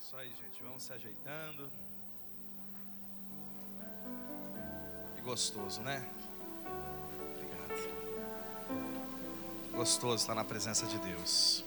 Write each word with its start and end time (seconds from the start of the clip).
Isso 0.00 0.16
aí, 0.16 0.28
gente. 0.28 0.62
Vamos 0.62 0.82
se 0.82 0.92
ajeitando. 0.92 1.70
E 5.18 5.20
gostoso, 5.20 5.80
né? 5.82 6.08
Obrigado. 7.34 7.90
Gostoso 9.72 10.22
estar 10.22 10.34
na 10.34 10.44
presença 10.44 10.86
de 10.86 10.98
Deus. 10.98 11.64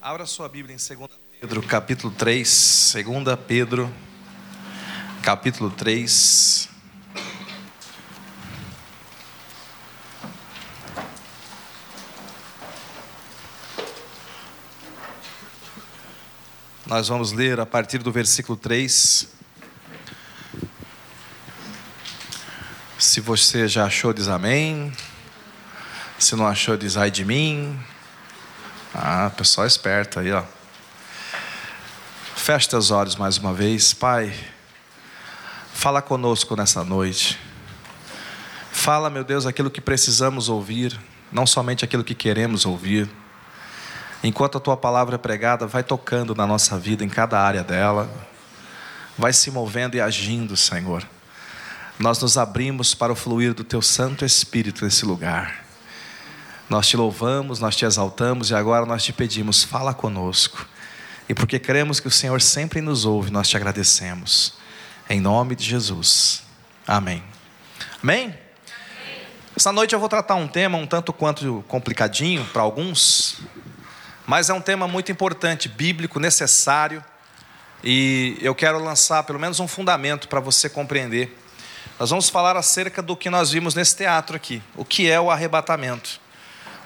Abra 0.00 0.26
sua 0.26 0.48
Bíblia 0.48 0.74
em 0.74 0.96
2 0.96 1.10
Pedro, 1.40 1.62
capítulo 1.62 2.12
3. 2.14 2.94
2 2.94 3.38
Pedro, 3.46 3.92
capítulo 5.22 5.70
3. 5.70 6.71
Nós 16.94 17.08
vamos 17.08 17.32
ler 17.32 17.58
a 17.58 17.64
partir 17.64 18.02
do 18.02 18.12
versículo 18.12 18.54
3. 18.54 19.26
Se 22.98 23.18
você 23.18 23.66
já 23.66 23.86
achou, 23.86 24.12
diz 24.12 24.28
amém. 24.28 24.92
Se 26.18 26.36
não 26.36 26.46
achou, 26.46 26.76
diz 26.76 26.98
ai 26.98 27.10
de 27.10 27.24
mim. 27.24 27.80
Ah, 28.92 29.32
pessoal 29.34 29.66
esperto 29.66 30.20
aí, 30.20 30.30
ó. 30.32 30.44
Feche 32.36 32.68
teus 32.68 32.90
olhos 32.90 33.16
mais 33.16 33.38
uma 33.38 33.54
vez, 33.54 33.94
Pai. 33.94 34.30
Fala 35.72 36.02
conosco 36.02 36.54
nessa 36.54 36.84
noite. 36.84 37.40
Fala, 38.70 39.08
meu 39.08 39.24
Deus, 39.24 39.46
aquilo 39.46 39.70
que 39.70 39.80
precisamos 39.80 40.50
ouvir, 40.50 41.00
não 41.32 41.46
somente 41.46 41.86
aquilo 41.86 42.04
que 42.04 42.14
queremos 42.14 42.66
ouvir. 42.66 43.08
Enquanto 44.22 44.58
a 44.58 44.60
tua 44.60 44.76
palavra 44.76 45.16
é 45.16 45.18
pregada, 45.18 45.66
vai 45.66 45.82
tocando 45.82 46.34
na 46.34 46.46
nossa 46.46 46.78
vida, 46.78 47.04
em 47.04 47.08
cada 47.08 47.40
área 47.40 47.64
dela, 47.64 48.08
vai 49.18 49.32
se 49.32 49.50
movendo 49.50 49.96
e 49.96 50.00
agindo, 50.00 50.56
Senhor. 50.56 51.06
Nós 51.98 52.20
nos 52.20 52.38
abrimos 52.38 52.94
para 52.94 53.12
o 53.12 53.16
fluir 53.16 53.52
do 53.52 53.64
teu 53.64 53.82
Santo 53.82 54.24
Espírito 54.24 54.84
nesse 54.84 55.04
lugar. 55.04 55.64
Nós 56.68 56.88
te 56.88 56.96
louvamos, 56.96 57.58
nós 57.58 57.76
te 57.76 57.84
exaltamos 57.84 58.50
e 58.50 58.54
agora 58.54 58.86
nós 58.86 59.04
te 59.04 59.12
pedimos, 59.12 59.62
fala 59.62 59.92
conosco. 59.92 60.66
E 61.28 61.34
porque 61.34 61.58
cremos 61.58 62.00
que 62.00 62.08
o 62.08 62.10
Senhor 62.10 62.40
sempre 62.40 62.80
nos 62.80 63.04
ouve, 63.04 63.30
nós 63.30 63.48
te 63.48 63.56
agradecemos. 63.56 64.54
Em 65.10 65.20
nome 65.20 65.54
de 65.54 65.64
Jesus. 65.64 66.42
Amém. 66.86 67.22
Amém? 68.02 68.34
Essa 69.54 69.70
noite 69.70 69.94
eu 69.94 70.00
vou 70.00 70.08
tratar 70.08 70.34
um 70.36 70.48
tema 70.48 70.78
um 70.78 70.86
tanto 70.86 71.12
quanto 71.12 71.62
complicadinho 71.68 72.44
para 72.46 72.62
alguns, 72.62 73.36
mas 74.26 74.48
é 74.48 74.54
um 74.54 74.60
tema 74.60 74.86
muito 74.86 75.10
importante, 75.10 75.68
bíblico, 75.68 76.20
necessário, 76.20 77.04
e 77.82 78.38
eu 78.40 78.54
quero 78.54 78.78
lançar 78.78 79.22
pelo 79.24 79.38
menos 79.38 79.58
um 79.58 79.66
fundamento 79.66 80.28
para 80.28 80.40
você 80.40 80.68
compreender. 80.68 81.36
Nós 81.98 82.10
vamos 82.10 82.28
falar 82.28 82.56
acerca 82.56 83.02
do 83.02 83.16
que 83.16 83.28
nós 83.28 83.50
vimos 83.50 83.74
nesse 83.74 83.96
teatro 83.96 84.36
aqui, 84.36 84.62
o 84.76 84.84
que 84.84 85.10
é 85.10 85.20
o 85.20 85.30
arrebatamento. 85.30 86.20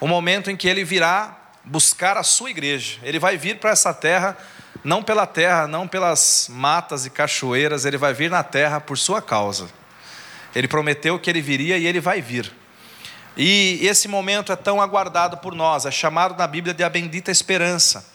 O 0.00 0.06
momento 0.06 0.50
em 0.50 0.56
que 0.56 0.68
ele 0.68 0.84
virá 0.84 1.36
buscar 1.66 2.16
a 2.16 2.22
sua 2.22 2.50
igreja. 2.50 2.98
Ele 3.02 3.18
vai 3.18 3.36
vir 3.36 3.58
para 3.58 3.70
essa 3.70 3.92
terra, 3.92 4.36
não 4.84 5.02
pela 5.02 5.26
terra, 5.26 5.66
não 5.66 5.86
pelas 5.86 6.48
matas 6.50 7.04
e 7.04 7.10
cachoeiras, 7.10 7.84
ele 7.84 7.98
vai 7.98 8.14
vir 8.14 8.30
na 8.30 8.42
terra 8.42 8.80
por 8.80 8.96
sua 8.96 9.20
causa. 9.20 9.68
Ele 10.54 10.68
prometeu 10.68 11.18
que 11.18 11.28
ele 11.28 11.42
viria 11.42 11.76
e 11.76 11.86
ele 11.86 12.00
vai 12.00 12.22
vir. 12.22 12.52
E 13.36 13.80
esse 13.82 14.08
momento 14.08 14.50
é 14.50 14.56
tão 14.56 14.80
aguardado 14.80 15.36
por 15.36 15.54
nós, 15.54 15.84
é 15.84 15.90
chamado 15.90 16.36
na 16.38 16.46
Bíblia 16.46 16.72
de 16.72 16.82
a 16.82 16.88
bendita 16.88 17.30
esperança. 17.30 18.06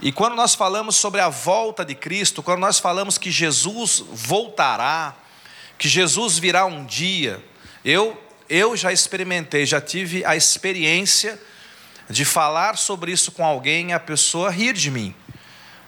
E 0.00 0.10
quando 0.10 0.34
nós 0.34 0.54
falamos 0.54 0.96
sobre 0.96 1.20
a 1.20 1.28
volta 1.28 1.84
de 1.84 1.94
Cristo, 1.94 2.42
quando 2.42 2.60
nós 2.60 2.78
falamos 2.78 3.16
que 3.16 3.30
Jesus 3.30 4.04
voltará, 4.10 5.14
que 5.78 5.88
Jesus 5.88 6.38
virá 6.38 6.66
um 6.66 6.84
dia, 6.84 7.42
eu 7.84 8.20
eu 8.48 8.76
já 8.76 8.92
experimentei, 8.92 9.66
já 9.66 9.80
tive 9.80 10.24
a 10.24 10.36
experiência 10.36 11.40
de 12.08 12.24
falar 12.24 12.76
sobre 12.76 13.10
isso 13.10 13.32
com 13.32 13.44
alguém 13.44 13.90
e 13.90 13.92
a 13.92 13.98
pessoa 13.98 14.50
rir 14.50 14.72
de 14.72 14.88
mim. 14.90 15.14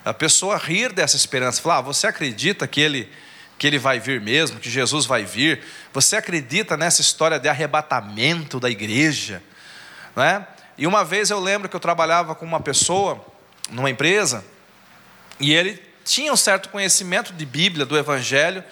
A 0.05 0.13
pessoa 0.13 0.57
rir 0.57 0.93
dessa 0.93 1.17
esperança, 1.17 1.63
falar: 1.63 1.79
ah, 1.79 1.83
"Você 1.83 2.07
acredita 2.07 2.67
que 2.67 2.81
ele 2.81 3.09
que 3.59 3.67
ele 3.67 3.79
vai 3.79 3.99
vir 3.99 4.21
mesmo, 4.21 4.61
que 4.61 4.71
Jesus 4.71 5.05
vai 5.05 5.25
vir. 5.25 5.63
Você 5.93 6.17
acredita 6.17 6.77
nessa 6.77 7.01
história 7.01 7.41
de 7.41 7.49
arrebatamento 7.49 8.61
da 8.61 8.71
igreja? 8.71 9.43
Não 10.15 10.23
é? 10.23 10.47
E 10.79 10.87
uma 10.87 11.05
vez 11.05 11.29
eu 11.31 11.41
lembro 11.41 11.69
que 11.69 11.75
eu 11.75 11.81
trabalhava 11.81 12.37
com 12.37 12.47
uma 12.47 12.61
pessoa 12.61 13.23
numa 13.69 13.91
empresa 13.91 14.45
e 15.41 15.53
ele 15.53 15.83
tinha 16.05 16.33
um 16.33 16.37
certo 16.37 16.69
conhecimento 16.69 17.33
de 17.33 17.45
Bíblia, 17.45 17.85
do 17.85 17.99
Evangelho, 17.99 18.63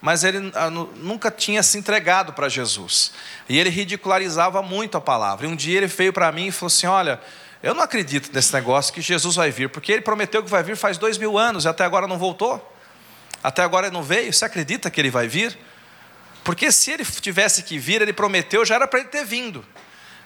mas 0.00 0.22
ele 0.22 0.52
ah, 0.54 0.68
nunca 0.68 1.30
tinha 1.30 1.62
se 1.62 1.78
entregado 1.78 2.34
para 2.34 2.46
Jesus. 2.48 3.12
E 3.48 3.58
ele 3.58 3.70
ridicularizava 3.70 4.62
muito 4.62 4.98
a 4.98 5.00
palavra. 5.00 5.46
E 5.46 5.48
um 5.48 5.56
dia 5.56 5.78
ele 5.78 5.86
veio 5.86 6.12
para 6.12 6.30
mim 6.30 6.48
e 6.48 6.52
falou 6.52 6.66
assim: 6.66 6.86
Olha, 6.86 7.18
eu 7.62 7.74
não 7.74 7.82
acredito 7.82 8.30
nesse 8.30 8.52
negócio 8.52 8.92
que 8.92 9.00
Jesus 9.00 9.34
vai 9.36 9.50
vir, 9.50 9.70
porque 9.70 9.90
ele 9.90 10.02
prometeu 10.02 10.42
que 10.42 10.50
vai 10.50 10.62
vir 10.62 10.76
faz 10.76 10.98
dois 10.98 11.16
mil 11.16 11.38
anos 11.38 11.64
e 11.64 11.68
até 11.68 11.82
agora 11.84 12.06
não 12.06 12.18
voltou. 12.18 12.73
Até 13.44 13.62
agora 13.62 13.90
não 13.90 14.02
veio, 14.02 14.32
você 14.32 14.46
acredita 14.46 14.90
que 14.90 14.98
ele 14.98 15.10
vai 15.10 15.28
vir? 15.28 15.58
Porque 16.42 16.72
se 16.72 16.90
ele 16.90 17.04
tivesse 17.04 17.62
que 17.62 17.78
vir, 17.78 18.00
ele 18.00 18.14
prometeu, 18.14 18.64
já 18.64 18.76
era 18.76 18.88
para 18.88 19.00
ele 19.00 19.10
ter 19.10 19.22
vindo. 19.22 19.62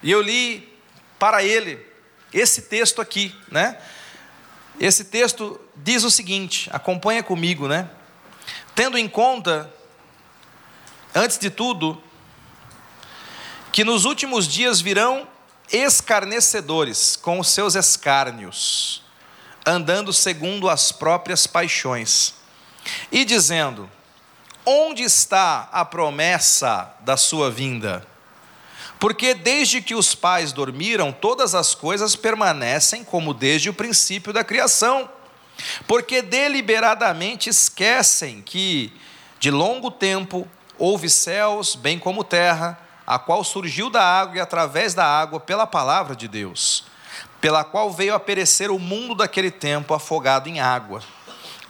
E 0.01 0.09
eu 0.09 0.23
li 0.23 0.73
para 1.19 1.43
ele 1.43 1.85
esse 2.33 2.63
texto 2.63 3.03
aqui, 3.03 3.35
né? 3.51 3.77
Esse 4.79 5.03
texto 5.03 5.61
diz 5.75 6.05
o 6.05 6.13
seguinte, 6.13 6.71
acompanha 6.73 7.21
comigo, 7.21 7.67
né? 7.67 7.91
Tendo 8.73 8.97
em 8.97 9.09
conta, 9.09 9.69
antes 11.13 11.39
de 11.39 11.51
tudo, 11.51 12.01
que 13.73 13.83
nos 13.83 14.05
últimos 14.05 14.47
dias 14.47 14.81
virão 14.81 15.27
escarnecedores 15.73 17.17
com 17.17 17.41
os 17.41 17.49
seus 17.49 17.75
escárnios, 17.75 19.03
andando 19.67 20.13
segundo 20.13 20.71
as 20.71 20.93
próprias 20.93 21.49
paixões 21.49 22.39
e 23.11 23.25
dizendo: 23.25 23.89
Onde 24.71 25.03
está 25.03 25.69
a 25.73 25.85
promessa 25.85 26.95
da 27.01 27.17
sua 27.17 27.51
vinda? 27.51 28.07
Porque 28.99 29.33
desde 29.33 29.81
que 29.81 29.95
os 29.95 30.15
pais 30.15 30.53
dormiram, 30.53 31.11
todas 31.13 31.55
as 31.55 31.75
coisas 31.75 32.17
permanecem 32.17 33.05
como 33.05 33.33
desde 33.33 33.71
o 33.71 33.75
princípio 33.75 34.33
da 34.33 34.45
criação. 34.45 35.09
Porque 35.87 36.21
deliberadamente 36.21 37.49
esquecem 37.49 38.43
que, 38.43 38.93
de 39.41 39.51
longo 39.51 39.91
tempo, 39.91 40.47
houve 40.77 41.09
céus, 41.09 41.75
bem 41.75 41.99
como 41.99 42.23
terra, 42.23 42.79
a 43.07 43.19
qual 43.19 43.43
surgiu 43.43 43.89
da 43.89 44.03
água 44.03 44.37
e 44.37 44.41
através 44.41 44.95
da 44.95 45.07
água 45.07 45.41
pela 45.41 45.67
palavra 45.67 46.15
de 46.15 46.29
Deus, 46.29 46.85
pela 47.41 47.65
qual 47.65 47.91
veio 47.91 48.15
a 48.15 48.21
perecer 48.21 48.71
o 48.71 48.79
mundo 48.79 49.15
daquele 49.15 49.51
tempo 49.51 49.95
afogado 49.95 50.49
em 50.49 50.61
água 50.61 51.03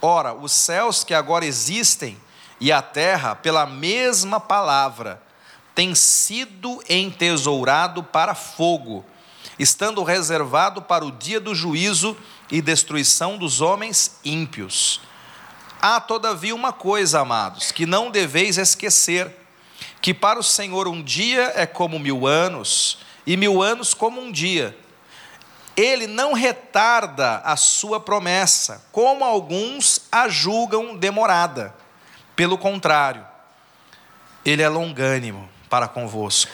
Ora, 0.01 0.33
os 0.33 0.51
céus 0.51 1.03
que 1.03 1.13
agora 1.13 1.45
existem 1.45 2.17
e 2.59 2.71
a 2.71 2.81
terra, 2.81 3.35
pela 3.35 3.65
mesma 3.65 4.39
palavra, 4.39 5.21
têm 5.75 5.93
sido 5.93 6.81
entesourado 6.89 8.03
para 8.03 8.35
fogo, 8.35 9.05
estando 9.57 10.03
reservado 10.03 10.81
para 10.81 11.05
o 11.05 11.11
dia 11.11 11.39
do 11.39 11.53
juízo 11.53 12.17
e 12.49 12.61
destruição 12.61 13.37
dos 13.37 13.61
homens 13.61 14.19
ímpios. 14.23 15.01
Há, 15.81 15.99
todavia, 15.99 16.55
uma 16.55 16.73
coisa, 16.73 17.21
amados, 17.21 17.71
que 17.71 17.85
não 17.85 18.11
deveis 18.11 18.57
esquecer: 18.57 19.33
que 20.01 20.13
para 20.13 20.39
o 20.39 20.43
Senhor 20.43 20.87
um 20.87 21.01
dia 21.01 21.53
é 21.55 21.65
como 21.65 21.99
mil 21.99 22.25
anos, 22.25 22.99
e 23.25 23.35
mil 23.35 23.61
anos 23.61 23.93
como 23.93 24.21
um 24.21 24.31
dia 24.31 24.77
ele 25.79 26.07
não 26.07 26.33
retarda 26.33 27.37
a 27.37 27.55
sua 27.55 27.99
promessa, 27.99 28.83
como 28.91 29.23
alguns 29.23 30.01
a 30.11 30.27
julgam 30.27 30.95
demorada. 30.95 31.73
Pelo 32.35 32.57
contrário, 32.57 33.25
ele 34.43 34.61
é 34.61 34.67
longânimo 34.69 35.49
para 35.69 35.87
convosco, 35.87 36.51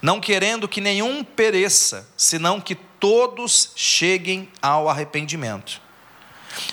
não 0.00 0.20
querendo 0.20 0.68
que 0.68 0.80
nenhum 0.80 1.24
pereça, 1.24 2.08
senão 2.16 2.60
que 2.60 2.74
todos 2.74 3.72
cheguem 3.74 4.48
ao 4.60 4.88
arrependimento. 4.88 5.80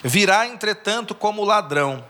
Virá, 0.03 0.47
entretanto, 0.47 1.15
como 1.15 1.43
ladrão, 1.43 2.03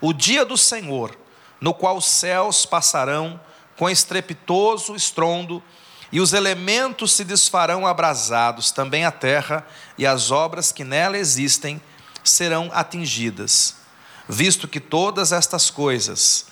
o 0.00 0.12
dia 0.12 0.44
do 0.44 0.56
Senhor, 0.56 1.16
no 1.60 1.74
qual 1.74 1.96
os 1.96 2.06
céus 2.06 2.64
passarão 2.64 3.40
com 3.76 3.88
estrepitoso 3.88 4.96
estrondo, 4.96 5.62
e 6.10 6.20
os 6.20 6.32
elementos 6.32 7.12
se 7.12 7.24
desfarão 7.24 7.86
abrasados, 7.86 8.70
também 8.70 9.04
a 9.04 9.10
terra 9.10 9.66
e 9.96 10.06
as 10.06 10.30
obras 10.30 10.72
que 10.72 10.84
nela 10.84 11.18
existem 11.18 11.80
serão 12.24 12.70
atingidas. 12.72 13.76
Visto 14.28 14.66
que 14.66 14.80
todas 14.80 15.32
estas 15.32 15.70
coisas 15.70 16.46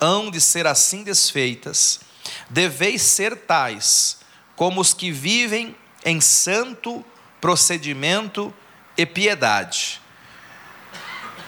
hão 0.00 0.30
de 0.30 0.40
ser 0.40 0.66
assim 0.66 1.02
desfeitas, 1.02 2.00
deveis 2.48 3.02
ser 3.02 3.36
tais 3.36 4.18
como 4.54 4.80
os 4.80 4.92
que 4.92 5.10
vivem 5.10 5.76
em 6.04 6.20
santo 6.20 7.04
procedimento 7.40 8.52
e 8.96 9.06
piedade. 9.06 10.00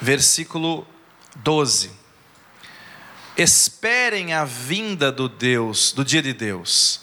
Versículo 0.00 0.86
12. 1.36 1.90
Esperem 3.36 4.32
a 4.32 4.44
vinda 4.44 5.10
do 5.10 5.28
Deus, 5.28 5.92
do 5.92 6.04
dia 6.04 6.22
de 6.22 6.32
Deus, 6.32 7.00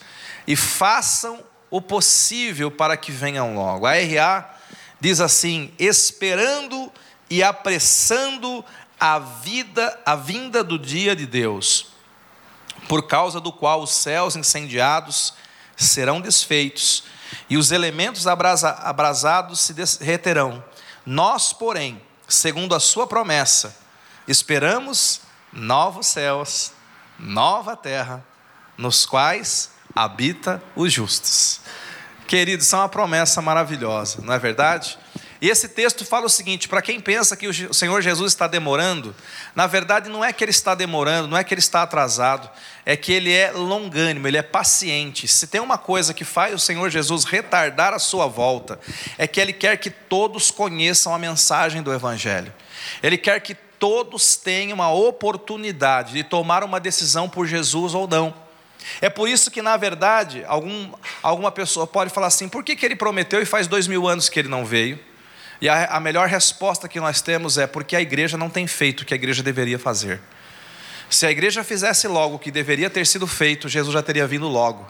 e 0.48 0.56
façam 0.56 1.44
o 1.70 1.82
possível 1.82 2.72
para 2.72 2.96
que 2.96 3.12
venham 3.12 3.54
logo. 3.54 3.86
A 3.86 3.94
RA 3.94 4.56
diz 5.00 5.20
assim: 5.20 5.74
esperando 5.78 6.92
e 7.30 7.44
apressando 7.44 8.64
a 9.00 9.20
vida, 9.20 10.00
a 10.06 10.16
vinda 10.16 10.64
do 10.64 10.80
dia 10.80 11.16
de 11.16 11.28
Deus, 11.28 11.88
por 12.88 13.08
causa 13.08 13.40
do 13.40 13.52
qual 13.52 13.84
os 13.84 13.92
céus 13.92 14.36
incendiados 14.36 15.34
serão 15.76 16.20
desfeitos 16.20 17.04
e 17.50 17.58
os 17.58 17.72
elementos 17.72 18.26
abrasa, 18.26 18.70
abrasados 18.70 19.60
se 19.60 19.74
derreterão. 19.74 20.64
Nós, 21.06 21.54
porém, 21.54 22.02
segundo 22.28 22.74
a 22.74 22.80
sua 22.80 23.06
promessa, 23.06 23.78
esperamos 24.28 25.22
novos 25.52 26.08
céus, 26.08 26.72
nova 27.20 27.76
terra, 27.76 28.26
nos 28.78 29.06
quais 29.06 29.72
habita 30.04 30.62
os 30.76 30.94
justos. 30.94 31.60
Queridos, 32.28 32.66
isso 32.66 32.76
é 32.76 32.80
uma 32.80 32.90
promessa 32.90 33.42
maravilhosa, 33.42 34.22
não 34.22 34.34
é 34.34 34.40
verdade? 34.40 34.98
E 35.42 35.50
esse 35.50 35.70
texto 35.70 36.04
fala 36.04 36.26
o 36.26 36.30
seguinte: 36.30 36.68
para 36.68 36.82
quem 36.82 37.00
pensa 37.00 37.38
que 37.38 37.48
o 37.48 37.74
Senhor 37.74 38.02
Jesus 38.02 38.34
está 38.34 38.48
demorando, 38.48 39.16
na 39.56 39.68
verdade 39.68 40.10
não 40.10 40.24
é 40.26 40.34
que 40.34 40.44
ele 40.44 40.52
está 40.52 40.76
demorando, 40.76 41.28
não 41.28 41.38
é 41.38 41.44
que 41.44 41.54
ele 41.54 41.60
está 41.60 41.84
atrasado, 41.84 42.50
é 42.86 42.98
que 42.98 43.12
ele 43.12 43.32
é 43.32 43.52
longânimo, 43.52 44.28
ele 44.28 44.38
é 44.38 44.42
paciente. 44.42 45.28
Se 45.28 45.48
tem 45.48 45.62
uma 45.62 45.78
coisa 45.78 46.14
que 46.14 46.26
faz 46.26 46.54
o 46.54 46.60
Senhor 46.60 46.90
Jesus 46.90 47.24
retardar 47.24 47.94
a 47.94 48.00
sua 48.00 48.28
volta, 48.28 48.80
é 49.18 49.28
que 49.28 49.40
ele 49.40 49.54
quer 49.54 49.78
que 49.78 49.90
todos 49.90 50.52
conheçam 50.52 51.14
a 51.14 51.20
mensagem 51.20 51.82
do 51.82 51.94
Evangelho, 51.94 52.54
ele 53.02 53.18
quer 53.18 53.40
que 53.40 53.56
todos 53.80 54.36
tenham 54.36 54.82
a 54.82 54.92
oportunidade 54.92 56.14
de 56.14 56.24
tomar 56.24 56.64
uma 56.64 56.80
decisão 56.80 57.30
por 57.30 57.46
Jesus 57.46 57.94
ou 57.94 58.08
não. 58.08 58.47
É 59.02 59.10
por 59.10 59.28
isso 59.28 59.52
que, 59.52 59.62
na 59.62 59.76
verdade, 59.78 60.44
algum, 60.48 60.92
alguma 61.22 61.52
pessoa 61.52 61.86
pode 61.86 62.10
falar 62.10 62.28
assim: 62.28 62.48
por 62.48 62.64
que, 62.64 62.76
que 62.76 62.86
ele 62.86 62.96
prometeu 62.96 63.42
e 63.42 63.46
faz 63.46 63.68
dois 63.68 63.88
mil 63.88 64.08
anos 64.08 64.30
que 64.30 64.40
ele 64.40 64.48
não 64.48 64.66
veio? 64.66 65.00
E 65.60 65.68
a, 65.68 65.86
a 65.86 66.00
melhor 66.00 66.28
resposta 66.28 66.88
que 66.88 67.00
nós 67.00 67.22
temos 67.22 67.58
é 67.58 67.66
porque 67.66 67.96
a 67.96 68.02
igreja 68.02 68.38
não 68.38 68.50
tem 68.50 68.68
feito 68.68 69.02
o 69.02 69.06
que 69.06 69.14
a 69.14 69.18
igreja 69.18 69.42
deveria 69.42 69.80
fazer. 69.80 70.22
Se 71.10 71.26
a 71.26 71.32
igreja 71.32 71.64
fizesse 71.64 72.08
logo 72.08 72.36
o 72.36 72.40
que 72.40 72.52
deveria 72.52 72.90
ter 72.90 73.06
sido 73.08 73.26
feito, 73.26 73.70
Jesus 73.70 73.94
já 73.94 74.04
teria 74.04 74.28
vindo 74.28 74.48
logo. 74.48 74.86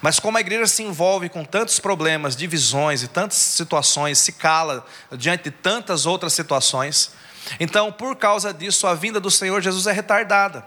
Mas 0.00 0.18
como 0.18 0.38
a 0.38 0.40
igreja 0.40 0.66
se 0.66 0.82
envolve 0.82 1.28
com 1.28 1.44
tantos 1.44 1.78
problemas, 1.78 2.34
divisões 2.34 3.02
e 3.02 3.08
tantas 3.08 3.36
situações, 3.36 4.18
se 4.18 4.32
cala 4.32 4.84
diante 5.12 5.44
de 5.44 5.50
tantas 5.50 6.06
outras 6.06 6.32
situações, 6.32 7.12
então 7.60 7.92
por 7.92 8.16
causa 8.16 8.52
disso 8.52 8.86
a 8.86 8.94
vinda 8.94 9.20
do 9.20 9.30
Senhor 9.30 9.60
Jesus 9.60 9.86
é 9.86 9.92
retardada. 9.92 10.66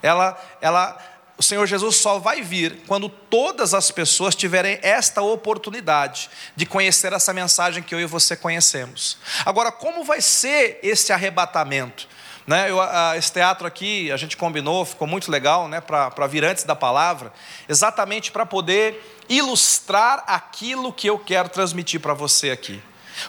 Ela, 0.00 0.40
ela 0.60 0.98
o 1.38 1.42
Senhor 1.42 1.66
Jesus 1.66 1.96
só 1.96 2.18
vai 2.18 2.42
vir 2.42 2.82
quando 2.86 3.08
todas 3.08 3.74
as 3.74 3.90
pessoas 3.90 4.34
tiverem 4.34 4.78
esta 4.82 5.22
oportunidade 5.22 6.30
de 6.54 6.66
conhecer 6.66 7.12
essa 7.12 7.32
mensagem 7.32 7.82
que 7.82 7.94
eu 7.94 8.00
e 8.00 8.06
você 8.06 8.36
conhecemos. 8.36 9.18
Agora, 9.44 9.72
como 9.72 10.04
vai 10.04 10.20
ser 10.20 10.78
esse 10.82 11.12
arrebatamento? 11.12 12.06
Né, 12.46 12.70
eu, 12.70 12.80
a, 12.80 13.16
esse 13.16 13.32
teatro 13.32 13.66
aqui 13.66 14.10
a 14.10 14.16
gente 14.16 14.36
combinou, 14.36 14.84
ficou 14.84 15.06
muito 15.06 15.30
legal 15.30 15.68
né, 15.68 15.80
para 15.80 16.26
vir 16.26 16.44
antes 16.44 16.64
da 16.64 16.74
palavra, 16.74 17.32
exatamente 17.68 18.32
para 18.32 18.44
poder 18.44 19.00
ilustrar 19.28 20.24
aquilo 20.26 20.92
que 20.92 21.08
eu 21.08 21.18
quero 21.18 21.48
transmitir 21.48 22.00
para 22.00 22.14
você 22.14 22.50
aqui. 22.50 22.82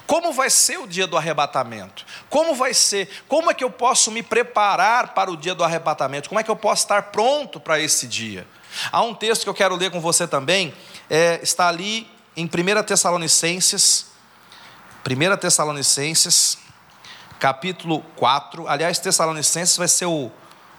Como 0.06 0.32
vai 0.34 0.50
ser 0.50 0.78
o 0.78 0.88
dia 0.88 1.08
do 1.08 1.18
arrebatamento? 1.18 2.06
Como 2.30 2.56
vai 2.56 2.74
ser? 2.74 3.10
Como 3.28 3.50
é 3.50 3.54
que 3.54 3.64
eu 3.64 3.70
posso 3.70 4.12
me 4.12 4.24
preparar 4.24 5.14
para 5.14 5.32
o 5.32 5.38
dia 5.38 5.54
do 5.54 5.64
arrebatamento? 5.64 6.30
Como 6.30 6.40
é 6.40 6.44
que 6.44 6.52
eu 6.52 6.56
posso 6.56 6.84
estar 6.84 7.04
pronto 7.04 7.60
para 7.60 7.80
esse 7.80 8.08
dia? 8.08 8.48
Há 8.92 9.02
um 9.02 9.14
texto 9.14 9.44
que 9.44 9.50
eu 9.50 9.54
quero 9.54 9.76
ler 9.76 9.92
com 9.92 10.02
você 10.02 10.28
também, 10.28 10.74
é, 11.10 11.40
está 11.44 11.68
ali 11.68 12.10
em 12.36 12.46
1 12.46 12.84
Tessalonicenses, 12.84 14.08
1 15.06 15.38
Tessalonicenses, 15.38 16.58
capítulo 17.40 18.02
4. 18.16 18.68
Aliás, 18.68 18.98
Tessalonicenses 19.00 19.78
vai 19.78 19.88
ser 19.88 20.06
o, 20.06 20.32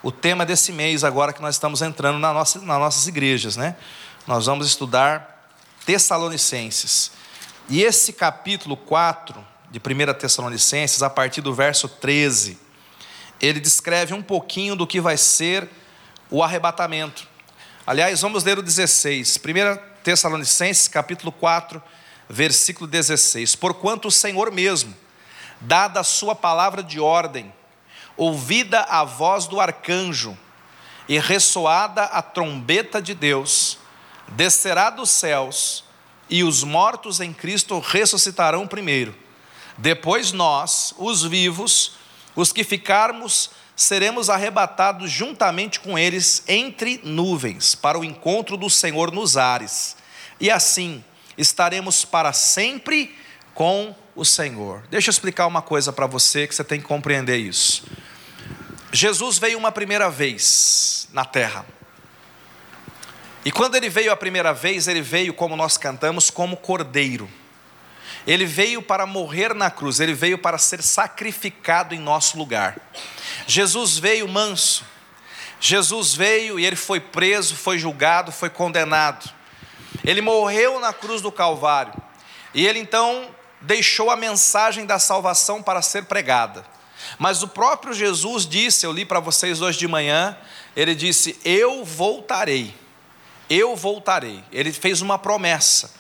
o 0.03 0.11
tema 0.11 0.45
desse 0.45 0.73
mês 0.73 1.05
agora 1.05 1.33
que 1.33 1.43
nós 1.43 1.55
estamos 1.55 1.83
entrando 1.83 2.19
na 2.19 2.33
nossa, 2.33 2.59
nas 2.61 2.79
nossas 2.79 3.07
igrejas, 3.07 3.57
né? 3.57 3.77
Nós 4.27 4.47
vamos 4.47 4.67
estudar 4.67 5.49
Tessalonicenses. 5.85 7.12
E 7.69 7.82
esse 7.82 8.12
capítulo 8.12 8.76
4 8.76 9.43
de 9.70 9.78
1 9.78 10.14
Tessalonicenses, 10.19 11.02
a 11.02 11.08
partir 11.08 11.40
do 11.40 11.55
verso 11.55 11.88
13, 11.88 12.58
ele 13.40 13.58
descreve 13.58 14.12
um 14.12 14.22
pouquinho 14.22 14.76
do 14.76 14.87
que 14.87 15.00
vai 15.00 15.16
ser 15.16 15.69
o 16.31 16.43
arrebatamento. 16.43 17.26
Aliás, 17.87 18.20
vamos 18.20 18.44
ler 18.44 18.58
o 18.58 18.62
16. 18.62 19.38
1 19.38 20.02
Tessalonicenses, 20.02 20.88
capítulo 20.88 21.32
4, 21.32 21.82
versículo 22.28 22.87
16. 22.87 23.56
Porquanto 23.56 24.08
o 24.08 24.12
Senhor 24.12 24.52
mesmo, 24.52 24.94
dada 25.58 26.00
a 26.00 26.05
sua 26.05 26.34
palavra 26.34 26.82
de 26.82 27.00
ordem, 27.00 27.50
ouvida 28.14 28.81
a 28.82 29.05
voz 29.05 29.46
do 29.46 29.58
arcanjo 29.58 30.37
e 31.08 31.19
ressoada 31.19 32.05
a 32.05 32.20
trombeta 32.20 33.00
de 33.00 33.14
Deus, 33.14 33.78
descerá 34.28 34.90
dos 34.90 35.08
céus 35.08 35.84
e 36.35 36.43
os 36.43 36.65
mortos 36.65 37.21
em 37.21 37.33
Cristo 37.33 37.79
ressuscitarão 37.79 38.67
primeiro. 38.67 39.15
Depois 39.79 40.33
nós, 40.33 40.93
os 40.99 41.23
vivos, 41.23 41.93
os 42.35 42.53
que 42.53 42.65
ficarmos, 42.65 43.51
seremos 43.77 44.29
arrebatados 44.29 45.13
juntamente 45.13 45.79
com 45.79 45.97
eles 45.97 46.43
entre 46.49 47.01
nuvens, 47.05 47.77
para 47.77 47.97
o 47.97 48.05
encontro 48.05 48.57
do 48.57 48.69
Senhor 48.69 49.13
nos 49.13 49.37
ares. 49.37 49.97
E 50.41 50.51
assim 50.51 51.05
estaremos 51.39 52.05
para 52.05 52.33
sempre 52.33 53.17
com 53.55 53.95
o 54.17 54.25
Senhor. 54.25 54.83
Deixa 54.91 55.11
eu 55.11 55.13
explicar 55.13 55.47
uma 55.47 55.63
coisa 55.63 55.93
para 55.93 56.09
você 56.09 56.49
que 56.49 56.55
você 56.57 56.65
tem 56.65 56.81
que 56.81 56.87
compreender 56.89 57.37
isso. 57.37 57.85
Jesus 58.93 59.39
veio 59.39 59.57
uma 59.57 59.71
primeira 59.71 60.11
vez 60.11 61.07
na 61.13 61.25
terra. 61.25 61.65
E 63.44 63.52
quando 63.52 63.75
ele 63.75 63.91
veio 63.91 64.11
a 64.11 64.17
primeira 64.17 64.55
vez, 64.55 64.88
ele 64.88 65.02
veio, 65.02 65.35
como 65.35 65.54
nós 65.54 65.76
cantamos, 65.76 66.30
como 66.30 66.57
cordeiro. 66.57 67.28
Ele 68.26 68.47
veio 68.47 68.80
para 68.80 69.04
morrer 69.04 69.54
na 69.54 69.71
cruz, 69.71 70.00
ele 70.00 70.14
veio 70.14 70.38
para 70.38 70.57
ser 70.57 70.83
sacrificado 70.83 71.95
em 71.95 71.99
nosso 71.99 72.38
lugar. 72.38 72.78
Jesus 73.47 73.99
veio 73.99 74.26
manso. 74.26 74.85
Jesus 75.61 76.14
veio 76.14 76.59
e 76.59 76.64
ele 76.64 76.76
foi 76.76 77.00
preso, 77.00 77.54
foi 77.54 77.78
julgado, 77.78 78.33
foi 78.33 78.49
condenado. 78.49 79.30
Ele 80.02 80.23
morreu 80.23 80.80
na 80.80 80.92
cruz 80.92 81.21
do 81.21 81.30
Calvário. 81.30 81.95
E 82.54 82.66
ele 82.66 82.78
então 82.78 83.28
deixou 83.61 84.11
a 84.11 84.16
mensagem 84.16 84.87
da 84.87 84.99
salvação 84.99 85.62
para 85.62 85.83
ser 85.83 86.04
pregada. 86.04 86.64
Mas 87.19 87.42
o 87.42 87.49
próprio 87.49 87.92
Jesus 87.92 88.47
disse, 88.47 88.87
eu 88.87 88.92
li 88.92 89.04
para 89.04 89.21
vocês 89.21 89.61
hoje 89.61 89.78
de 89.78 89.88
manhã, 89.88 90.37
ele 90.75 90.95
disse: 90.95 91.38
Eu 91.45 91.85
voltarei 91.85 92.75
eu 93.49 93.77
voltarei. 93.77 94.43
Ele 94.53 94.73
fez 94.73 95.01
uma 95.01 95.19
promessa. 95.19 95.93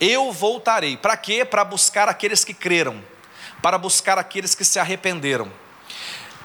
Eu 0.00 0.32
voltarei. 0.32 0.96
Para 0.96 1.16
quê? 1.16 1.44
Para 1.44 1.64
buscar 1.64 2.08
aqueles 2.08 2.44
que 2.44 2.54
creram, 2.54 3.02
para 3.62 3.78
buscar 3.78 4.18
aqueles 4.18 4.54
que 4.54 4.64
se 4.64 4.78
arrependeram. 4.78 5.50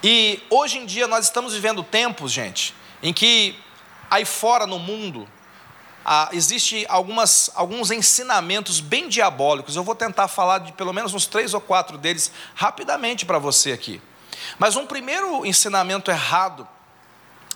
E 0.04 0.42
hoje 0.50 0.80
em 0.80 0.86
dia 0.86 1.08
nós 1.08 1.26
estamos 1.26 1.54
vivendo 1.54 1.84
tempos, 1.84 2.32
gente, 2.32 2.76
em 3.02 3.14
que 3.14 3.58
aí 4.10 4.26
fora 4.26 4.68
no 4.68 4.78
mundo 4.78 5.28
ah, 6.06 6.30
existe 6.34 6.86
algumas, 6.90 7.50
alguns 7.56 7.90
ensinamentos 7.90 8.80
bem 8.80 9.08
diabólicos. 9.08 9.76
Eu 9.76 9.84
vou 9.84 9.96
tentar 9.96 10.28
falar 10.28 10.60
de 10.60 10.74
pelo 10.74 10.92
menos 10.92 11.14
uns 11.14 11.26
três 11.26 11.54
ou 11.54 11.62
quatro 11.62 11.98
deles 11.98 12.32
rapidamente 12.56 13.26
para 13.26 13.40
você 13.40 13.72
aqui. 13.72 14.02
Mas 14.60 14.76
um 14.76 14.86
primeiro 14.86 15.46
ensinamento 15.46 16.12
errado 16.12 16.68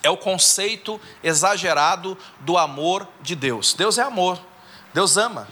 é 0.04 0.10
o 0.10 0.18
conceito 0.18 1.00
exagerado 1.24 2.18
do 2.40 2.58
amor 2.58 3.08
de 3.22 3.36
Deus. 3.36 3.74
Deus 3.74 3.98
é 3.98 4.02
amor, 4.02 4.40
Deus 4.94 5.18
ama. 5.18 5.48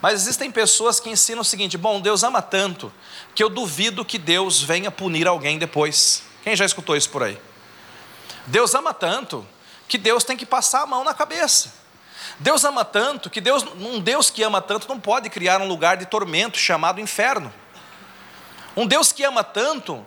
Mas 0.00 0.20
existem 0.20 0.50
pessoas 0.50 1.00
que 1.00 1.10
ensinam 1.10 1.42
o 1.42 1.44
seguinte: 1.44 1.78
bom, 1.78 2.00
Deus 2.00 2.22
ama 2.22 2.42
tanto 2.42 2.92
que 3.34 3.42
eu 3.42 3.48
duvido 3.48 4.04
que 4.04 4.18
Deus 4.18 4.62
venha 4.62 4.90
punir 4.90 5.26
alguém 5.26 5.58
depois. 5.58 6.22
Quem 6.42 6.54
já 6.54 6.64
escutou 6.64 6.96
isso 6.96 7.10
por 7.10 7.22
aí? 7.22 7.38
Deus 8.46 8.74
ama 8.74 8.92
tanto 8.92 9.46
que 9.88 9.96
Deus 9.96 10.24
tem 10.24 10.36
que 10.36 10.44
passar 10.44 10.82
a 10.82 10.86
mão 10.86 11.04
na 11.04 11.14
cabeça. 11.14 11.72
Deus 12.38 12.64
ama 12.64 12.84
tanto 12.84 13.30
que 13.30 13.40
Deus, 13.40 13.62
um 13.62 14.00
Deus 14.00 14.28
que 14.28 14.42
ama 14.42 14.60
tanto 14.60 14.88
não 14.88 14.98
pode 14.98 15.30
criar 15.30 15.60
um 15.60 15.68
lugar 15.68 15.96
de 15.96 16.06
tormento 16.06 16.58
chamado 16.58 17.00
inferno. 17.00 17.52
Um 18.76 18.86
Deus 18.86 19.12
que 19.12 19.22
ama 19.22 19.44
tanto 19.44 20.04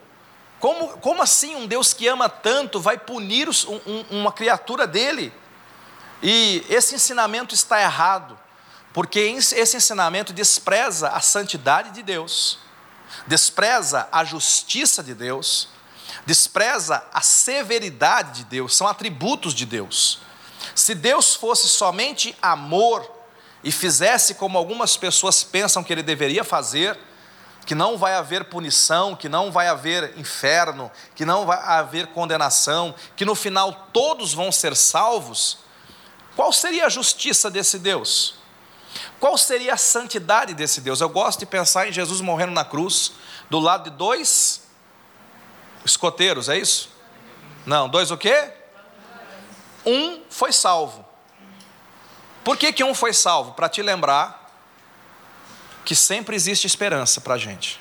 como, 0.59 0.97
como 0.97 1.21
assim 1.21 1.55
um 1.55 1.67
Deus 1.67 1.93
que 1.93 2.07
ama 2.07 2.27
tanto 2.27 2.79
vai 2.79 2.97
punir 2.97 3.47
um, 3.49 4.05
uma 4.09 4.31
criatura 4.31 4.87
dele? 4.87 5.31
E 6.21 6.65
esse 6.69 6.95
ensinamento 6.95 7.53
está 7.53 7.79
errado, 7.79 8.37
porque 8.93 9.19
esse 9.19 9.77
ensinamento 9.77 10.33
despreza 10.33 11.09
a 11.09 11.21
santidade 11.21 11.91
de 11.91 12.01
Deus, 12.01 12.57
despreza 13.27 14.07
a 14.11 14.23
justiça 14.23 15.03
de 15.03 15.13
Deus, 15.13 15.69
despreza 16.25 17.05
a 17.13 17.21
severidade 17.21 18.39
de 18.39 18.45
Deus, 18.45 18.75
são 18.75 18.87
atributos 18.87 19.53
de 19.53 19.65
Deus. 19.65 20.19
Se 20.73 20.95
Deus 20.95 21.35
fosse 21.35 21.69
somente 21.69 22.35
amor 22.41 23.09
e 23.63 23.71
fizesse 23.71 24.35
como 24.35 24.57
algumas 24.57 24.97
pessoas 24.97 25.43
pensam 25.43 25.83
que 25.83 25.93
ele 25.93 26.03
deveria 26.03 26.43
fazer, 26.43 26.97
que 27.67 27.75
não 27.75 27.97
vai 27.97 28.13
haver 28.13 28.45
punição, 28.45 29.13
que 29.13 29.27
não 29.27 29.51
vai 29.51 29.67
haver 29.67 30.17
inferno, 30.17 30.89
que 31.13 31.25
não 31.25 31.45
vai 31.45 31.59
haver 31.61 32.07
condenação, 32.07 32.95
que 33.13 33.25
no 33.25 33.35
final 33.35 33.89
todos 33.91 34.33
vão 34.33 34.53
ser 34.53 34.73
salvos, 34.73 35.57
qual 36.33 36.53
seria 36.53 36.85
a 36.85 36.89
justiça 36.89 37.51
desse 37.51 37.77
Deus? 37.77 38.35
Qual 39.19 39.37
seria 39.37 39.73
a 39.73 39.77
santidade 39.77 40.53
desse 40.53 40.79
Deus? 40.79 41.01
Eu 41.01 41.09
gosto 41.09 41.39
de 41.39 41.45
pensar 41.45 41.89
em 41.89 41.91
Jesus 41.91 42.21
morrendo 42.21 42.53
na 42.53 42.63
cruz, 42.63 43.11
do 43.49 43.59
lado 43.59 43.89
de 43.89 43.97
dois 43.97 44.61
escoteiros, 45.83 46.47
é 46.47 46.57
isso? 46.57 46.89
Não, 47.65 47.89
dois 47.89 48.11
o 48.11 48.17
quê? 48.17 48.49
Um 49.85 50.21
foi 50.29 50.53
salvo. 50.53 51.05
Por 52.45 52.55
que, 52.55 52.71
que 52.71 52.83
um 52.83 52.93
foi 52.93 53.11
salvo? 53.11 53.51
Para 53.51 53.67
te 53.67 53.81
lembrar 53.81 54.46
que 55.87 55.95
sempre 55.95 56.35
existe 56.35 56.67
esperança 56.67 57.21
para 57.21 57.35
a 57.35 57.37
gente. 57.37 57.79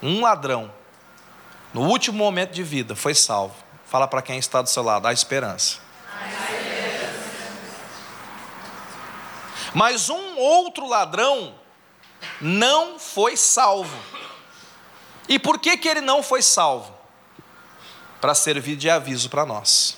Um 0.00 0.20
ladrão, 0.20 0.72
no 1.72 1.80
último 1.80 2.16
momento 2.16 2.52
de 2.52 2.62
vida, 2.62 2.94
foi 2.94 3.12
salvo. 3.12 3.56
Fala 3.86 4.06
para 4.06 4.22
quem 4.22 4.38
está 4.38 4.62
do 4.62 4.70
seu 4.70 4.84
lado: 4.84 5.08
há 5.08 5.12
esperança. 5.12 5.78
Mas 9.74 10.08
um 10.08 10.38
outro 10.38 10.86
ladrão 10.88 11.56
não 12.40 13.00
foi 13.00 13.36
salvo. 13.36 13.98
E 15.28 15.36
por 15.36 15.58
que, 15.58 15.76
que 15.76 15.88
ele 15.88 16.00
não 16.00 16.22
foi 16.22 16.40
salvo? 16.40 16.94
Para 18.20 18.36
servir 18.36 18.76
de 18.76 18.88
aviso 18.88 19.28
para 19.28 19.44
nós. 19.44 19.96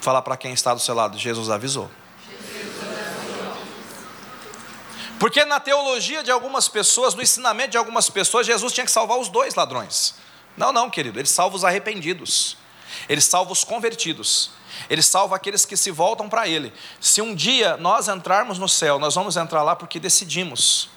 Fala 0.00 0.22
para 0.22 0.38
quem 0.38 0.54
está 0.54 0.72
do 0.72 0.80
seu 0.80 0.94
lado: 0.94 1.18
Jesus 1.18 1.50
avisou. 1.50 1.90
Porque 5.18 5.44
na 5.44 5.60
teologia 5.60 6.22
de 6.22 6.30
algumas 6.30 6.68
pessoas, 6.68 7.14
no 7.14 7.22
ensinamento 7.22 7.70
de 7.70 7.76
algumas 7.78 8.10
pessoas, 8.10 8.46
Jesus 8.46 8.72
tinha 8.72 8.84
que 8.84 8.90
salvar 8.90 9.18
os 9.18 9.28
dois 9.28 9.54
ladrões. 9.54 10.14
Não, 10.56 10.72
não, 10.72 10.90
querido, 10.90 11.18
ele 11.18 11.28
salva 11.28 11.56
os 11.56 11.64
arrependidos, 11.64 12.56
ele 13.08 13.20
salva 13.20 13.52
os 13.52 13.64
convertidos, 13.64 14.50
ele 14.88 15.02
salva 15.02 15.36
aqueles 15.36 15.64
que 15.64 15.76
se 15.76 15.90
voltam 15.90 16.28
para 16.28 16.46
ele. 16.46 16.72
Se 17.00 17.20
um 17.20 17.34
dia 17.34 17.76
nós 17.76 18.08
entrarmos 18.08 18.58
no 18.58 18.68
céu, 18.68 18.98
nós 18.98 19.14
vamos 19.14 19.36
entrar 19.36 19.62
lá 19.62 19.74
porque 19.74 19.98
decidimos. 19.98 20.88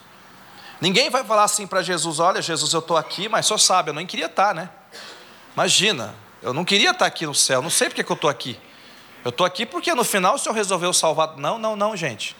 Ninguém 0.79 1.09
vai 1.09 1.23
falar 1.23 1.43
assim 1.43 1.65
para 1.65 1.81
Jesus: 1.81 2.19
Olha, 2.19 2.41
Jesus, 2.41 2.73
eu 2.73 2.79
estou 2.79 2.97
aqui, 2.97 3.27
mas 3.27 3.45
só 3.45 3.57
sabe, 3.57 3.89
eu 3.89 3.93
não 3.93 4.05
queria 4.05 4.27
estar, 4.27 4.47
tá, 4.47 4.53
né? 4.53 4.69
Imagina, 5.53 6.13
eu 6.41 6.53
não 6.53 6.63
queria 6.63 6.91
estar 6.91 6.99
tá 6.99 7.05
aqui 7.05 7.25
no 7.25 7.33
céu, 7.33 7.61
não 7.61 7.69
sei 7.69 7.89
porque 7.89 8.03
que 8.03 8.11
eu 8.11 8.15
estou 8.15 8.29
aqui. 8.29 8.59
Eu 9.25 9.29
estou 9.29 9.45
aqui 9.45 9.65
porque 9.65 9.93
no 9.93 10.03
final 10.03 10.35
o 10.35 10.37
Senhor 10.37 10.53
resolveu 10.53 10.93
salvar. 10.93 11.35
Não, 11.35 11.57
não, 11.57 11.75
não, 11.75 11.97
gente. 11.97 12.35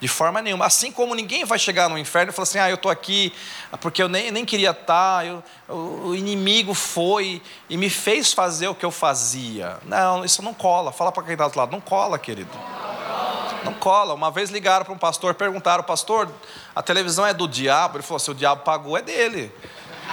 De 0.00 0.08
forma 0.08 0.40
nenhuma. 0.40 0.64
Assim 0.64 0.90
como 0.90 1.14
ninguém 1.14 1.44
vai 1.44 1.58
chegar 1.58 1.88
no 1.88 1.98
inferno 1.98 2.30
e 2.30 2.34
falar 2.34 2.44
assim: 2.44 2.58
ah, 2.58 2.70
eu 2.70 2.76
estou 2.76 2.90
aqui 2.90 3.32
porque 3.80 4.02
eu 4.02 4.08
nem, 4.08 4.30
nem 4.30 4.44
queria 4.44 4.70
estar, 4.70 5.26
eu, 5.26 5.42
o 5.68 6.14
inimigo 6.14 6.72
foi 6.72 7.42
e 7.68 7.76
me 7.76 7.90
fez 7.90 8.32
fazer 8.32 8.68
o 8.68 8.74
que 8.74 8.84
eu 8.84 8.90
fazia. 8.90 9.78
Não, 9.84 10.24
isso 10.24 10.42
não 10.42 10.54
cola. 10.54 10.90
Fala 10.90 11.12
para 11.12 11.22
quem 11.22 11.32
está 11.32 11.46
do 11.46 11.58
lado: 11.58 11.70
não 11.70 11.80
cola, 11.80 12.18
querido. 12.18 12.50
Não 13.62 13.74
cola. 13.74 14.14
Uma 14.14 14.30
vez 14.30 14.48
ligaram 14.48 14.86
para 14.86 14.94
um 14.94 14.98
pastor, 14.98 15.34
perguntaram: 15.34 15.84
Pastor, 15.84 16.30
a 16.74 16.82
televisão 16.82 17.26
é 17.26 17.34
do 17.34 17.46
diabo? 17.46 17.98
Ele 17.98 18.02
falou: 18.02 18.18
Se 18.18 18.30
o 18.30 18.34
diabo 18.34 18.62
pagou, 18.62 18.96
é 18.96 19.02
dele. 19.02 19.52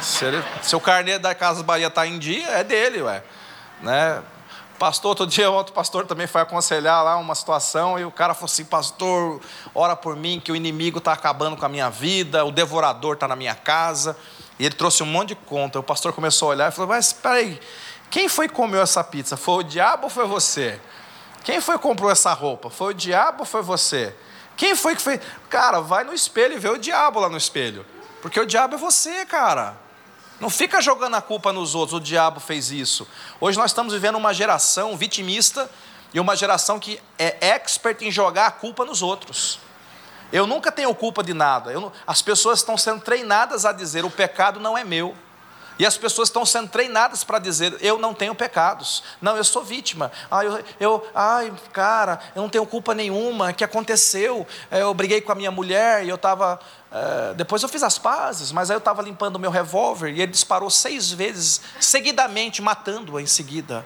Se, 0.01 0.25
ele, 0.25 0.44
se 0.62 0.75
o 0.75 0.79
carnê 0.79 1.17
da 1.17 1.34
Casa 1.34 1.63
Bahia 1.63 1.88
está 1.88 2.06
em 2.06 2.20
dia, 2.20 2.48
é 2.50 2.63
dele, 2.63 3.01
ué. 3.01 3.24
Né? 3.82 4.22
Pastor, 4.80 5.10
outro 5.10 5.26
dia 5.26 5.50
outro 5.50 5.74
pastor 5.74 6.06
também 6.06 6.28
foi 6.28 6.42
aconselhar 6.42 7.04
lá 7.04 7.18
uma 7.18 7.34
situação 7.34 7.98
e 7.98 8.06
o 8.06 8.12
cara 8.12 8.36
falou 8.36 8.46
assim: 8.46 8.64
Pastor, 8.64 9.42
ora 9.74 9.96
por 9.96 10.16
mim 10.16 10.40
que 10.40 10.52
o 10.52 10.56
inimigo 10.56 11.00
está 11.00 11.14
acabando 11.14 11.58
com 11.58 11.66
a 11.66 11.70
minha 11.70 11.90
vida, 11.90 12.46
o 12.46 12.52
devorador 12.52 13.16
está 13.16 13.28
na 13.28 13.36
minha 13.36 13.56
casa. 13.56 14.16
E 14.60 14.66
ele 14.66 14.76
trouxe 14.76 15.02
um 15.02 15.08
monte 15.08 15.30
de 15.30 15.36
conta. 15.36 15.80
O 15.80 15.84
pastor 15.84 16.14
começou 16.14 16.50
a 16.50 16.52
olhar 16.52 16.72
e 16.72 16.76
falou: 16.76 16.90
Mas 16.90 17.12
peraí, 17.12 17.60
quem 18.12 18.30
foi 18.30 18.48
que 18.48 18.54
comeu 18.54 18.82
essa 18.82 19.04
pizza? 19.04 19.36
Foi 19.36 19.56
o 19.56 19.64
diabo 19.64 20.06
ou 20.06 20.10
foi 20.10 20.28
você? 20.28 20.80
Quem 21.44 21.60
foi 21.60 21.78
que 21.78 21.84
comprou 21.84 22.12
essa 22.12 22.32
roupa? 22.34 22.70
Foi 22.70 22.92
o 22.92 22.96
diabo 22.96 23.40
ou 23.40 23.46
foi 23.46 23.64
você? 23.64 24.16
Quem 24.56 24.76
foi 24.76 24.96
que 24.96 25.02
fez? 25.02 25.22
Cara, 25.50 25.80
vai 25.80 26.04
no 26.04 26.14
espelho 26.14 26.54
e 26.56 26.60
vê 26.60 26.70
o 26.70 26.78
diabo 26.78 27.20
lá 27.20 27.30
no 27.30 27.38
espelho. 27.38 27.86
Porque 28.22 28.40
o 28.40 28.46
diabo 28.46 28.76
é 28.76 28.78
você, 28.78 29.26
cara. 29.26 29.87
Não 30.39 30.50
fica 30.50 30.79
jogando 30.82 31.15
a 31.15 31.22
culpa 31.22 31.51
nos 31.51 31.74
outros, 31.74 32.00
o 32.00 32.03
diabo 32.03 32.39
fez 32.39 32.72
isso. 32.72 33.08
Hoje 33.41 33.58
nós 33.58 33.72
estamos 33.72 33.94
vivendo 33.94 34.15
uma 34.15 34.34
geração 34.34 34.96
vitimista 34.96 35.70
e 36.13 36.20
uma 36.20 36.36
geração 36.36 36.79
que 36.79 37.01
é 37.17 37.38
expert 37.48 38.01
em 38.03 38.12
jogar 38.12 38.48
a 38.48 38.51
culpa 38.51 38.86
nos 38.86 39.01
outros. 39.01 39.60
Eu 40.32 40.46
nunca 40.46 40.72
tenho 40.72 40.94
culpa 40.94 41.24
de 41.24 41.34
nada. 41.34 41.72
Eu, 41.72 41.91
as 42.06 42.22
pessoas 42.22 42.60
estão 42.60 42.77
sendo 42.77 43.01
treinadas 43.01 43.65
a 43.65 43.72
dizer: 43.72 44.06
o 44.06 44.12
pecado 44.12 44.60
não 44.60 44.77
é 44.77 44.84
meu. 44.84 45.15
E 45.79 45.86
as 45.86 45.96
pessoas 45.96 46.27
estão 46.27 46.46
sendo 46.46 46.70
treinadas 46.70 47.24
para 47.24 47.39
dizer: 47.39 47.77
eu 47.82 47.98
não 48.00 48.13
tenho 48.13 48.34
pecados. 48.34 49.03
Não, 49.22 49.38
eu 49.38 49.44
sou 49.44 49.63
vítima. 49.63 50.12
Ah, 50.29 50.44
eu, 50.44 50.63
eu, 50.79 51.08
ai, 51.13 51.53
cara, 51.72 52.20
eu 52.36 52.41
não 52.41 52.50
tenho 52.50 52.65
culpa 52.65 52.94
nenhuma. 52.94 53.51
O 53.51 53.53
que 53.53 53.63
aconteceu? 53.63 54.46
Eu 54.72 54.94
briguei 54.94 55.22
com 55.22 55.32
a 55.32 55.36
minha 55.36 55.51
mulher 55.51 56.03
e 56.03 56.10
eu 56.10 56.15
estava. 56.15 56.60
É, 56.91 57.34
depois 57.34 57.62
eu 57.63 57.70
fiz 57.70 57.84
as 57.84 57.98
pazes, 57.98 58.51
mas 58.51 58.72
aí 58.72 58.75
eu 58.75 58.79
estava 58.79 59.01
limpando 59.01 59.36
o 59.36 59.39
meu 59.39 59.51
revólver 59.51 60.10
e 60.10 60.22
ele 60.22 60.32
disparou 60.32 60.70
seis 60.70 61.12
vezes, 61.12 61.62
seguidamente, 61.79 62.62
matando-a 62.62 63.22
em 63.22 63.25
seguida. 63.25 63.86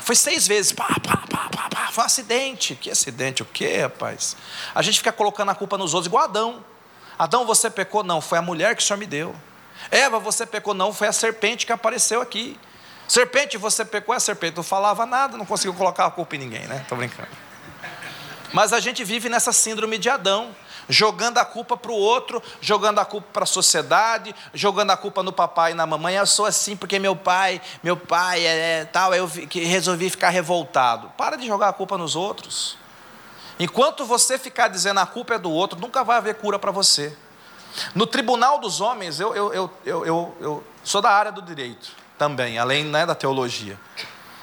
Foi 0.00 0.16
seis 0.16 0.48
vezes, 0.48 0.72
pá, 0.72 0.88
pá, 1.02 1.22
pá, 1.28 1.48
pá, 1.50 1.68
pá, 1.68 1.88
foi 1.92 2.02
um 2.02 2.06
acidente. 2.06 2.74
Que 2.74 2.90
acidente? 2.90 3.42
O 3.42 3.44
quê, 3.44 3.82
rapaz? 3.82 4.36
A 4.74 4.82
gente 4.82 4.98
fica 4.98 5.12
colocando 5.12 5.50
a 5.50 5.54
culpa 5.54 5.76
nos 5.78 5.94
outros, 5.94 6.08
igual 6.08 6.24
Adão. 6.24 6.64
Adão, 7.18 7.46
você 7.46 7.70
pecou? 7.70 8.02
Não, 8.02 8.20
foi 8.20 8.38
a 8.38 8.42
mulher 8.42 8.74
que 8.74 8.82
o 8.82 8.86
Senhor 8.86 8.98
me 8.98 9.06
deu. 9.06 9.34
Eva, 9.90 10.18
você 10.18 10.46
pecou? 10.46 10.74
Não, 10.74 10.92
foi 10.92 11.08
a 11.08 11.12
serpente 11.12 11.66
que 11.66 11.72
apareceu 11.72 12.20
aqui. 12.20 12.58
Serpente, 13.06 13.58
você 13.58 13.84
pecou? 13.84 14.14
É 14.14 14.16
a 14.16 14.20
serpente. 14.20 14.56
Não 14.56 14.62
falava 14.62 15.04
nada, 15.04 15.36
não 15.36 15.44
conseguiu 15.44 15.74
colocar 15.74 16.06
a 16.06 16.10
culpa 16.10 16.34
em 16.34 16.38
ninguém, 16.38 16.66
né? 16.66 16.80
Estou 16.82 16.96
brincando. 16.96 17.28
Mas 18.52 18.72
a 18.72 18.80
gente 18.80 19.04
vive 19.04 19.28
nessa 19.28 19.52
síndrome 19.52 19.98
de 19.98 20.08
Adão, 20.10 20.54
jogando 20.88 21.38
a 21.38 21.44
culpa 21.44 21.76
para 21.76 21.92
o 21.92 21.96
outro, 21.96 22.42
jogando 22.60 22.98
a 22.98 23.04
culpa 23.04 23.28
para 23.32 23.44
a 23.44 23.46
sociedade, 23.46 24.34
jogando 24.54 24.90
a 24.90 24.96
culpa 24.96 25.22
no 25.22 25.32
papai 25.32 25.72
e 25.72 25.74
na 25.74 25.86
mamãe. 25.86 26.16
Eu 26.16 26.26
sou 26.26 26.46
assim 26.46 26.76
porque 26.76 26.98
meu 26.98 27.16
pai, 27.16 27.60
meu 27.82 27.96
pai 27.96 28.44
é, 28.46 28.80
é 28.80 28.84
tal, 28.84 29.14
eu 29.14 29.28
que 29.28 29.64
resolvi 29.64 30.10
ficar 30.10 30.30
revoltado. 30.30 31.10
Para 31.16 31.36
de 31.36 31.46
jogar 31.46 31.68
a 31.68 31.72
culpa 31.72 31.96
nos 31.98 32.16
outros. 32.16 32.76
Enquanto 33.58 34.04
você 34.04 34.38
ficar 34.38 34.68
dizendo 34.68 35.00
a 35.00 35.06
culpa 35.06 35.34
é 35.34 35.38
do 35.38 35.50
outro, 35.50 35.78
nunca 35.78 36.02
vai 36.02 36.16
haver 36.16 36.36
cura 36.36 36.58
para 36.58 36.70
você. 36.70 37.16
No 37.94 38.06
tribunal 38.06 38.58
dos 38.58 38.80
homens, 38.80 39.20
eu, 39.20 39.34
eu, 39.34 39.70
eu, 39.84 40.36
eu, 40.40 40.64
sou 40.84 41.00
da 41.00 41.10
área 41.10 41.32
do 41.32 41.40
direito 41.40 41.92
também, 42.18 42.58
além 42.58 42.84
né, 42.84 43.06
da 43.06 43.14
teologia. 43.14 43.78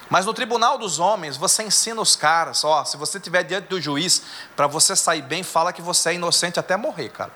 Mas 0.10 0.26
no 0.26 0.34
tribunal 0.34 0.78
dos 0.78 1.00
homens, 1.00 1.38
você 1.38 1.64
ensina 1.64 2.02
os 2.02 2.16
caras, 2.16 2.64
ó, 2.64 2.84
se 2.84 2.98
você 2.98 3.18
estiver 3.18 3.44
diante 3.44 3.68
do 3.68 3.80
juiz, 3.80 4.24
para 4.56 4.66
você 4.66 4.96
sair 4.96 5.22
bem, 5.22 5.44
fala 5.44 5.72
que 5.72 5.82
você 5.82 6.10
é 6.10 6.14
inocente 6.16 6.60
até 6.60 6.76
morrer, 6.76 7.10
cara. 7.10 7.32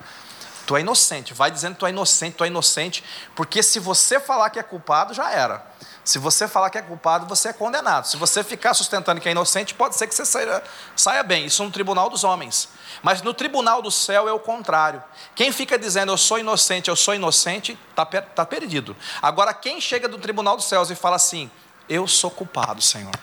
Tu 0.66 0.78
é 0.78 0.80
inocente, 0.80 1.34
vai 1.34 1.52
dizendo 1.52 1.74
que 1.74 1.80
tu 1.80 1.86
é 1.86 1.90
inocente, 1.90 2.36
tu 2.38 2.44
é 2.44 2.48
inocente, 2.48 3.04
porque 3.36 3.62
se 3.62 3.80
você 3.80 4.20
falar 4.20 4.50
que 4.50 4.58
é 4.58 4.64
culpado, 4.64 5.14
já 5.14 5.30
era. 5.30 5.66
Se 6.04 6.20
você 6.20 6.48
falar 6.48 6.70
que 6.70 6.78
é 6.78 6.82
culpado, 6.82 7.26
você 7.28 7.50
é 7.50 7.54
condenado. 7.54 8.06
Se 8.06 8.18
você 8.18 8.44
ficar 8.44 8.74
sustentando 8.74 9.22
que 9.22 9.28
é 9.28 9.32
inocente, 9.32 9.74
pode 9.74 9.96
ser 9.96 10.08
que 10.08 10.14
você 10.14 10.26
saia, 10.26 10.62
saia 10.96 11.24
bem. 11.24 11.46
Isso 11.46 11.64
no 11.64 11.72
tribunal 11.72 12.10
dos 12.10 12.26
homens. 12.26 12.68
Mas 13.02 13.22
no 13.22 13.34
tribunal 13.34 13.82
do 13.82 13.90
céu 13.90 14.28
é 14.28 14.34
o 14.34 14.40
contrário. 14.40 15.02
Quem 15.34 15.52
fica 15.52 15.80
dizendo 15.80 16.12
eu 16.12 16.18
sou 16.18 16.38
inocente, 16.38 16.90
eu 16.90 16.96
sou 16.96 17.16
inocente, 17.16 17.78
está 17.90 18.06
tá 18.06 18.46
perdido. 18.46 18.96
Agora, 19.22 19.54
quem 19.54 19.80
chega 19.80 20.10
do 20.10 20.18
tribunal 20.18 20.58
dos 20.58 20.66
céus 20.66 20.90
e 20.90 20.96
fala 20.96 21.16
assim: 21.16 21.50
eu 21.90 22.08
sou 22.08 22.32
culpado, 22.32 22.82
Senhor, 22.82 23.14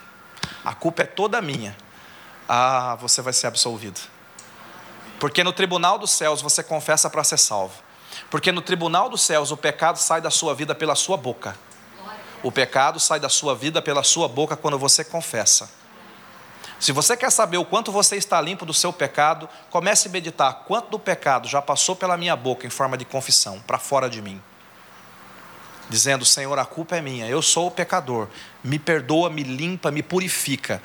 a 0.64 0.75
culpa 0.75 1.02
é 1.02 1.07
toda 1.07 1.40
minha, 1.40 1.76
ah, 2.49 2.97
você 3.00 3.23
vai 3.23 3.33
ser 3.33 3.47
absolvido. 3.47 4.00
Porque 5.19 5.45
no 5.45 5.52
tribunal 5.52 5.99
dos 5.99 6.11
céus 6.11 6.40
você 6.40 6.62
confessa 6.62 7.11
para 7.11 7.23
ser 7.23 7.38
salvo. 7.38 7.75
Porque 8.31 8.50
no 8.50 8.62
tribunal 8.62 9.09
dos 9.09 9.21
céus 9.23 9.50
o 9.50 9.57
pecado 9.57 9.99
sai 9.99 10.21
da 10.21 10.31
sua 10.31 10.55
vida 10.55 10.75
pela 10.75 10.95
sua 10.95 11.17
boca. 11.17 11.57
O 12.43 12.50
pecado 12.50 12.99
sai 12.99 13.21
da 13.21 13.29
sua 13.29 13.55
vida 13.55 13.83
pela 13.83 14.02
sua 14.02 14.26
boca 14.26 14.57
quando 14.57 14.79
você 14.79 15.05
confessa. 15.05 15.71
Se 16.81 16.93
você 16.93 17.14
quer 17.14 17.31
saber 17.31 17.59
o 17.59 17.64
quanto 17.64 17.93
você 17.93 18.17
está 18.17 18.40
limpo 18.40 18.64
do 18.64 18.73
seu 18.73 18.90
pecado, 18.90 19.47
comece 19.69 20.09
a 20.09 20.11
meditar 20.11 20.64
quanto 20.67 20.90
do 20.90 20.99
pecado 20.99 21.47
já 21.47 21.61
passou 21.61 21.95
pela 21.95 22.17
minha 22.17 22.35
boca 22.35 22.67
em 22.67 22.71
forma 22.71 22.97
de 22.97 23.05
confissão, 23.05 23.61
para 23.61 23.79
fora 23.79 24.09
de 24.09 24.23
mim. 24.23 24.43
Dizendo: 25.90 26.25
Senhor, 26.25 26.59
a 26.59 26.64
culpa 26.64 26.97
é 26.97 27.02
minha, 27.02 27.26
eu 27.26 27.42
sou 27.42 27.66
o 27.66 27.70
pecador, 27.70 28.28
me 28.64 28.78
perdoa, 28.78 29.28
me 29.28 29.42
limpa, 29.42 29.90
me 29.90 30.02
purifica. 30.02 30.80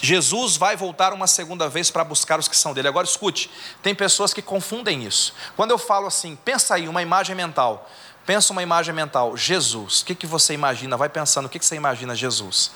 Jesus 0.00 0.56
vai 0.56 0.76
voltar 0.76 1.12
uma 1.12 1.26
segunda 1.26 1.68
vez 1.68 1.90
para 1.90 2.04
buscar 2.04 2.38
os 2.38 2.46
que 2.46 2.56
são 2.56 2.72
dele. 2.72 2.86
Agora 2.86 3.06
escute: 3.06 3.50
tem 3.82 3.94
pessoas 3.94 4.32
que 4.32 4.42
confundem 4.42 5.04
isso. 5.04 5.34
Quando 5.56 5.72
eu 5.72 5.78
falo 5.78 6.06
assim, 6.06 6.36
pensa 6.36 6.74
aí, 6.74 6.86
uma 6.86 7.02
imagem 7.02 7.34
mental. 7.34 7.90
Pensa 8.24 8.52
uma 8.52 8.62
imagem 8.62 8.94
mental, 8.94 9.36
Jesus. 9.36 10.02
O 10.02 10.04
que, 10.04 10.14
que 10.14 10.28
você 10.28 10.54
imagina? 10.54 10.96
Vai 10.96 11.08
pensando, 11.08 11.46
o 11.46 11.48
que, 11.48 11.58
que 11.58 11.66
você 11.66 11.74
imagina 11.74 12.14
Jesus? 12.14 12.70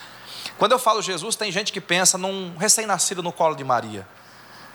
Quando 0.59 0.73
eu 0.73 0.79
falo 0.79 1.01
Jesus, 1.01 1.37
tem 1.37 1.53
gente 1.53 1.73
que 1.73 1.81
pensa 1.81 2.19
num 2.19 2.57
recém-nascido 2.57 3.23
no 3.23 3.31
colo 3.31 3.55
de 3.55 3.63
Maria. 3.63 4.09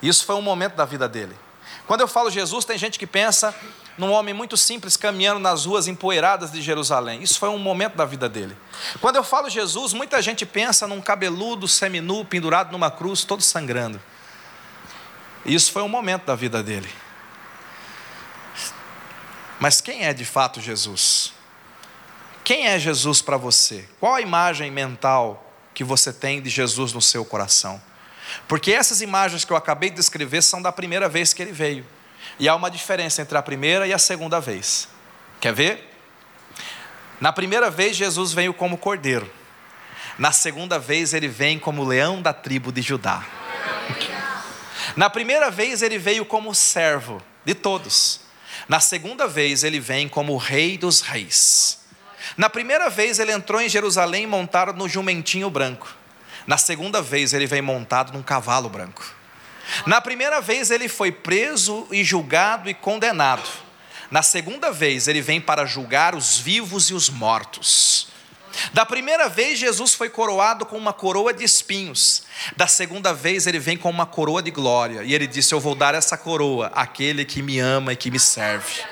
Isso 0.02 0.26
foi 0.26 0.36
um 0.36 0.42
momento 0.42 0.76
da 0.76 0.86
vida 0.86 1.10
dele. 1.10 1.38
Quando 1.86 2.02
eu 2.02 2.08
falo 2.08 2.30
Jesus, 2.30 2.64
tem 2.64 2.78
gente 2.78 2.98
que 2.98 3.06
pensa 3.06 3.54
num 4.02 4.12
homem 4.14 4.34
muito 4.34 4.58
simples 4.58 4.98
caminhando 4.98 5.40
nas 5.40 5.66
ruas 5.66 5.88
empoeiradas 5.88 6.52
de 6.52 6.60
Jerusalém. 6.60 7.22
Isso 7.22 7.38
foi 7.38 7.50
um 7.50 7.60
momento 7.60 7.96
da 7.96 8.04
vida 8.04 8.28
dele. 8.28 8.58
Quando 9.00 9.18
eu 9.18 9.24
falo 9.24 9.48
Jesus, 9.48 9.94
muita 9.94 10.20
gente 10.24 10.44
pensa 10.44 10.88
num 10.88 11.00
cabeludo 11.00 11.68
seminu 11.68 12.26
pendurado 12.26 12.72
numa 12.72 12.90
cruz, 12.90 13.24
todo 13.24 13.44
sangrando. 13.44 14.02
Isso 15.46 15.72
foi 15.72 15.84
um 15.84 15.88
momento 15.88 16.26
da 16.26 16.34
vida 16.34 16.64
dele. 16.64 16.90
Mas 19.60 19.80
quem 19.80 20.04
é 20.04 20.14
de 20.14 20.26
fato 20.26 20.60
Jesus? 20.60 21.32
Quem 22.44 22.66
é 22.66 22.80
Jesus 22.80 23.22
para 23.22 23.38
você? 23.38 23.88
Qual 24.00 24.16
a 24.16 24.22
imagem 24.22 24.72
mental 24.72 25.54
que 25.76 25.84
você 25.84 26.12
tem 26.12 26.42
de 26.42 26.50
Jesus 26.50 26.92
no 26.92 27.04
seu 27.04 27.24
coração? 27.24 27.80
Porque 28.48 28.72
essas 28.72 29.00
imagens 29.00 29.46
que 29.46 29.54
eu 29.54 29.58
acabei 29.58 29.92
de 29.92 29.98
descrever 29.98 30.42
são 30.42 30.60
da 30.60 30.72
primeira 30.72 31.08
vez 31.08 31.36
que 31.36 31.42
ele 31.44 31.52
veio. 31.52 31.86
E 32.40 32.48
há 32.50 32.56
uma 32.56 32.72
diferença 32.72 33.22
entre 33.22 33.38
a 33.38 33.42
primeira 33.42 33.88
e 33.88 33.94
a 33.94 33.98
segunda 33.98 34.40
vez. 34.40 34.88
Quer 35.40 35.54
ver? 35.54 35.90
Na 37.20 37.32
primeira 37.32 37.70
vez, 37.70 37.96
Jesus 37.96 38.34
veio 38.34 38.54
como 38.54 38.78
cordeiro. 38.78 39.30
Na 40.18 40.32
segunda 40.32 40.80
vez, 40.80 41.14
ele 41.14 41.28
vem 41.28 41.60
como 41.60 41.84
leão 41.84 42.22
da 42.22 42.34
tribo 42.34 42.72
de 42.72 42.82
Judá. 42.82 43.26
Na 44.96 45.10
primeira 45.10 45.50
vez, 45.50 45.82
ele 45.82 45.98
veio 45.98 46.26
como 46.26 46.54
servo 46.54 47.22
de 47.46 47.54
todos. 47.54 48.22
Na 48.68 48.80
segunda 48.80 49.28
vez, 49.28 49.64
ele 49.64 49.80
vem 49.80 50.10
como 50.10 50.36
rei 50.38 50.78
dos 50.78 51.02
reis. 51.02 51.80
Na 52.38 52.50
primeira 52.50 52.90
vez, 52.90 53.20
ele 53.20 53.32
entrou 53.32 53.62
em 53.62 53.70
Jerusalém 53.70 54.26
montado 54.26 54.74
no 54.74 54.88
jumentinho 54.88 55.50
branco. 55.50 55.94
Na 56.48 56.58
segunda 56.58 57.02
vez, 57.02 57.34
ele 57.34 57.46
vem 57.46 57.62
montado 57.62 58.14
num 58.14 58.24
cavalo 58.24 58.70
branco. 58.70 59.21
Na 59.86 60.02
primeira 60.02 60.42
vez, 60.42 60.72
ele 60.72 60.88
foi 60.88 61.12
preso 61.12 61.88
e 61.92 62.04
julgado 62.04 62.70
e 62.70 62.74
condenado. 62.74 63.48
Na 64.10 64.22
segunda 64.22 64.72
vez, 64.72 65.08
ele 65.08 65.22
vem 65.22 65.40
para 65.40 65.66
julgar 65.66 66.16
os 66.16 66.38
vivos 66.38 66.90
e 66.90 66.94
os 66.94 67.10
mortos. 67.10 68.08
Da 68.74 68.86
primeira 68.86 69.30
vez, 69.30 69.58
Jesus 69.58 69.94
foi 69.94 70.10
coroado 70.10 70.66
com 70.66 70.78
uma 70.78 70.92
coroa 70.92 71.34
de 71.34 71.44
espinhos. 71.44 72.24
Da 72.56 72.68
segunda 72.68 73.14
vez, 73.14 73.48
ele 73.48 73.60
vem 73.60 73.78
com 73.78 73.90
uma 73.90 74.06
coroa 74.06 74.42
de 74.42 74.52
glória. 74.52 75.04
E 75.04 75.14
ele 75.14 75.28
disse: 75.28 75.54
Eu 75.54 75.60
vou 75.60 75.74
dar 75.76 75.96
essa 75.96 76.18
coroa 76.18 76.68
àquele 76.74 77.24
que 77.24 77.42
me 77.42 77.60
ama 77.60 77.94
e 77.94 77.96
que 77.96 78.12
me 78.12 78.20
serve. 78.20 78.84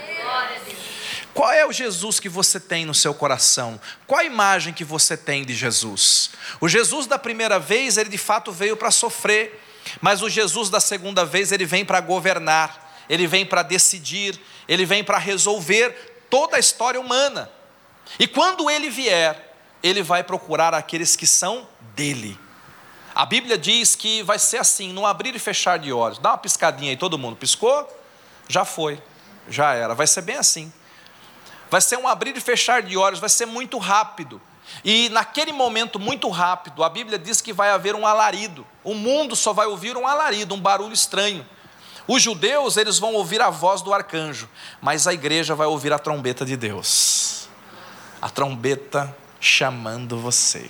Qual 1.33 1.51
é 1.51 1.65
o 1.65 1.71
Jesus 1.71 2.19
que 2.19 2.27
você 2.27 2.59
tem 2.59 2.85
no 2.85 2.93
seu 2.93 3.13
coração? 3.13 3.79
Qual 4.05 4.19
a 4.19 4.25
imagem 4.25 4.73
que 4.73 4.83
você 4.83 5.15
tem 5.15 5.45
de 5.45 5.53
Jesus? 5.53 6.31
O 6.59 6.67
Jesus 6.67 7.07
da 7.07 7.17
primeira 7.17 7.59
vez, 7.59 7.97
ele 7.97 8.09
de 8.09 8.17
fato 8.17 8.51
veio 8.51 8.75
para 8.75 8.91
sofrer, 8.91 9.61
mas 10.01 10.21
o 10.21 10.29
Jesus 10.29 10.69
da 10.69 10.79
segunda 10.79 11.25
vez, 11.25 11.51
ele 11.51 11.65
vem 11.65 11.85
para 11.85 11.99
governar, 12.01 13.03
ele 13.09 13.27
vem 13.27 13.45
para 13.45 13.63
decidir, 13.63 14.39
ele 14.67 14.85
vem 14.85 15.03
para 15.03 15.17
resolver 15.17 16.25
toda 16.29 16.57
a 16.57 16.59
história 16.59 16.99
humana. 16.99 17.49
E 18.19 18.27
quando 18.27 18.69
ele 18.69 18.89
vier, 18.89 19.55
ele 19.81 20.01
vai 20.01 20.23
procurar 20.23 20.73
aqueles 20.73 21.15
que 21.15 21.27
são 21.27 21.67
dele. 21.95 22.37
A 23.13 23.25
Bíblia 23.25 23.57
diz 23.57 23.95
que 23.95 24.23
vai 24.23 24.39
ser 24.39 24.57
assim, 24.57 24.93
no 24.93 25.05
abrir 25.05 25.35
e 25.35 25.39
fechar 25.39 25.77
de 25.77 25.91
olhos. 25.91 26.19
Dá 26.19 26.31
uma 26.31 26.37
piscadinha 26.37 26.91
aí, 26.91 26.97
todo 26.97 27.17
mundo 27.17 27.35
piscou? 27.35 27.87
Já 28.47 28.63
foi, 28.63 29.01
já 29.49 29.73
era. 29.73 29.93
Vai 29.93 30.07
ser 30.07 30.21
bem 30.21 30.37
assim. 30.37 30.71
Vai 31.69 31.81
ser 31.81 31.97
um 31.97 32.07
abrir 32.07 32.35
e 32.35 32.41
fechar 32.41 32.81
de 32.81 32.97
olhos, 32.97 33.19
vai 33.19 33.29
ser 33.29 33.45
muito 33.45 33.77
rápido. 33.77 34.41
E 34.83 35.09
naquele 35.09 35.51
momento 35.51 35.99
muito 35.99 36.29
rápido, 36.29 36.83
a 36.83 36.89
Bíblia 36.89 37.19
diz 37.19 37.41
que 37.41 37.53
vai 37.53 37.69
haver 37.69 37.95
um 37.95 38.05
alarido. 38.05 38.65
O 38.83 38.93
mundo 38.93 39.35
só 39.35 39.53
vai 39.53 39.67
ouvir 39.67 39.97
um 39.97 40.07
alarido, 40.07 40.55
um 40.55 40.59
barulho 40.59 40.93
estranho. 40.93 41.45
Os 42.07 42.23
judeus, 42.23 42.75
eles 42.75 42.97
vão 42.97 43.13
ouvir 43.13 43.41
a 43.41 43.49
voz 43.49 43.81
do 43.81 43.93
arcanjo, 43.93 44.49
mas 44.81 45.05
a 45.05 45.13
igreja 45.13 45.53
vai 45.53 45.67
ouvir 45.67 45.93
a 45.93 45.99
trombeta 45.99 46.43
de 46.43 46.57
Deus. 46.57 47.47
A 48.21 48.29
trombeta 48.29 49.15
chamando 49.39 50.17
você. 50.17 50.69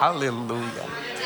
Aleluia. 0.00 1.17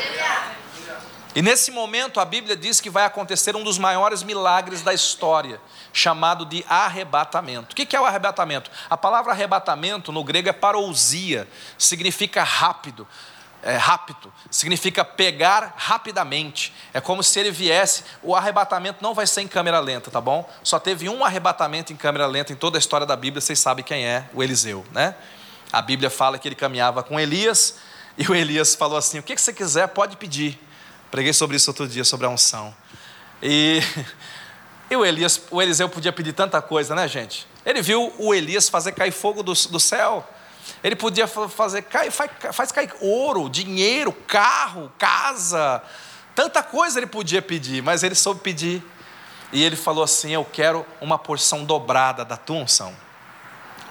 E 1.34 1.40
nesse 1.40 1.70
momento 1.70 2.20
a 2.20 2.24
Bíblia 2.26 2.54
diz 2.54 2.78
que 2.78 2.90
vai 2.90 3.06
acontecer 3.06 3.56
um 3.56 3.64
dos 3.64 3.78
maiores 3.78 4.22
milagres 4.22 4.82
da 4.82 4.92
história, 4.92 5.58
chamado 5.92 6.44
de 6.44 6.64
arrebatamento. 6.68 7.72
O 7.72 7.76
que 7.76 7.96
é 7.96 8.00
o 8.00 8.04
arrebatamento? 8.04 8.70
A 8.90 8.98
palavra 8.98 9.32
arrebatamento 9.32 10.12
no 10.12 10.22
grego 10.22 10.50
é 10.50 10.52
parousia, 10.52 11.48
significa 11.78 12.42
rápido. 12.42 13.06
É, 13.64 13.76
rápido, 13.76 14.32
significa 14.50 15.04
pegar 15.04 15.74
rapidamente. 15.76 16.74
É 16.92 17.00
como 17.00 17.22
se 17.22 17.38
ele 17.38 17.52
viesse. 17.52 18.02
O 18.20 18.34
arrebatamento 18.34 18.98
não 19.00 19.14
vai 19.14 19.24
ser 19.24 19.40
em 19.40 19.46
câmera 19.46 19.78
lenta, 19.78 20.10
tá 20.10 20.20
bom? 20.20 20.50
Só 20.64 20.80
teve 20.80 21.08
um 21.08 21.24
arrebatamento 21.24 21.92
em 21.92 21.96
câmera 21.96 22.26
lenta 22.26 22.52
em 22.52 22.56
toda 22.56 22.76
a 22.76 22.80
história 22.80 23.06
da 23.06 23.14
Bíblia, 23.14 23.40
vocês 23.40 23.60
sabem 23.60 23.84
quem 23.84 24.04
é, 24.04 24.28
o 24.34 24.42
Eliseu, 24.42 24.84
né? 24.90 25.14
A 25.72 25.80
Bíblia 25.80 26.10
fala 26.10 26.40
que 26.40 26.48
ele 26.48 26.56
caminhava 26.56 27.04
com 27.04 27.20
Elias, 27.20 27.78
e 28.18 28.26
o 28.26 28.34
Elias 28.34 28.74
falou 28.74 28.98
assim: 28.98 29.20
O 29.20 29.22
que 29.22 29.36
você 29.36 29.52
quiser, 29.52 29.86
pode 29.86 30.16
pedir. 30.16 30.58
Preguei 31.12 31.34
sobre 31.34 31.58
isso 31.58 31.68
outro 31.68 31.86
dia, 31.86 32.04
sobre 32.04 32.24
a 32.24 32.30
unção. 32.30 32.74
E, 33.42 33.82
e 34.90 34.96
o, 34.96 35.04
Elias, 35.04 35.42
o 35.50 35.60
Eliseu 35.60 35.86
podia 35.86 36.10
pedir 36.10 36.32
tanta 36.32 36.62
coisa, 36.62 36.94
né, 36.94 37.06
gente? 37.06 37.46
Ele 37.66 37.82
viu 37.82 38.10
o 38.18 38.32
Elias 38.32 38.70
fazer 38.70 38.92
cair 38.92 39.12
fogo 39.12 39.42
do, 39.42 39.52
do 39.52 39.78
céu. 39.78 40.26
Ele 40.82 40.96
podia 40.96 41.26
fazer, 41.26 41.84
faz, 42.10 42.30
faz 42.54 42.72
cair 42.72 42.90
ouro, 42.98 43.50
dinheiro, 43.50 44.10
carro, 44.10 44.90
casa. 44.98 45.82
Tanta 46.34 46.62
coisa 46.62 46.98
ele 46.98 47.06
podia 47.06 47.42
pedir, 47.42 47.82
mas 47.82 48.02
ele 48.02 48.14
soube 48.14 48.40
pedir. 48.40 48.82
E 49.52 49.62
ele 49.62 49.76
falou 49.76 50.02
assim: 50.02 50.30
Eu 50.30 50.46
quero 50.46 50.86
uma 50.98 51.18
porção 51.18 51.62
dobrada 51.62 52.24
da 52.24 52.38
tua 52.38 52.56
unção. 52.56 52.96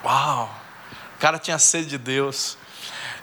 Uau! 0.04 0.50
O 1.18 1.20
cara 1.20 1.38
tinha 1.38 1.60
sede 1.60 1.86
de 1.86 1.98
Deus. 2.00 2.58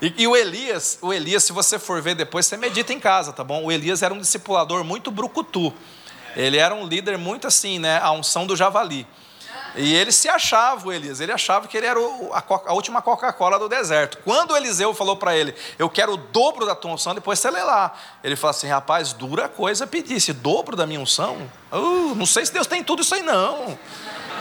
E, 0.01 0.15
e, 0.19 0.27
o 0.27 0.37
Elias, 0.37 0.99
o 1.03 1.13
Elias, 1.13 1.45
se 1.45 1.53
você 1.53 1.79
for 1.79 2.01
ver 2.01 2.15
depois, 2.15 2.47
você 2.47 2.57
medita 2.57 2.93
em 2.93 3.01
casa, 3.01 3.33
tá 3.33 3.43
bom? 3.43 3.65
O 3.65 3.73
Elias 3.73 4.03
era 4.03 4.15
um 4.15 4.19
discipulador 4.19 4.85
muito 4.85 5.11
brucutu. 5.11 5.73
Ele 6.37 6.57
era 6.57 6.75
um 6.75 6.87
líder 6.87 7.19
muito 7.19 7.47
assim, 7.47 7.79
né? 7.79 7.99
A 8.01 8.13
unção 8.13 8.47
do 8.47 8.55
javali. 8.55 9.07
E 9.75 9.95
ele 9.95 10.11
se 10.11 10.29
achava, 10.29 10.89
o 10.89 10.93
Elias, 10.93 11.21
ele 11.21 11.33
achava 11.33 11.69
que 11.69 11.77
ele 11.77 11.87
era 11.87 12.01
o, 12.01 12.33
a, 12.33 12.43
a, 12.67 12.73
última 12.73 13.03
Coca-Cola 13.03 13.59
do 13.59 13.69
deserto. 13.69 14.19
Quando 14.25 14.53
o 14.53 14.57
Eliseu 14.57 14.95
falou 14.95 15.17
para 15.17 15.37
ele, 15.37 15.55
eu 15.79 15.89
quero 15.91 16.15
o 16.15 16.17
dobro 16.17 16.65
da 16.65 16.75
tua 16.75 16.93
unção, 16.93 17.15
depois 17.15 17.39
você 17.39 17.51
lê 17.51 17.63
lá. 17.63 17.95
Ele 18.25 18.35
falou 18.35 18.51
assim, 18.51 18.67
rapaz, 18.67 19.13
dura 19.13 19.49
coisa 19.49 19.87
pedir, 19.87 20.21
se 20.21 20.33
dobro 20.33 20.75
da 20.77 20.87
minha 20.87 21.01
unção? 21.01 21.51
Uh, 21.71 22.15
não 22.15 22.27
sei 22.27 22.47
se 22.47 22.53
Deus 22.53 22.67
tem 22.67 22.83
tudo 22.83 23.03
isso 23.03 23.15
aí 23.15 23.23
não. 23.23 23.79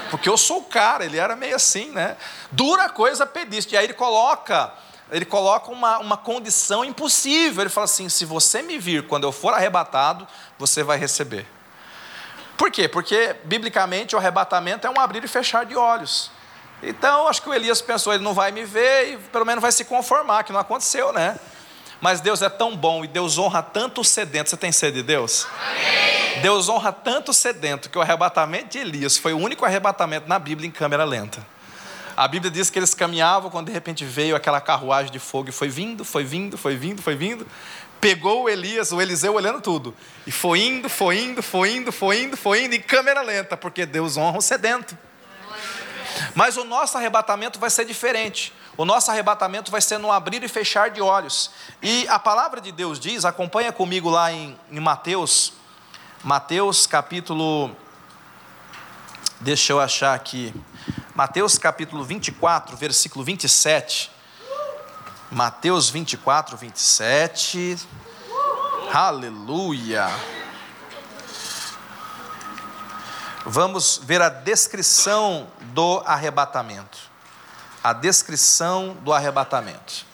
Porque 0.09 0.29
eu 0.29 0.37
sou 0.37 0.59
o 0.59 0.63
cara, 0.63 1.05
ele 1.05 1.17
era 1.17 1.35
meio 1.35 1.55
assim, 1.55 1.91
né? 1.91 2.15
Dura 2.51 2.89
coisa 2.89 3.25
pediste. 3.25 3.75
E 3.75 3.77
aí 3.77 3.85
ele 3.85 3.93
coloca 3.93 4.73
ele 5.11 5.25
coloca 5.25 5.71
uma, 5.71 5.99
uma 5.99 6.17
condição 6.17 6.83
impossível. 6.83 7.63
Ele 7.63 7.69
fala 7.69 7.85
assim: 7.85 8.09
se 8.09 8.25
você 8.25 8.61
me 8.61 8.77
vir 8.77 9.07
quando 9.07 9.23
eu 9.23 9.31
for 9.31 9.53
arrebatado, 9.53 10.27
você 10.57 10.83
vai 10.83 10.97
receber. 10.97 11.45
Por 12.57 12.71
quê? 12.71 12.87
Porque, 12.87 13.35
biblicamente, 13.43 14.15
o 14.15 14.19
arrebatamento 14.19 14.87
é 14.87 14.89
um 14.89 14.99
abrir 14.99 15.23
e 15.23 15.27
fechar 15.27 15.65
de 15.65 15.75
olhos. 15.75 16.31
Então, 16.81 17.27
acho 17.27 17.41
que 17.41 17.49
o 17.49 17.53
Elias 17.53 17.81
pensou: 17.81 18.13
ele 18.13 18.23
não 18.23 18.33
vai 18.33 18.51
me 18.51 18.65
ver 18.65 19.13
e 19.13 19.17
pelo 19.17 19.45
menos 19.45 19.61
vai 19.61 19.71
se 19.71 19.85
conformar, 19.85 20.43
que 20.43 20.51
não 20.51 20.59
aconteceu, 20.59 21.13
né? 21.13 21.39
Mas 21.99 22.21
Deus 22.21 22.41
é 22.41 22.49
tão 22.49 22.75
bom 22.75 23.03
e 23.03 23.07
Deus 23.07 23.37
honra 23.37 23.63
tanto 23.63 24.01
o 24.01 24.03
sedento. 24.03 24.49
Você 24.49 24.57
tem 24.57 24.71
sede 24.71 24.97
de 24.97 25.03
Deus? 25.03 25.47
Amém. 25.59 26.41
Deus 26.41 26.69
honra 26.69 26.91
tanto 26.91 27.31
o 27.31 27.33
sedento 27.33 27.89
que 27.89 27.97
o 27.97 28.01
arrebatamento 28.01 28.69
de 28.69 28.77
Elias 28.77 29.17
foi 29.17 29.33
o 29.33 29.37
único 29.37 29.65
arrebatamento 29.65 30.29
na 30.29 30.37
Bíblia 30.37 30.67
em 30.67 30.71
câmera 30.71 31.03
lenta. 31.03 31.43
A 32.17 32.27
Bíblia 32.27 32.49
diz 32.49 32.71
que 32.71 32.79
eles 32.79 32.95
caminhavam 32.95 33.51
quando 33.51 33.67
de 33.67 33.71
repente 33.71 34.03
veio 34.03 34.35
aquela 34.35 34.59
carruagem 34.59 35.11
de 35.11 35.19
fogo 35.19 35.49
e 35.49 35.51
foi 35.51 35.69
vindo, 35.69 36.03
foi 36.03 36.23
vindo, 36.23 36.57
foi 36.57 36.75
vindo, 36.75 36.99
foi 36.99 37.15
vindo. 37.15 37.45
Pegou 38.01 38.45
o 38.45 38.49
Elias, 38.49 38.91
o 38.91 38.99
Eliseu 38.99 39.35
olhando 39.35 39.61
tudo. 39.61 39.93
E 40.25 40.31
foi 40.31 40.61
indo, 40.61 40.89
foi 40.89 41.19
indo, 41.19 41.43
foi 41.43 41.75
indo, 41.75 41.91
foi 41.91 42.23
indo, 42.23 42.35
foi 42.35 42.63
indo 42.63 42.73
em 42.73 42.81
câmera 42.81 43.21
lenta, 43.21 43.55
porque 43.55 43.85
Deus 43.85 44.17
honra 44.17 44.39
o 44.39 44.41
sedento. 44.41 44.97
Mas 46.33 46.57
o 46.57 46.63
nosso 46.63 46.97
arrebatamento 46.97 47.59
vai 47.59 47.69
ser 47.69 47.85
diferente. 47.85 48.51
O 48.75 48.83
nosso 48.83 49.11
arrebatamento 49.11 49.69
vai 49.69 49.79
ser 49.79 49.99
no 49.99 50.11
abrir 50.11 50.43
e 50.43 50.47
fechar 50.47 50.89
de 50.89 50.99
olhos. 50.99 51.51
E 51.83 52.07
a 52.07 52.17
palavra 52.17 52.59
de 52.59 52.71
Deus 52.71 52.99
diz, 52.99 53.25
acompanha 53.25 53.71
comigo 53.71 54.09
lá 54.09 54.31
em, 54.31 54.57
em 54.71 54.79
Mateus, 54.79 55.53
Mateus 56.23 56.87
capítulo. 56.87 57.77
Deixa 59.39 59.71
eu 59.71 59.79
achar 59.79 60.15
aqui. 60.15 60.51
Mateus 61.17 61.57
capítulo 61.57 62.03
24, 62.03 62.77
versículo 62.77 63.25
27. 63.25 64.11
Mateus 65.31 65.89
24, 65.89 66.55
27. 66.55 67.75
Aleluia. 68.93 70.11
Vamos 73.47 73.99
ver 74.03 74.21
a 74.21 74.29
descrição 74.29 75.47
do 75.73 76.03
arrebatamento. 76.05 76.99
A 77.83 77.93
descrição 77.93 78.95
do 79.01 79.11
arrebatamento. 79.11 80.05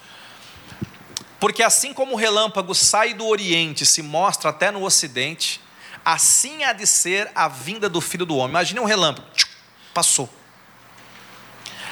Porque 1.38 1.63
assim 1.63 1.94
como 1.94 2.13
o 2.13 2.18
relâmpago 2.18 2.74
sai 2.74 3.13
do 3.13 3.28
Oriente 3.28 3.84
e 3.84 3.86
se 3.86 4.02
mostra 4.02 4.52
até 4.52 4.72
no 4.72 4.86
Ocidente, 4.86 5.60
assim 6.06 6.63
há 6.63 6.72
de 6.72 6.88
ser 6.88 7.30
a 7.36 7.50
vinda 7.50 7.89
do 7.89 8.00
Filho 8.00 8.26
do 8.26 8.38
Homem. 8.38 8.52
Imagine 8.52 8.80
um 8.80 8.86
relâmpago, 8.86 9.28
passou. 9.94 10.43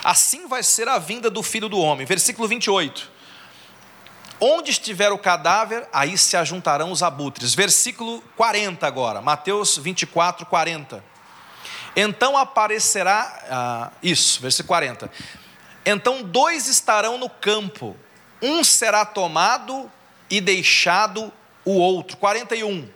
Assim 0.04 0.48
vai 0.48 0.64
ser 0.64 0.88
a 0.88 0.98
vinda 0.98 1.30
do 1.30 1.44
Filho 1.44 1.70
do 1.70 1.80
Homem. 1.80 2.06
Versículo 2.06 2.48
28. 2.48 3.10
Onde 4.40 4.72
estiver 4.72 5.12
o 5.12 5.20
cadáver, 5.20 5.88
aí 5.94 6.18
se 6.18 6.36
ajuntarão 6.36 6.92
os 6.92 7.04
abutres. 7.04 7.54
Versículo 7.54 8.24
40 8.36 8.88
agora, 8.88 9.22
Mateus 9.22 9.78
24, 9.78 10.48
40. 10.48 11.04
Então 11.96 12.36
aparecerá, 12.36 13.40
ah, 13.52 13.92
isso, 14.02 14.42
versículo 14.42 14.70
40. 14.70 15.12
Então 15.86 16.24
dois 16.24 16.68
estarão 16.68 17.20
no 17.20 17.30
campo, 17.30 17.96
um 18.42 18.64
será 18.64 19.06
tomado 19.06 19.92
e 20.28 20.42
deixado 20.42 21.32
o 21.64 21.74
outro. 21.74 22.18
41. 22.18 22.90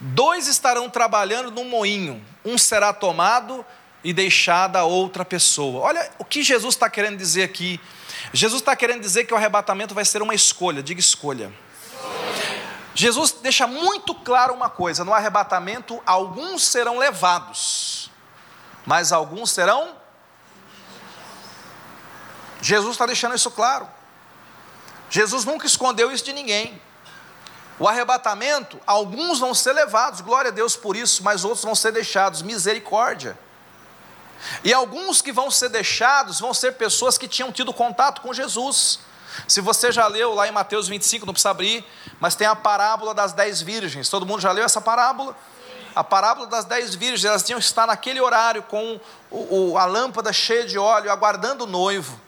Dois 0.00 0.48
estarão 0.48 0.88
trabalhando 0.88 1.50
no 1.50 1.64
moinho, 1.64 2.24
um 2.42 2.56
será 2.56 2.92
tomado 2.94 3.64
e 4.04 4.12
deixado 4.12 4.76
a 4.76 4.84
outra 4.84 5.24
pessoa. 5.24 5.80
Olha 5.80 6.10
o 6.18 6.24
que 6.24 6.42
Jesus 6.42 6.74
está 6.74 6.90
querendo 6.90 7.16
dizer 7.16 7.42
aqui. 7.42 7.80
Jesus 8.32 8.60
está 8.60 8.74
querendo 8.74 9.00
dizer 9.00 9.24
que 9.24 9.34
o 9.34 9.36
arrebatamento 9.36 9.94
vai 9.94 10.04
ser 10.04 10.22
uma 10.22 10.34
escolha, 10.34 10.82
diga 10.82 11.00
escolha. 11.00 11.52
Jesus 12.94 13.32
deixa 13.32 13.66
muito 13.66 14.14
claro 14.14 14.52
uma 14.54 14.68
coisa: 14.68 15.04
no 15.04 15.14
arrebatamento, 15.14 16.00
alguns 16.04 16.64
serão 16.64 16.98
levados, 16.98 18.10
mas 18.84 19.12
alguns 19.12 19.50
serão. 19.50 19.96
Jesus 22.60 22.92
está 22.92 23.06
deixando 23.06 23.34
isso 23.34 23.50
claro. 23.50 23.88
Jesus 25.10 25.44
nunca 25.44 25.66
escondeu 25.66 26.10
isso 26.12 26.24
de 26.24 26.32
ninguém. 26.32 26.80
O 27.78 27.88
arrebatamento, 27.88 28.78
alguns 28.86 29.40
vão 29.40 29.54
ser 29.54 29.72
levados, 29.72 30.20
glória 30.20 30.50
a 30.50 30.54
Deus 30.54 30.76
por 30.76 30.94
isso, 30.94 31.24
mas 31.24 31.44
outros 31.44 31.64
vão 31.64 31.74
ser 31.74 31.90
deixados, 31.92 32.40
misericórdia. 32.40 33.36
E 34.64 34.72
alguns 34.72 35.22
que 35.22 35.32
vão 35.32 35.50
ser 35.50 35.68
deixados 35.68 36.40
vão 36.40 36.52
ser 36.52 36.72
pessoas 36.72 37.16
que 37.16 37.28
tinham 37.28 37.52
tido 37.52 37.72
contato 37.72 38.20
com 38.20 38.32
Jesus. 38.32 39.00
Se 39.48 39.60
você 39.60 39.90
já 39.90 40.06
leu 40.06 40.34
lá 40.34 40.46
em 40.46 40.52
Mateus 40.52 40.88
25, 40.88 41.24
não 41.24 41.32
precisa 41.32 41.50
abrir, 41.50 41.84
mas 42.20 42.34
tem 42.34 42.46
a 42.46 42.54
parábola 42.54 43.14
das 43.14 43.32
dez 43.32 43.62
virgens. 43.62 44.08
Todo 44.08 44.26
mundo 44.26 44.40
já 44.40 44.52
leu 44.52 44.64
essa 44.64 44.80
parábola? 44.80 45.36
A 45.94 46.02
parábola 46.02 46.46
das 46.46 46.64
dez 46.64 46.94
virgens, 46.94 47.24
elas 47.24 47.42
tinham 47.42 47.58
que 47.58 47.64
estar 47.64 47.86
naquele 47.86 48.20
horário 48.20 48.62
com 48.62 49.00
o, 49.30 49.72
o, 49.72 49.78
a 49.78 49.84
lâmpada 49.84 50.32
cheia 50.32 50.66
de 50.66 50.78
óleo, 50.78 51.10
aguardando 51.10 51.64
o 51.64 51.66
noivo. 51.66 52.18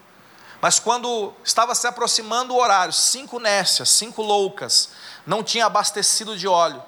Mas 0.60 0.78
quando 0.78 1.32
estava 1.44 1.74
se 1.74 1.86
aproximando 1.86 2.54
o 2.54 2.58
horário, 2.60 2.92
cinco 2.92 3.38
nécias, 3.38 3.90
cinco 3.90 4.22
loucas, 4.22 4.90
não 5.26 5.42
tinha 5.42 5.66
abastecido 5.66 6.36
de 6.36 6.48
óleo. 6.48 6.82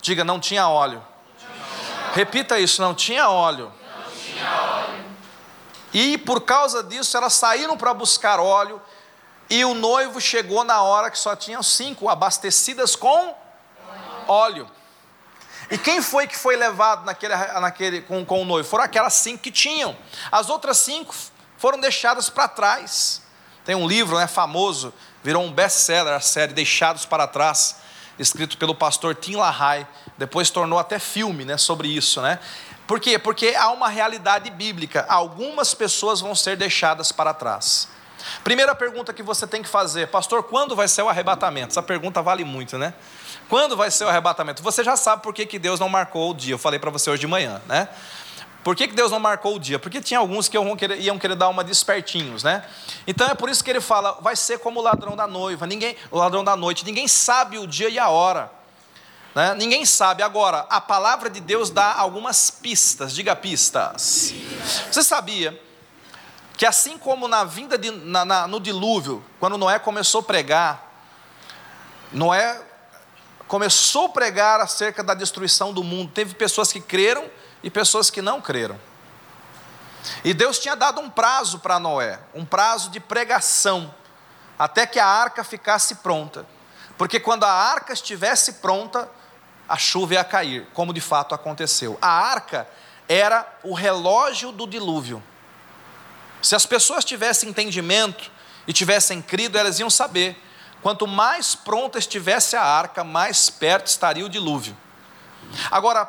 Diga, 0.00 0.24
não 0.24 0.40
tinha 0.40 0.68
óleo. 0.68 1.02
Repita 2.12 2.58
isso, 2.58 2.82
não 2.82 2.94
tinha 2.94 3.28
óleo. 3.28 3.72
E 5.92 6.16
por 6.18 6.40
causa 6.40 6.82
disso 6.82 7.16
elas 7.16 7.34
saíram 7.34 7.76
para 7.76 7.92
buscar 7.92 8.40
óleo. 8.40 8.80
E 9.50 9.64
o 9.64 9.74
noivo 9.74 10.20
chegou 10.20 10.64
na 10.64 10.80
hora 10.82 11.10
que 11.10 11.18
só 11.18 11.36
tinham 11.36 11.62
cinco 11.62 12.08
abastecidas 12.08 12.96
com 12.96 13.34
óleo. 14.26 14.70
E 15.70 15.78
quem 15.78 16.02
foi 16.02 16.26
que 16.26 16.36
foi 16.36 16.56
levado 16.56 17.04
naquele, 17.04 17.34
naquele, 17.34 18.00
com, 18.02 18.24
com 18.24 18.42
o 18.42 18.44
noivo? 18.44 18.68
Foram 18.68 18.84
aquelas 18.84 19.14
cinco 19.14 19.42
que 19.42 19.50
tinham. 19.50 19.96
As 20.30 20.48
outras 20.48 20.78
cinco 20.78 21.14
foram 21.58 21.78
deixadas 21.78 22.28
para 22.28 22.48
trás. 22.48 23.22
Tem 23.64 23.74
um 23.74 23.86
livro 23.86 24.18
né, 24.18 24.26
famoso, 24.26 24.92
virou 25.22 25.42
um 25.42 25.52
best-seller 25.52 26.12
a 26.12 26.20
série 26.20 26.52
Deixados 26.52 27.06
para 27.06 27.28
Trás, 27.28 27.76
escrito 28.18 28.58
pelo 28.58 28.74
pastor 28.74 29.14
Tim 29.14 29.36
LaHaye. 29.36 29.86
Depois 30.18 30.50
tornou 30.50 30.78
até 30.78 30.98
filme 30.98 31.44
né, 31.44 31.56
sobre 31.56 31.88
isso. 31.88 32.20
Né? 32.20 32.38
Por 32.92 33.00
quê? 33.00 33.18
Porque 33.18 33.54
há 33.56 33.70
uma 33.70 33.88
realidade 33.88 34.50
bíblica. 34.50 35.06
Algumas 35.08 35.72
pessoas 35.72 36.20
vão 36.20 36.34
ser 36.34 36.58
deixadas 36.58 37.10
para 37.10 37.32
trás. 37.32 37.88
Primeira 38.44 38.74
pergunta 38.74 39.14
que 39.14 39.22
você 39.22 39.46
tem 39.46 39.62
que 39.62 39.68
fazer, 39.70 40.08
pastor, 40.08 40.42
quando 40.42 40.76
vai 40.76 40.86
ser 40.86 41.00
o 41.00 41.08
arrebatamento? 41.08 41.70
Essa 41.70 41.82
pergunta 41.82 42.20
vale 42.20 42.44
muito, 42.44 42.76
né? 42.76 42.92
Quando 43.48 43.78
vai 43.78 43.90
ser 43.90 44.04
o 44.04 44.10
arrebatamento? 44.10 44.62
Você 44.62 44.84
já 44.84 44.94
sabe 44.94 45.22
por 45.22 45.32
que, 45.32 45.46
que 45.46 45.58
Deus 45.58 45.80
não 45.80 45.88
marcou 45.88 46.32
o 46.32 46.34
dia. 46.34 46.52
Eu 46.52 46.58
falei 46.58 46.78
para 46.78 46.90
você 46.90 47.08
hoje 47.08 47.20
de 47.20 47.26
manhã, 47.26 47.62
né? 47.66 47.88
Por 48.62 48.76
que, 48.76 48.86
que 48.86 48.94
Deus 48.94 49.10
não 49.10 49.18
marcou 49.18 49.56
o 49.56 49.58
dia? 49.58 49.78
Porque 49.78 49.98
tinha 50.02 50.20
alguns 50.20 50.46
que 50.46 50.58
iam 50.58 50.76
querer, 50.76 51.00
iam 51.00 51.18
querer 51.18 51.34
dar 51.34 51.48
uma 51.48 51.64
de 51.64 51.72
espertinhos, 51.72 52.42
né? 52.42 52.62
Então 53.06 53.26
é 53.26 53.34
por 53.34 53.48
isso 53.48 53.64
que 53.64 53.70
ele 53.70 53.80
fala, 53.80 54.18
vai 54.20 54.36
ser 54.36 54.58
como 54.58 54.80
o 54.80 54.82
ladrão 54.82 55.16
da 55.16 55.26
noiva, 55.26 55.66
ninguém, 55.66 55.96
o 56.10 56.18
ladrão 56.18 56.44
da 56.44 56.54
noite, 56.54 56.84
ninguém 56.84 57.08
sabe 57.08 57.56
o 57.56 57.66
dia 57.66 57.88
e 57.88 57.98
a 57.98 58.10
hora. 58.10 58.50
Né? 59.34 59.54
Ninguém 59.54 59.84
sabe. 59.86 60.22
Agora, 60.22 60.66
a 60.68 60.80
palavra 60.80 61.30
de 61.30 61.40
Deus 61.40 61.70
dá 61.70 61.94
algumas 61.94 62.50
pistas, 62.50 63.14
diga 63.14 63.34
pistas. 63.34 64.34
Você 64.90 65.02
sabia 65.02 65.60
que 66.56 66.66
assim 66.66 66.98
como 66.98 67.26
na 67.26 67.44
vinda 67.44 67.78
de, 67.78 67.90
na, 67.90 68.24
na, 68.24 68.46
no 68.46 68.60
dilúvio, 68.60 69.24
quando 69.40 69.58
Noé 69.58 69.78
começou 69.78 70.20
a 70.20 70.24
pregar, 70.24 70.92
Noé 72.12 72.60
começou 73.48 74.06
a 74.06 74.08
pregar 74.10 74.60
acerca 74.60 75.02
da 75.02 75.14
destruição 75.14 75.72
do 75.72 75.82
mundo, 75.82 76.12
teve 76.12 76.34
pessoas 76.34 76.70
que 76.70 76.80
creram 76.80 77.28
e 77.62 77.70
pessoas 77.70 78.10
que 78.10 78.22
não 78.22 78.40
creram. 78.40 78.78
E 80.24 80.34
Deus 80.34 80.58
tinha 80.58 80.74
dado 80.74 81.00
um 81.00 81.08
prazo 81.08 81.58
para 81.58 81.78
Noé, 81.78 82.18
um 82.34 82.44
prazo 82.44 82.90
de 82.90 83.00
pregação, 83.00 83.94
até 84.58 84.86
que 84.86 84.98
a 84.98 85.06
arca 85.06 85.42
ficasse 85.42 85.96
pronta. 85.96 86.46
Porque 86.98 87.18
quando 87.18 87.44
a 87.44 87.50
arca 87.50 87.92
estivesse 87.92 88.54
pronta, 88.54 89.08
a 89.72 89.78
chuva 89.78 90.12
ia 90.12 90.22
cair, 90.22 90.66
como 90.74 90.92
de 90.92 91.00
fato 91.00 91.34
aconteceu. 91.34 91.96
A 92.02 92.06
arca 92.06 92.68
era 93.08 93.50
o 93.64 93.72
relógio 93.72 94.52
do 94.52 94.66
dilúvio. 94.66 95.22
Se 96.42 96.54
as 96.54 96.66
pessoas 96.66 97.06
tivessem 97.06 97.48
entendimento 97.48 98.30
e 98.66 98.72
tivessem 98.74 99.22
crido, 99.22 99.56
elas 99.56 99.80
iam 99.80 99.88
saber: 99.88 100.36
quanto 100.82 101.06
mais 101.06 101.54
pronta 101.54 101.98
estivesse 101.98 102.54
a 102.54 102.62
arca, 102.62 103.02
mais 103.02 103.48
perto 103.48 103.86
estaria 103.86 104.26
o 104.26 104.28
dilúvio. 104.28 104.76
Agora, 105.70 106.04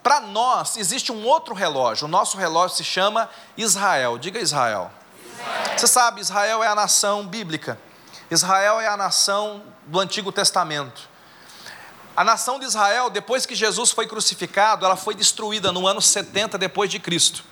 para 0.00 0.20
nós, 0.20 0.76
existe 0.76 1.10
um 1.10 1.26
outro 1.26 1.56
relógio. 1.56 2.04
O 2.04 2.08
nosso 2.08 2.36
relógio 2.36 2.76
se 2.76 2.84
chama 2.84 3.28
Israel. 3.56 4.16
Diga 4.16 4.38
Israel. 4.38 4.92
Israel. 5.32 5.76
Você 5.76 5.88
sabe, 5.88 6.20
Israel 6.20 6.62
é 6.62 6.68
a 6.68 6.74
nação 6.76 7.26
bíblica. 7.26 7.80
Israel 8.30 8.80
é 8.80 8.86
a 8.86 8.96
nação 8.96 9.64
do 9.86 9.98
Antigo 9.98 10.30
Testamento. 10.30 11.17
A 12.18 12.24
nação 12.24 12.58
de 12.58 12.64
Israel, 12.64 13.10
depois 13.10 13.46
que 13.46 13.54
Jesus 13.54 13.92
foi 13.92 14.04
crucificado, 14.04 14.84
ela 14.84 14.96
foi 14.96 15.14
destruída 15.14 15.70
no 15.70 15.86
ano 15.86 16.02
70 16.02 16.58
depois 16.58 16.90
de 16.90 16.98
Cristo. 16.98 17.44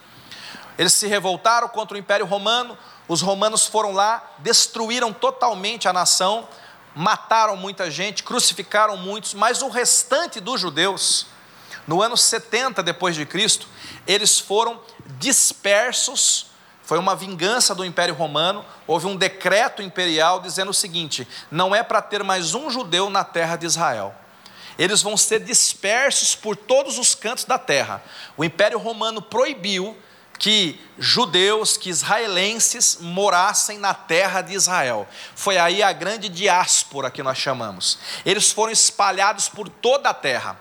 Eles 0.76 0.92
se 0.92 1.07
revoltaram 1.07 1.68
contra 1.68 1.94
o 1.94 2.00
Império 2.00 2.26
Romano, 2.26 2.76
os 3.07 3.22
romanos 3.22 3.64
foram 3.64 3.92
lá, 3.92 4.29
destruíram 4.38 5.12
totalmente 5.12 5.87
a 5.87 5.92
nação, 5.92 6.48
mataram 6.96 7.57
muita 7.57 7.88
gente, 7.92 8.24
crucificaram 8.24 8.96
muitos, 8.96 9.35
mas 9.35 9.62
o 9.62 9.68
restante 9.68 10.40
dos 10.40 10.61
judeus 10.61 11.26
no 11.87 12.02
ano 12.02 12.16
70 12.16 12.83
depois 12.83 13.14
de 13.14 13.24
Cristo, 13.24 13.68
eles 14.05 14.40
foram 14.40 14.81
dispersos. 15.16 16.46
Foi 16.83 16.98
uma 16.98 17.14
vingança 17.14 17.72
do 17.72 17.85
Império 17.85 18.16
Romano. 18.16 18.64
Houve 18.85 19.07
um 19.07 19.14
decreto 19.14 19.81
imperial 19.81 20.40
dizendo 20.40 20.72
o 20.72 20.74
seguinte: 20.74 21.29
não 21.52 21.72
é 21.72 21.85
para 21.85 22.02
ter 22.02 22.24
mais 22.24 22.52
um 22.52 22.68
judeu 22.68 23.09
na 23.09 23.22
terra 23.22 23.55
de 23.55 23.64
Israel. 23.64 24.26
Eles 24.79 25.03
vão 25.03 25.17
ser 25.17 25.41
dispersos 25.41 26.35
por 26.35 26.57
todos 26.57 26.99
os 26.99 27.15
cantos 27.15 27.45
da 27.45 27.59
terra. 27.59 28.03
O 28.37 28.45
Império 28.45 28.79
Romano 28.79 29.23
proibiu 29.23 29.97
que 30.39 30.79
judeus, 30.99 31.77
que 31.77 31.89
israelenses 31.89 32.99
morassem 33.01 33.79
na 33.79 33.95
terra 33.95 34.43
de 34.43 34.55
Israel. 34.55 35.09
Foi 35.35 35.59
aí 35.59 35.83
a 35.83 35.93
grande 35.93 36.29
diáspora 36.29 37.11
que 37.11 37.23
nós 37.23 37.39
chamamos. 37.39 37.99
Eles 38.25 38.51
foram 38.51 38.73
espalhados 38.73 39.49
por 39.49 39.69
toda 39.69 40.11
a 40.11 40.15
terra. 40.15 40.59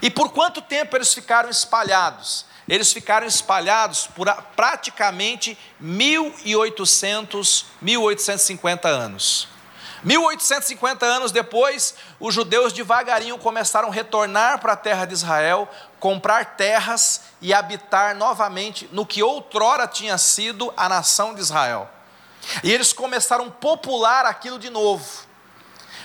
E 0.00 0.10
por 0.10 0.30
quanto 0.30 0.62
tempo 0.62 0.96
eles 0.96 1.12
ficaram 1.12 1.50
espalhados? 1.50 2.44
Eles 2.68 2.92
ficaram 2.92 3.26
espalhados 3.26 4.06
por 4.06 4.32
praticamente 4.56 5.58
1800, 5.80 7.66
1850 7.80 8.88
anos. 8.88 9.48
1850 10.04 11.06
anos 11.06 11.32
depois, 11.32 11.94
os 12.20 12.34
judeus 12.34 12.72
devagarinho 12.72 13.38
começaram 13.38 13.88
a 13.88 13.92
retornar 13.92 14.60
para 14.60 14.74
a 14.74 14.76
terra 14.76 15.06
de 15.06 15.14
Israel, 15.14 15.68
comprar 15.98 16.56
terras 16.56 17.22
e 17.40 17.54
habitar 17.54 18.14
novamente 18.14 18.88
no 18.92 19.06
que 19.06 19.22
outrora 19.22 19.88
tinha 19.88 20.18
sido 20.18 20.72
a 20.76 20.86
nação 20.88 21.34
de 21.34 21.40
Israel. 21.40 21.88
E 22.62 22.70
eles 22.70 22.92
começaram 22.92 23.46
a 23.46 23.50
popular 23.50 24.26
aquilo 24.26 24.58
de 24.58 24.68
novo. 24.68 25.24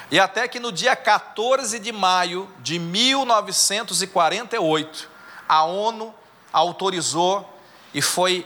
E 0.09 0.17
até 0.19 0.47
que 0.47 0.59
no 0.59 0.71
dia 0.71 0.95
14 0.95 1.77
de 1.77 1.91
maio 1.91 2.49
de 2.59 2.79
1948, 2.79 5.09
a 5.47 5.63
ONU 5.63 6.11
autorizou 6.51 7.47
e 7.93 8.01
foi 8.01 8.43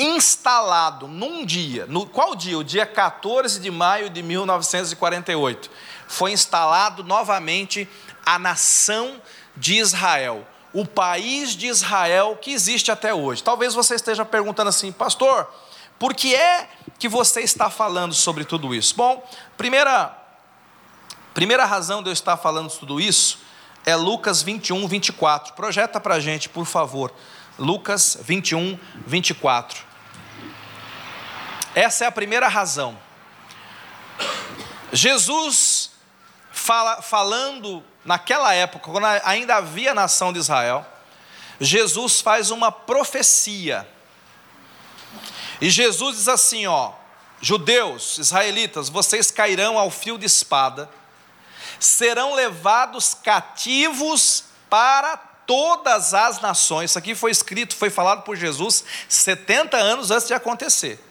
instalado 0.00 1.06
num 1.06 1.44
dia, 1.44 1.84
no 1.86 2.06
qual 2.06 2.34
dia? 2.34 2.56
O 2.56 2.64
dia 2.64 2.86
14 2.86 3.60
de 3.60 3.70
maio 3.70 4.08
de 4.08 4.22
1948. 4.22 5.70
Foi 6.08 6.32
instalado 6.32 7.04
novamente 7.04 7.86
a 8.24 8.38
nação 8.38 9.20
de 9.54 9.74
Israel, 9.74 10.46
o 10.72 10.86
país 10.86 11.54
de 11.54 11.66
Israel 11.66 12.38
que 12.40 12.50
existe 12.52 12.90
até 12.90 13.12
hoje. 13.12 13.42
Talvez 13.42 13.74
você 13.74 13.94
esteja 13.94 14.24
perguntando 14.24 14.70
assim, 14.70 14.90
pastor, 14.90 15.52
por 15.98 16.14
que 16.14 16.34
é 16.34 16.68
que 16.98 17.08
você 17.08 17.42
está 17.42 17.68
falando 17.68 18.14
sobre 18.14 18.44
tudo 18.44 18.74
isso? 18.74 18.94
Bom, 18.96 19.22
primeira, 19.58 20.16
primeira 21.34 21.66
razão 21.66 22.02
de 22.02 22.08
eu 22.08 22.12
estar 22.12 22.38
falando 22.38 22.70
tudo 22.70 22.98
isso 22.98 23.38
é 23.84 23.94
Lucas 23.94 24.42
21, 24.42 24.86
24. 24.88 25.52
Projeta 25.52 26.00
para 26.00 26.14
a 26.14 26.20
gente, 26.20 26.48
por 26.48 26.64
favor. 26.64 27.12
Lucas 27.58 28.16
21, 28.22 28.78
24. 29.06 29.89
Essa 31.74 32.04
é 32.04 32.06
a 32.06 32.12
primeira 32.12 32.48
razão. 32.48 32.98
Jesus 34.92 35.90
fala, 36.50 37.00
falando 37.00 37.82
naquela 38.04 38.52
época, 38.52 38.90
quando 38.90 39.04
ainda 39.24 39.56
havia 39.56 39.94
nação 39.94 40.32
de 40.32 40.38
Israel, 40.38 40.86
Jesus 41.60 42.20
faz 42.20 42.50
uma 42.50 42.72
profecia. 42.72 43.88
E 45.60 45.70
Jesus 45.70 46.16
diz 46.16 46.28
assim, 46.28 46.66
ó: 46.66 46.92
Judeus, 47.40 48.18
israelitas, 48.18 48.88
vocês 48.88 49.30
cairão 49.30 49.78
ao 49.78 49.90
fio 49.90 50.18
de 50.18 50.26
espada, 50.26 50.90
serão 51.78 52.34
levados 52.34 53.14
cativos 53.14 54.44
para 54.68 55.16
todas 55.16 56.14
as 56.14 56.40
nações. 56.40 56.90
Isso 56.90 56.98
aqui 56.98 57.14
foi 57.14 57.30
escrito, 57.30 57.76
foi 57.76 57.90
falado 57.90 58.22
por 58.22 58.36
Jesus 58.36 58.84
70 59.08 59.76
anos 59.76 60.10
antes 60.10 60.26
de 60.26 60.34
acontecer. 60.34 61.09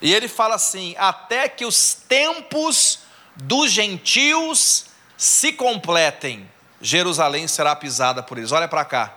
E 0.00 0.12
ele 0.14 0.28
fala 0.28 0.54
assim: 0.54 0.94
até 0.98 1.48
que 1.48 1.64
os 1.64 1.94
tempos 1.94 3.00
dos 3.36 3.70
gentios 3.70 4.86
se 5.16 5.52
completem, 5.52 6.48
Jerusalém 6.80 7.48
será 7.48 7.74
pisada 7.74 8.22
por 8.22 8.38
eles. 8.38 8.52
Olha 8.52 8.68
para 8.68 8.84
cá. 8.84 9.14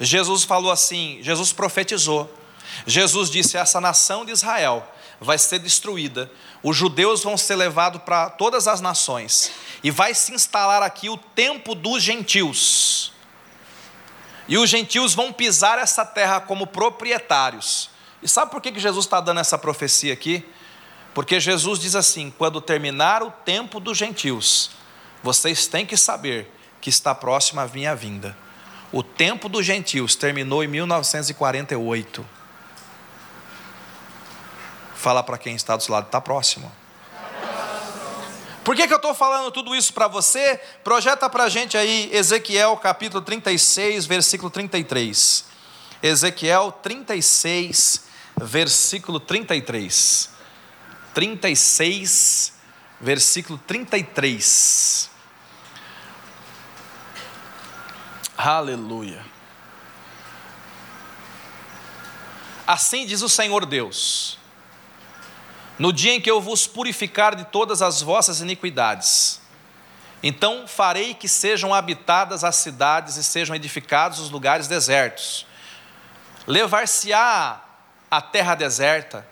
Jesus 0.00 0.42
falou 0.42 0.72
assim, 0.72 1.18
Jesus 1.22 1.52
profetizou. 1.52 2.32
Jesus 2.86 3.30
disse: 3.30 3.56
essa 3.56 3.80
nação 3.80 4.24
de 4.24 4.32
Israel 4.32 4.88
vai 5.20 5.38
ser 5.38 5.60
destruída, 5.60 6.30
os 6.62 6.76
judeus 6.76 7.22
vão 7.22 7.36
ser 7.36 7.56
levados 7.56 8.02
para 8.02 8.30
todas 8.30 8.66
as 8.66 8.80
nações, 8.80 9.52
e 9.82 9.90
vai 9.90 10.12
se 10.12 10.34
instalar 10.34 10.82
aqui 10.82 11.08
o 11.08 11.16
tempo 11.16 11.74
dos 11.74 12.02
gentios. 12.02 13.12
E 14.46 14.58
os 14.58 14.68
gentios 14.68 15.14
vão 15.14 15.32
pisar 15.32 15.78
essa 15.78 16.04
terra 16.04 16.40
como 16.40 16.66
proprietários. 16.66 17.88
E 18.24 18.28
sabe 18.28 18.50
por 18.50 18.62
que 18.62 18.76
Jesus 18.80 19.04
está 19.04 19.20
dando 19.20 19.40
essa 19.40 19.58
profecia 19.58 20.14
aqui? 20.14 20.42
Porque 21.12 21.38
Jesus 21.38 21.78
diz 21.78 21.94
assim: 21.94 22.32
quando 22.36 22.58
terminar 22.58 23.22
o 23.22 23.30
tempo 23.30 23.78
dos 23.78 23.98
gentios, 23.98 24.70
vocês 25.22 25.66
têm 25.66 25.84
que 25.84 25.96
saber 25.96 26.50
que 26.80 26.88
está 26.88 27.14
próxima 27.14 27.62
a 27.62 27.68
minha 27.68 27.94
vinda. 27.94 28.36
O 28.90 29.02
tempo 29.02 29.48
dos 29.48 29.66
gentios 29.66 30.14
terminou 30.14 30.64
em 30.64 30.68
1948. 30.68 32.26
Fala 34.94 35.22
para 35.22 35.36
quem 35.36 35.54
está 35.54 35.76
do 35.76 35.92
lado, 35.92 36.06
está 36.06 36.20
próximo. 36.20 36.72
Por 38.64 38.74
que, 38.74 38.86
que 38.86 38.92
eu 38.94 38.96
estou 38.96 39.14
falando 39.14 39.50
tudo 39.50 39.74
isso 39.74 39.92
para 39.92 40.08
você? 40.08 40.58
Projeta 40.82 41.28
para 41.28 41.44
a 41.44 41.48
gente 41.50 41.76
aí 41.76 42.08
Ezequiel 42.10 42.74
capítulo 42.78 43.22
36, 43.22 44.06
versículo 44.06 44.50
33. 44.50 45.44
Ezequiel 46.02 46.72
36, 46.82 48.04
versículo 48.36 49.20
33. 49.20 50.30
36, 51.12 52.54
versículo 53.00 53.58
33. 53.66 55.10
Aleluia. 58.36 59.24
Assim 62.66 63.06
diz 63.06 63.22
o 63.22 63.28
Senhor 63.28 63.64
Deus 63.66 64.38
no 65.78 65.92
dia 65.92 66.14
em 66.14 66.20
que 66.20 66.30
eu 66.30 66.40
vos 66.40 66.66
purificar 66.66 67.34
de 67.34 67.44
todas 67.44 67.82
as 67.82 68.00
vossas 68.00 68.40
iniquidades. 68.40 69.40
Então 70.22 70.66
farei 70.66 71.14
que 71.14 71.28
sejam 71.28 71.74
habitadas 71.74 72.44
as 72.44 72.56
cidades 72.56 73.16
e 73.16 73.24
sejam 73.24 73.54
edificados 73.54 74.18
os 74.18 74.30
lugares 74.30 74.68
desertos. 74.68 75.46
Levar-se-á 76.46 77.63
a 78.16 78.20
terra 78.20 78.54
deserta, 78.54 79.26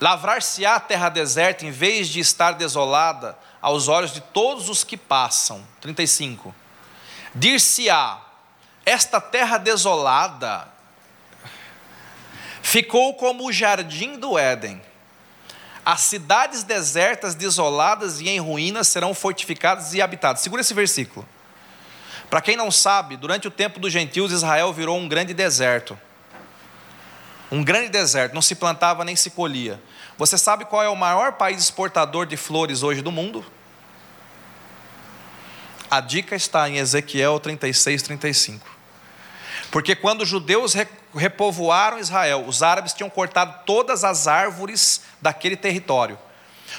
lavrar-se-á 0.00 0.76
a 0.76 0.80
terra 0.80 1.08
deserta, 1.08 1.66
em 1.66 1.70
vez 1.70 2.08
de 2.08 2.20
estar 2.20 2.52
desolada 2.52 3.36
aos 3.60 3.88
olhos 3.88 4.12
de 4.12 4.20
todos 4.20 4.68
os 4.68 4.84
que 4.84 4.96
passam. 4.96 5.66
35. 5.80 6.54
Dir-se-á, 7.34 8.20
esta 8.84 9.20
terra 9.20 9.58
desolada 9.58 10.68
ficou 12.62 13.14
como 13.14 13.46
o 13.46 13.52
jardim 13.52 14.18
do 14.18 14.38
Éden 14.38 14.80
as 15.84 16.02
cidades 16.02 16.62
desertas, 16.62 17.34
desoladas 17.34 18.20
e 18.20 18.28
em 18.28 18.38
ruínas 18.38 18.88
serão 18.88 19.14
fortificadas 19.14 19.94
e 19.94 20.02
habitadas. 20.02 20.40
Segura 20.40 20.60
esse 20.60 20.74
versículo. 20.74 21.26
Para 22.28 22.40
quem 22.40 22.56
não 22.56 22.70
sabe, 22.70 23.16
durante 23.16 23.48
o 23.48 23.50
tempo 23.50 23.80
dos 23.80 23.92
gentios, 23.92 24.30
Israel 24.30 24.72
virou 24.72 24.96
um 24.96 25.08
grande 25.08 25.34
deserto. 25.34 25.98
Um 27.50 27.64
grande 27.64 27.88
deserto, 27.88 28.34
não 28.34 28.42
se 28.42 28.54
plantava 28.54 29.04
nem 29.04 29.16
se 29.16 29.30
colhia. 29.30 29.80
Você 30.16 30.38
sabe 30.38 30.64
qual 30.64 30.82
é 30.82 30.88
o 30.88 30.96
maior 30.96 31.32
país 31.32 31.62
exportador 31.62 32.26
de 32.26 32.36
flores 32.36 32.82
hoje 32.82 33.02
do 33.02 33.10
mundo? 33.10 33.44
A 35.90 36.00
dica 36.00 36.36
está 36.36 36.68
em 36.68 36.76
Ezequiel 36.76 37.40
36, 37.40 38.02
35. 38.02 38.64
Porque 39.72 39.96
quando 39.96 40.22
os 40.22 40.28
judeus 40.28 40.74
repovoaram 41.14 41.98
Israel, 41.98 42.44
os 42.46 42.62
árabes 42.62 42.92
tinham 42.92 43.10
cortado 43.10 43.64
todas 43.66 44.04
as 44.04 44.28
árvores 44.28 45.02
daquele 45.20 45.56
território. 45.56 46.18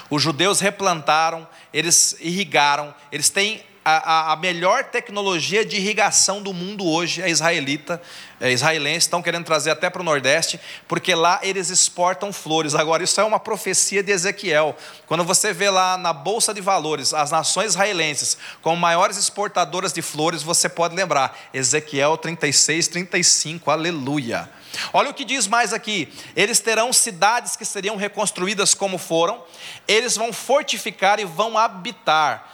Os 0.09 0.21
judeus 0.21 0.61
replantaram, 0.61 1.47
eles 1.73 2.15
irrigaram, 2.19 2.93
eles 3.11 3.29
têm 3.29 3.65
a, 3.83 4.33
a, 4.33 4.35
melhor 4.35 4.83
tecnologia 4.83 5.65
de 5.65 5.77
irrigação 5.77 6.41
do 6.41 6.53
mundo 6.53 6.85
hoje 6.85 7.19
é 7.21 7.29
israelita, 7.29 7.99
é 8.39 8.51
israelense, 8.51 9.07
estão 9.07 9.23
querendo 9.23 9.43
trazer 9.43 9.71
até 9.71 9.89
para 9.89 10.01
o 10.01 10.05
Nordeste, 10.05 10.59
porque 10.87 11.15
lá 11.15 11.39
eles 11.41 11.69
exportam 11.69 12.31
flores. 12.31 12.75
Agora, 12.75 13.03
isso 13.03 13.19
é 13.19 13.23
uma 13.23 13.39
profecia 13.39 14.03
de 14.03 14.11
Ezequiel. 14.11 14.75
Quando 15.07 15.23
você 15.23 15.51
vê 15.51 15.69
lá 15.71 15.97
na 15.97 16.13
Bolsa 16.13 16.53
de 16.53 16.61
Valores 16.61 17.11
as 17.11 17.31
nações 17.31 17.71
israelenses 17.71 18.37
como 18.61 18.77
maiores 18.77 19.17
exportadoras 19.17 19.91
de 19.91 20.01
flores, 20.03 20.43
você 20.43 20.69
pode 20.69 20.95
lembrar, 20.95 21.35
Ezequiel 21.51 22.17
36, 22.17 22.87
35, 22.87 23.71
aleluia. 23.71 24.47
Olha 24.93 25.09
o 25.09 25.13
que 25.13 25.25
diz 25.25 25.47
mais 25.47 25.73
aqui: 25.73 26.11
eles 26.35 26.59
terão 26.59 26.93
cidades 26.93 27.55
que 27.55 27.65
seriam 27.65 27.95
reconstruídas 27.95 28.75
como 28.75 28.99
foram, 28.99 29.43
eles 29.87 30.15
vão 30.15 30.31
fortificar 30.31 31.19
e 31.19 31.25
vão 31.25 31.57
habitar 31.57 32.50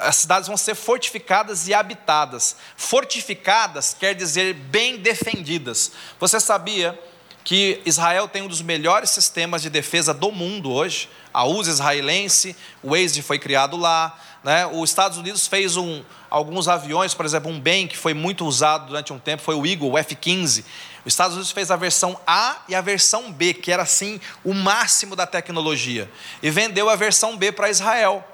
as 0.00 0.16
cidades 0.16 0.48
vão 0.48 0.56
ser 0.56 0.74
fortificadas 0.74 1.68
e 1.68 1.74
habitadas. 1.74 2.56
Fortificadas 2.76 3.94
quer 3.98 4.14
dizer 4.14 4.54
bem 4.54 4.96
defendidas. 4.96 5.92
Você 6.18 6.40
sabia 6.40 6.98
que 7.44 7.80
Israel 7.84 8.28
tem 8.28 8.42
um 8.42 8.48
dos 8.48 8.62
melhores 8.62 9.10
sistemas 9.10 9.62
de 9.62 9.70
defesa 9.70 10.12
do 10.12 10.30
mundo 10.30 10.70
hoje? 10.70 11.08
A 11.32 11.44
USA 11.44 11.70
israelense, 11.70 12.56
o 12.82 12.90
Waze 12.90 13.22
foi 13.22 13.38
criado 13.38 13.76
lá. 13.76 14.18
Né? 14.44 14.66
Os 14.66 14.90
Estados 14.90 15.18
Unidos 15.18 15.46
fez 15.46 15.76
um, 15.76 16.02
alguns 16.28 16.68
aviões, 16.68 17.14
por 17.14 17.24
exemplo, 17.24 17.50
um 17.50 17.60
bem 17.60 17.86
que 17.86 17.96
foi 17.96 18.14
muito 18.14 18.44
usado 18.44 18.86
durante 18.86 19.12
um 19.12 19.18
tempo 19.18 19.42
foi 19.42 19.54
o 19.54 19.64
Eagle, 19.64 19.90
o 19.90 19.98
F-15. 19.98 20.64
Os 21.04 21.12
Estados 21.12 21.34
Unidos 21.34 21.52
fez 21.52 21.70
a 21.70 21.76
versão 21.76 22.18
A 22.26 22.62
e 22.68 22.74
a 22.74 22.80
versão 22.80 23.32
B, 23.32 23.54
que 23.54 23.72
era 23.72 23.82
assim 23.82 24.20
o 24.44 24.54
máximo 24.54 25.16
da 25.16 25.26
tecnologia, 25.26 26.10
e 26.42 26.50
vendeu 26.50 26.88
a 26.88 26.96
versão 26.96 27.36
B 27.36 27.50
para 27.50 27.70
Israel. 27.70 28.24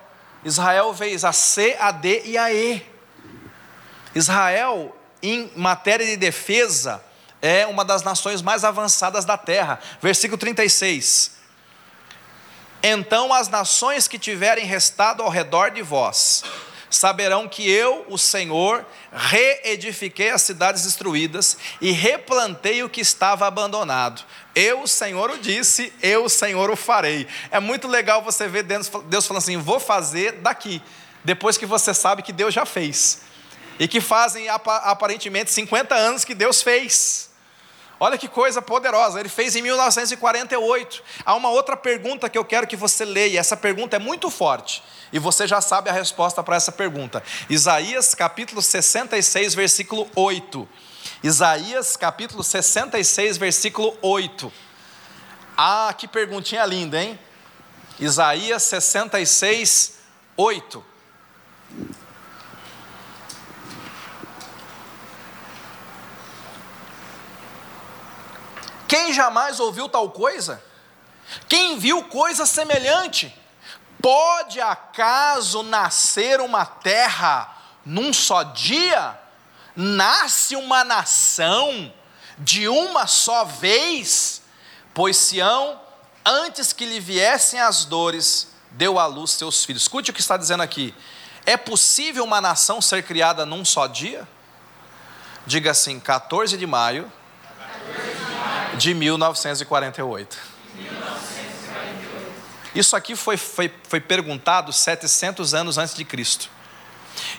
Israel 0.44 0.94
fez 0.94 1.24
a 1.24 1.32
C, 1.32 1.76
a 1.78 1.90
D 1.90 2.22
e 2.24 2.38
a 2.38 2.52
E. 2.52 2.84
Israel, 4.14 4.96
em 5.22 5.50
matéria 5.56 6.06
de 6.06 6.16
defesa, 6.16 7.02
é 7.40 7.66
uma 7.66 7.84
das 7.84 8.02
nações 8.02 8.42
mais 8.42 8.64
avançadas 8.64 9.24
da 9.24 9.36
terra. 9.36 9.78
Versículo 10.00 10.38
36. 10.38 11.36
Então 12.82 13.32
as 13.32 13.48
nações 13.48 14.06
que 14.06 14.18
tiverem 14.18 14.64
restado 14.64 15.22
ao 15.22 15.28
redor 15.28 15.70
de 15.70 15.82
vós 15.82 16.44
saberão 16.90 17.48
que 17.48 17.68
eu, 17.68 18.04
o 18.08 18.16
Senhor, 18.16 18.84
reedifiquei 19.12 20.30
as 20.30 20.42
cidades 20.42 20.84
destruídas 20.84 21.56
e 21.80 21.90
replantei 21.90 22.82
o 22.82 22.88
que 22.88 23.00
estava 23.00 23.46
abandonado. 23.46 24.22
Eu, 24.54 24.82
o 24.82 24.88
Senhor, 24.88 25.30
o 25.30 25.38
disse, 25.38 25.92
eu, 26.02 26.24
o 26.24 26.28
Senhor, 26.28 26.70
o 26.70 26.76
farei. 26.76 27.26
É 27.50 27.60
muito 27.60 27.86
legal 27.86 28.22
você 28.22 28.48
ver 28.48 28.62
Deus 28.62 28.88
falando 29.26 29.42
assim: 29.42 29.56
vou 29.56 29.78
fazer 29.78 30.32
daqui, 30.32 30.82
depois 31.22 31.56
que 31.56 31.66
você 31.66 31.92
sabe 31.92 32.22
que 32.22 32.32
Deus 32.32 32.52
já 32.54 32.66
fez. 32.66 33.20
E 33.78 33.86
que 33.86 34.00
fazem 34.00 34.48
aparentemente 34.48 35.52
50 35.52 35.94
anos 35.94 36.24
que 36.24 36.34
Deus 36.34 36.62
fez. 36.62 37.27
Olha 38.00 38.16
que 38.16 38.28
coisa 38.28 38.62
poderosa, 38.62 39.18
ele 39.18 39.28
fez 39.28 39.56
em 39.56 39.62
1948. 39.62 41.02
Há 41.24 41.34
uma 41.34 41.50
outra 41.50 41.76
pergunta 41.76 42.28
que 42.28 42.38
eu 42.38 42.44
quero 42.44 42.66
que 42.66 42.76
você 42.76 43.04
leia, 43.04 43.40
essa 43.40 43.56
pergunta 43.56 43.96
é 43.96 43.98
muito 43.98 44.30
forte, 44.30 44.82
e 45.12 45.18
você 45.18 45.46
já 45.46 45.60
sabe 45.60 45.90
a 45.90 45.92
resposta 45.92 46.42
para 46.42 46.56
essa 46.56 46.70
pergunta. 46.70 47.22
Isaías 47.50 48.14
capítulo 48.14 48.62
66, 48.62 49.54
versículo 49.54 50.08
8. 50.14 50.68
Isaías 51.22 51.96
capítulo 51.96 52.44
66, 52.44 53.36
versículo 53.36 53.96
8. 54.00 54.52
Ah, 55.56 55.92
que 55.96 56.06
perguntinha 56.06 56.64
linda, 56.64 57.02
hein? 57.02 57.18
Isaías 57.98 58.62
66, 58.62 59.94
8. 60.36 60.84
Quem 68.88 69.12
jamais 69.12 69.60
ouviu 69.60 69.86
tal 69.86 70.10
coisa? 70.10 70.64
Quem 71.46 71.78
viu 71.78 72.04
coisa 72.04 72.46
semelhante? 72.46 73.32
Pode 74.00 74.60
acaso 74.60 75.62
nascer 75.62 76.40
uma 76.40 76.64
terra 76.64 77.54
num 77.84 78.14
só 78.14 78.42
dia? 78.42 79.18
Nasce 79.76 80.56
uma 80.56 80.82
nação 80.84 81.92
de 82.38 82.66
uma 82.66 83.06
só 83.06 83.44
vez? 83.44 84.40
Pois 84.94 85.18
Sião, 85.18 85.78
antes 86.24 86.72
que 86.72 86.86
lhe 86.86 86.98
viessem 86.98 87.60
as 87.60 87.84
dores, 87.84 88.48
deu 88.70 88.98
à 88.98 89.04
luz 89.04 89.32
seus 89.32 89.64
filhos. 89.66 89.82
Escute 89.82 90.10
o 90.10 90.14
que 90.14 90.20
está 90.20 90.38
dizendo 90.38 90.62
aqui. 90.62 90.94
É 91.44 91.58
possível 91.58 92.24
uma 92.24 92.40
nação 92.40 92.80
ser 92.80 93.02
criada 93.02 93.44
num 93.44 93.64
só 93.64 93.86
dia? 93.86 94.26
Diga 95.46 95.72
assim, 95.72 96.00
14 96.00 96.56
de 96.56 96.66
maio 96.66 97.12
de 98.78 98.94
1948. 98.94 100.38
Isso 102.74 102.94
aqui 102.94 103.16
foi, 103.16 103.36
foi, 103.36 103.72
foi 103.88 104.00
perguntado 104.00 104.72
700 104.72 105.52
anos 105.52 105.78
antes 105.78 105.94
de 105.94 106.04
Cristo. 106.04 106.48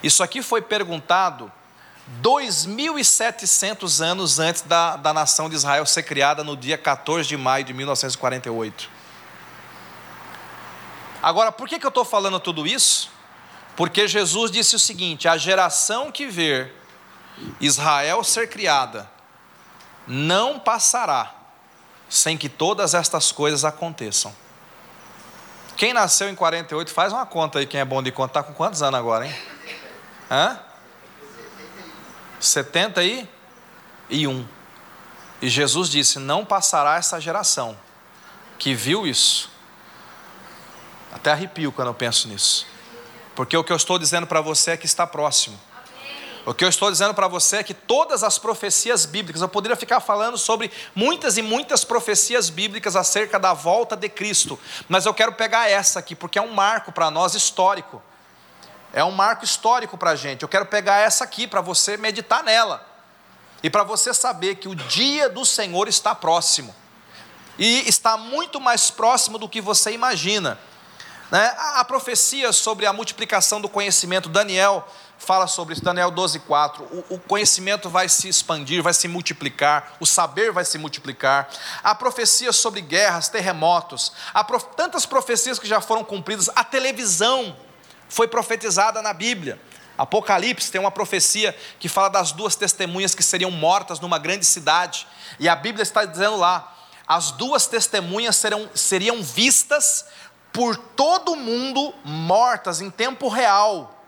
Isso 0.04 0.22
aqui 0.22 0.42
foi 0.42 0.62
perguntado 0.62 1.52
2.700 2.22 4.04
anos 4.04 4.40
antes 4.40 4.64
da, 4.64 4.98
da 4.98 5.14
nação 5.14 5.50
de 5.50 5.56
Israel 5.56 5.86
ser 5.86 6.04
criada 6.04 6.44
no 6.44 6.58
dia 6.58 6.78
14 6.78 7.28
de 7.28 7.38
maio 7.38 7.64
de 7.64 7.74
1948. 7.74 8.90
Agora, 11.22 11.52
por 11.52 11.68
que, 11.68 11.80
que 11.80 11.86
eu 11.86 11.90
estou 11.90 12.04
falando 12.04 12.40
tudo 12.40 12.66
isso? 12.66 13.10
Porque 13.76 14.08
Jesus 14.08 14.52
disse 14.52 14.76
o 14.76 14.80
seguinte: 14.80 15.28
a 15.28 15.38
geração 15.38 16.12
que 16.12 16.26
ver 16.28 16.76
Israel 17.62 18.24
ser 18.24 18.50
criada 18.50 19.10
não 20.10 20.60
passará 20.60 21.36
sem 22.10 22.36
que 22.36 22.50
todas 22.50 22.96
estas 22.96 23.32
coisas 23.32 23.64
aconteçam. 23.64 24.36
Quem 25.78 25.94
nasceu 25.94 26.28
em 26.28 26.36
48, 26.36 26.92
faz 26.92 27.14
uma 27.14 27.26
conta 27.26 27.60
aí, 27.60 27.68
quem 27.68 27.80
é 27.80 27.86
bom 27.86 28.02
de 28.02 28.12
conta, 28.12 28.40
está 28.40 28.44
com 28.44 28.54
quantos 28.54 28.82
anos 28.82 29.00
agora, 29.00 29.28
hein? 29.28 29.36
Hã? 30.30 30.60
71. 32.40 34.48
E 35.42 35.48
Jesus 35.48 35.90
disse: 35.90 36.20
Não 36.20 36.44
passará 36.44 36.96
essa 36.96 37.22
geração 37.22 37.78
que 38.58 38.74
viu 38.74 39.06
isso. 39.06 39.50
Até 41.14 41.32
arrepio 41.32 41.72
quando 41.72 41.90
eu 41.90 41.94
penso 41.94 42.28
nisso. 42.28 42.66
Porque 43.36 43.56
o 43.56 43.64
que 43.64 43.72
eu 43.72 43.78
estou 43.78 43.98
dizendo 43.98 44.28
para 44.28 44.42
você 44.42 44.72
é 44.72 44.78
que 44.78 44.86
está 44.86 45.08
próximo. 45.08 45.58
O 46.50 46.54
que 46.56 46.66
eu 46.66 46.70
estou 46.70 46.90
dizendo 46.90 47.14
para 47.14 47.28
você 47.28 47.58
é 47.58 47.64
que 47.64 47.76
todas 47.76 48.24
as 48.24 48.40
profecias 48.40 49.06
bíblicas, 49.06 49.40
eu 49.40 49.48
poderia 49.48 49.78
ficar 49.78 50.00
falando 50.00 50.36
sobre 50.36 50.72
muitas 50.96 51.38
e 51.38 51.44
muitas 51.44 51.84
profecias 51.84 52.50
bíblicas 52.50 52.96
acerca 52.96 53.38
da 53.38 53.54
volta 53.54 53.96
de 53.96 54.10
Cristo, 54.10 54.60
mas 54.88 55.06
eu 55.06 55.14
quero 55.14 55.34
pegar 55.34 55.70
essa 55.70 56.00
aqui, 56.00 56.16
porque 56.16 56.40
é 56.40 56.42
um 56.42 56.52
marco 56.52 56.92
para 56.92 57.12
nós 57.12 57.36
histórico. 57.36 58.02
É 58.92 59.04
um 59.04 59.12
marco 59.12 59.46
histórico 59.46 59.96
para 59.96 60.10
a 60.10 60.16
gente. 60.16 60.42
Eu 60.42 60.50
quero 60.50 60.66
pegar 60.66 60.98
essa 60.98 61.24
aqui 61.24 61.46
para 61.46 61.62
você 61.62 61.98
meditar 61.98 62.44
nela. 62.44 62.84
E 63.62 63.70
para 63.70 63.84
você 63.84 64.12
saber 64.12 64.56
que 64.56 64.68
o 64.68 64.74
dia 64.74 65.30
do 65.30 65.46
Senhor 65.46 65.88
está 65.88 66.16
próximo. 66.16 66.76
E 67.60 67.88
está 67.88 68.18
muito 68.18 68.60
mais 68.60 68.90
próximo 68.90 69.38
do 69.38 69.48
que 69.48 69.62
você 69.62 69.92
imagina. 69.92 70.58
Né? 71.30 71.56
A, 71.60 71.82
a 71.82 71.86
profecia 71.86 72.52
sobre 72.52 72.88
a 72.88 72.94
multiplicação 72.94 73.62
do 73.62 73.70
conhecimento, 73.70 74.28
Daniel 74.28 74.88
fala 75.20 75.46
sobre 75.46 75.74
isso, 75.74 75.84
Daniel 75.84 76.10
12, 76.10 76.40
4. 76.40 76.84
O, 76.84 77.16
o, 77.16 77.20
conhecimento 77.20 77.90
vai 77.90 78.10
se 78.10 78.28
expandir, 78.28 78.82
vai 78.82 78.94
se 78.94 79.08
multiplicar, 79.08 79.94
o 80.00 80.06
saber 80.06 80.52
vai 80.52 80.66
se 80.66 80.78
multiplicar. 80.78 81.50
Há 81.84 81.94
profecias 81.94 82.56
sobre 82.56 82.82
guerras, 82.82 83.28
terremotos, 83.28 84.14
há 84.34 84.44
prof, 84.44 84.66
tantas 84.76 85.06
profecias 85.06 85.60
que 85.60 85.68
já 85.68 85.82
foram 85.82 86.04
cumpridas. 86.04 86.50
A 86.56 86.64
televisão 86.64 87.56
foi 88.08 88.28
profetizada 88.28 89.02
na 89.02 89.14
Bíblia. 89.14 89.62
Apocalipse 89.98 90.72
tem 90.72 90.80
uma 90.80 90.90
profecia 90.90 91.56
que 91.78 91.90
fala 91.90 92.10
das 92.10 92.32
duas 92.32 92.56
testemunhas 92.56 93.14
que 93.14 93.22
seriam 93.22 93.52
mortas 93.52 94.00
numa 94.00 94.18
grande 94.18 94.46
cidade. 94.46 95.06
E 95.38 95.50
a 95.50 95.56
Bíblia 95.56 95.84
está 95.84 96.06
dizendo 96.06 96.38
lá: 96.38 96.74
as 97.06 97.32
duas 97.32 97.68
testemunhas 97.68 98.38
serão, 98.38 98.70
seriam 98.74 99.22
vistas 99.22 100.06
por 100.54 100.78
todo 100.78 101.36
mundo 101.36 101.94
mortas 102.06 102.80
em 102.80 102.90
tempo 102.90 103.28
real. 103.28 103.99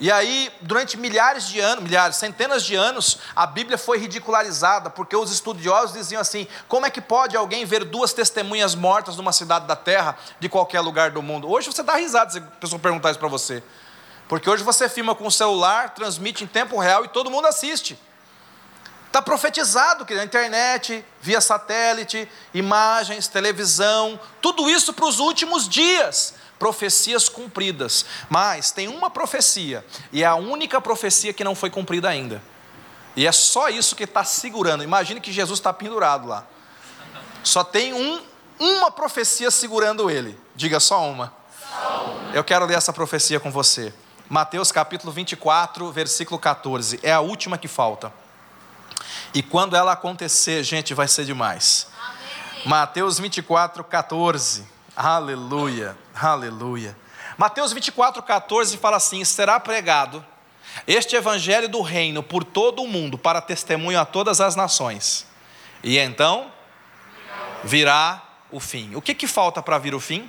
E 0.00 0.12
aí, 0.12 0.52
durante 0.60 0.96
milhares 0.96 1.48
de 1.48 1.58
anos, 1.58 1.82
milhares, 1.82 2.16
centenas 2.16 2.62
de 2.62 2.76
anos, 2.76 3.18
a 3.34 3.44
Bíblia 3.46 3.76
foi 3.76 3.98
ridicularizada, 3.98 4.88
porque 4.88 5.16
os 5.16 5.32
estudiosos 5.32 5.92
diziam 5.92 6.20
assim: 6.20 6.46
como 6.68 6.86
é 6.86 6.90
que 6.90 7.00
pode 7.00 7.36
alguém 7.36 7.64
ver 7.64 7.84
duas 7.84 8.12
testemunhas 8.12 8.76
mortas 8.76 9.16
numa 9.16 9.32
cidade 9.32 9.66
da 9.66 9.74
terra, 9.74 10.16
de 10.38 10.48
qualquer 10.48 10.80
lugar 10.80 11.10
do 11.10 11.20
mundo? 11.20 11.50
Hoje 11.50 11.66
você 11.66 11.82
dá 11.82 11.96
risada 11.96 12.30
se 12.30 12.38
a 12.38 12.42
pessoa 12.42 12.78
perguntar 12.78 13.10
isso 13.10 13.18
para 13.18 13.28
você. 13.28 13.62
Porque 14.28 14.48
hoje 14.48 14.62
você 14.62 14.88
filma 14.88 15.16
com 15.16 15.26
o 15.26 15.32
celular, 15.32 15.94
transmite 15.94 16.44
em 16.44 16.46
tempo 16.46 16.78
real 16.78 17.04
e 17.04 17.08
todo 17.08 17.30
mundo 17.30 17.46
assiste. 17.46 17.98
Está 19.08 19.22
profetizado 19.22 20.04
que 20.04 20.14
na 20.14 20.22
internet, 20.22 21.02
via 21.20 21.40
satélite, 21.40 22.28
imagens, 22.52 23.26
televisão, 23.26 24.20
tudo 24.40 24.68
isso 24.68 24.92
para 24.92 25.06
os 25.06 25.18
últimos 25.18 25.66
dias 25.66 26.34
profecias 26.58 27.28
cumpridas. 27.28 28.04
Mas 28.28 28.70
tem 28.70 28.88
uma 28.88 29.10
profecia, 29.10 29.84
e 30.12 30.22
é 30.22 30.26
a 30.26 30.34
única 30.34 30.80
profecia 30.80 31.32
que 31.32 31.44
não 31.44 31.54
foi 31.54 31.70
cumprida 31.70 32.08
ainda. 32.08 32.42
E 33.16 33.26
é 33.26 33.32
só 33.32 33.68
isso 33.68 33.96
que 33.96 34.04
está 34.04 34.24
segurando. 34.24 34.84
Imagine 34.84 35.20
que 35.20 35.32
Jesus 35.32 35.58
está 35.58 35.72
pendurado 35.72 36.28
lá. 36.28 36.46
Só 37.42 37.64
tem 37.64 37.92
um, 37.92 38.22
uma 38.58 38.90
profecia 38.90 39.50
segurando 39.50 40.10
ele. 40.10 40.38
Diga 40.54 40.78
só 40.78 41.08
uma. 41.08 41.32
só 41.60 42.04
uma. 42.04 42.32
Eu 42.32 42.44
quero 42.44 42.64
ler 42.64 42.76
essa 42.76 42.92
profecia 42.92 43.40
com 43.40 43.50
você. 43.50 43.92
Mateus 44.28 44.70
capítulo 44.70 45.10
24, 45.12 45.90
versículo 45.90 46.38
14. 46.38 47.00
É 47.02 47.10
a 47.10 47.20
última 47.20 47.58
que 47.58 47.66
falta. 47.66 48.12
E 49.32 49.42
quando 49.42 49.74
ela 49.74 49.92
acontecer, 49.92 50.62
gente, 50.62 50.94
vai 50.94 51.08
ser 51.08 51.24
demais. 51.24 51.88
Amém. 51.98 52.66
Mateus 52.66 53.18
24, 53.18 53.82
14. 53.84 54.77
Aleluia, 55.00 55.96
aleluia. 56.12 56.98
Mateus 57.36 57.72
24, 57.72 58.20
14 58.20 58.76
fala 58.78 58.96
assim: 58.96 59.24
será 59.24 59.60
pregado 59.60 60.26
este 60.88 61.14
evangelho 61.14 61.68
do 61.68 61.80
reino 61.82 62.20
por 62.20 62.42
todo 62.42 62.82
o 62.82 62.88
mundo, 62.88 63.16
para 63.16 63.40
testemunho 63.40 64.00
a 64.00 64.04
todas 64.04 64.40
as 64.40 64.56
nações. 64.56 65.24
E 65.84 65.96
então 65.98 66.50
virá 67.62 68.20
o 68.50 68.58
fim. 68.58 68.96
O 68.96 69.00
que, 69.00 69.14
que 69.14 69.28
falta 69.28 69.62
para 69.62 69.78
vir 69.78 69.94
o 69.94 70.00
fim? 70.00 70.28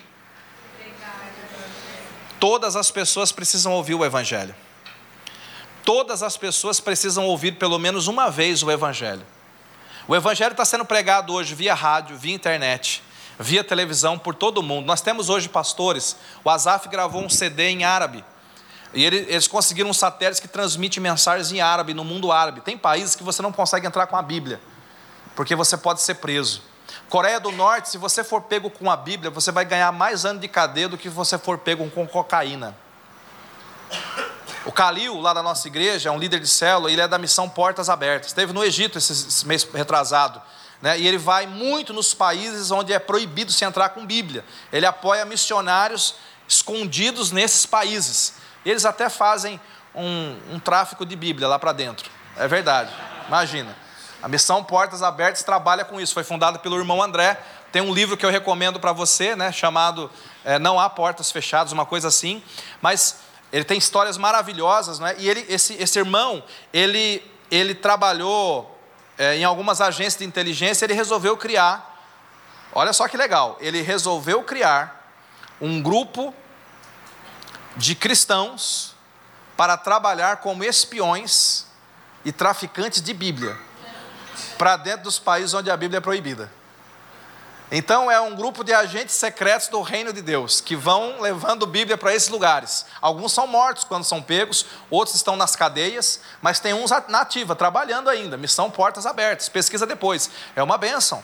Todas 2.40 2.76
as 2.76 2.92
pessoas 2.92 3.32
precisam 3.32 3.74
ouvir 3.74 3.96
o 3.96 4.06
evangelho. 4.06 4.56
Todas 5.84 6.22
as 6.22 6.38
pessoas 6.38 6.80
precisam 6.80 7.26
ouvir 7.26 7.54
pelo 7.54 7.80
menos 7.80 8.06
uma 8.06 8.30
vez 8.30 8.62
o 8.62 8.70
evangelho. 8.70 9.26
O 10.08 10.16
evangelho 10.16 10.52
está 10.52 10.64
sendo 10.64 10.86
pregado 10.86 11.34
hoje 11.34 11.56
via 11.56 11.74
rádio, 11.74 12.16
via 12.16 12.36
internet 12.36 13.02
via 13.40 13.64
televisão 13.64 14.20
por 14.20 14.36
todo 14.36 14.58
o 14.58 14.64
mundo. 14.64 14.86
Nós 14.86 15.00
temos 15.00 15.30
hoje 15.30 15.48
pastores. 15.48 16.18
O 16.44 16.50
Azaf 16.50 16.90
gravou 16.90 17.24
um 17.24 17.30
CD 17.30 17.70
em 17.70 17.86
árabe. 17.86 18.24
E 18.94 19.06
eles 19.06 19.48
conseguiram 19.48 19.90
um 19.90 19.94
satélite 19.94 20.42
que 20.42 20.48
transmite 20.48 21.00
mensagens 21.00 21.52
em 21.52 21.62
árabe, 21.62 21.94
no 21.94 22.04
mundo 22.04 22.32
árabe. 22.32 22.60
Tem 22.60 22.78
países 22.78 23.16
que 23.16 23.24
você 23.24 23.42
não 23.42 23.52
consegue 23.52 23.88
entrar 23.88 24.08
com 24.08 24.18
a 24.18 24.22
Bíblia, 24.22 24.60
porque 25.36 25.56
você 25.56 25.78
pode 25.78 26.02
ser 26.02 26.16
preso. 26.16 26.62
Coreia 27.08 27.40
do 27.40 27.52
Norte, 27.52 27.90
se 27.90 27.98
você 27.98 28.24
for 28.24 28.42
pego 28.42 28.70
com 28.70 28.90
a 28.90 28.98
Bíblia, 28.98 29.30
você 29.30 29.52
vai 29.52 29.64
ganhar 29.64 29.92
mais 29.92 30.26
anos 30.26 30.42
de 30.42 30.48
cadeia 30.48 30.90
do 30.90 30.98
que 30.98 31.08
se 31.08 31.16
você 31.16 31.38
for 31.38 31.60
pego 31.60 31.88
com 31.92 32.08
cocaína. 32.08 32.76
O 34.66 34.72
Calil, 34.72 35.20
lá 35.20 35.34
da 35.34 35.42
nossa 35.42 35.68
igreja, 35.68 36.10
é 36.10 36.12
um 36.12 36.18
líder 36.18 36.40
de 36.40 36.48
célula, 36.48 36.92
ele 36.92 37.02
é 37.02 37.08
da 37.08 37.18
missão 37.18 37.48
Portas 37.48 37.90
Abertas. 37.90 38.28
Esteve 38.28 38.52
no 38.54 38.64
Egito 38.64 38.98
esse 38.98 39.46
mês 39.46 39.64
retrasado. 39.72 40.42
Né? 40.82 41.00
E 41.00 41.08
ele 41.08 41.18
vai 41.18 41.46
muito 41.46 41.94
nos 41.94 42.14
países 42.14 42.72
onde 42.72 42.94
é 42.94 43.00
proibido 43.00 43.52
se 43.52 43.66
entrar 43.66 43.90
com 43.90 44.06
Bíblia. 44.06 44.46
Ele 44.72 44.86
apoia 44.86 45.26
missionários 45.26 46.16
escondidos 46.48 47.32
nesses 47.32 47.66
países. 47.66 48.34
Eles 48.66 48.86
até 48.86 49.10
fazem 49.10 49.60
um, 49.94 50.38
um 50.52 50.60
tráfico 50.60 51.06
de 51.06 51.16
Bíblia 51.16 51.48
lá 51.48 51.60
para 51.60 51.72
dentro. 51.74 52.10
É 52.38 52.48
verdade. 52.48 52.92
Imagina. 53.28 53.76
A 54.22 54.28
missão 54.28 54.64
Portas 54.64 55.02
Abertas 55.02 55.44
trabalha 55.44 55.86
com 55.86 56.00
isso. 56.00 56.14
Foi 56.14 56.24
fundada 56.24 56.60
pelo 56.60 56.78
irmão 56.78 57.02
André. 57.02 57.40
Tem 57.72 57.82
um 57.82 57.94
livro 57.94 58.18
que 58.18 58.26
eu 58.26 58.30
recomendo 58.30 58.80
para 58.80 58.92
você, 58.92 59.36
né, 59.36 59.52
chamado 59.52 60.10
é, 60.44 60.58
Não 60.58 60.80
Há 60.80 60.90
Portas 60.90 61.32
Fechadas, 61.32 61.72
uma 61.72 61.86
coisa 61.86 62.08
assim. 62.08 62.42
Mas 62.82 63.18
ele 63.52 63.64
tem 63.64 63.78
histórias 63.78 64.18
maravilhosas, 64.18 65.00
né? 65.00 65.16
E 65.18 65.30
ele, 65.30 65.46
esse, 65.48 65.74
esse 65.76 65.98
irmão, 66.00 66.44
ele, 66.74 67.24
ele 67.52 67.76
trabalhou 67.76 68.79
é, 69.20 69.36
em 69.36 69.44
algumas 69.44 69.82
agências 69.82 70.18
de 70.18 70.26
inteligência. 70.26 70.86
Ele 70.86 70.94
resolveu 70.94 71.36
criar. 71.38 72.04
Olha 72.72 72.94
só 72.94 73.08
que 73.08 73.18
legal. 73.18 73.58
Ele 73.60 73.82
resolveu 73.82 74.42
criar 74.42 75.14
um 75.60 75.82
grupo 75.82 76.34
de 77.76 77.94
cristãos 77.94 78.96
para 79.58 79.76
trabalhar 79.76 80.38
como 80.38 80.64
espiões 80.64 81.66
e 82.24 82.32
traficantes 82.32 83.02
de 83.02 83.14
Bíblia 83.14 83.58
para 84.58 84.78
dentro 84.78 85.04
dos 85.04 85.20
países 85.20 85.54
onde 85.54 85.70
a 85.70 85.76
Bíblia 85.76 85.98
é 85.98 86.02
proibida. 86.02 86.50
Então 87.72 88.10
é 88.10 88.20
um 88.20 88.36
grupo 88.36 88.64
de 88.64 88.74
agentes 88.74 89.14
secretos 89.14 89.68
do 89.68 89.82
reino 89.82 90.12
de 90.12 90.24
Deus 90.24 90.60
que 90.60 90.76
vão 90.76 91.22
levando 91.22 91.68
Bíblia 91.68 91.98
para 91.98 92.14
esses 92.16 92.30
lugares. 92.30 92.86
Alguns 93.00 93.32
são 93.32 93.46
mortos 93.46 93.84
quando 93.84 94.04
são 94.04 94.24
pegos, 94.24 94.66
outros 94.90 95.16
estão 95.16 95.36
nas 95.36 95.56
cadeias, 95.56 96.20
mas 96.42 96.60
tem 96.60 96.74
uns 96.74 96.90
na 97.08 97.22
ativa, 97.22 97.56
trabalhando 97.56 98.10
ainda. 98.10 98.38
Missão 98.38 98.72
Portas 98.72 99.06
Abertas. 99.06 99.50
Pesquisa 99.50 99.86
depois. 99.86 100.32
É 100.56 100.64
uma 100.64 100.80
bênção. 100.80 101.24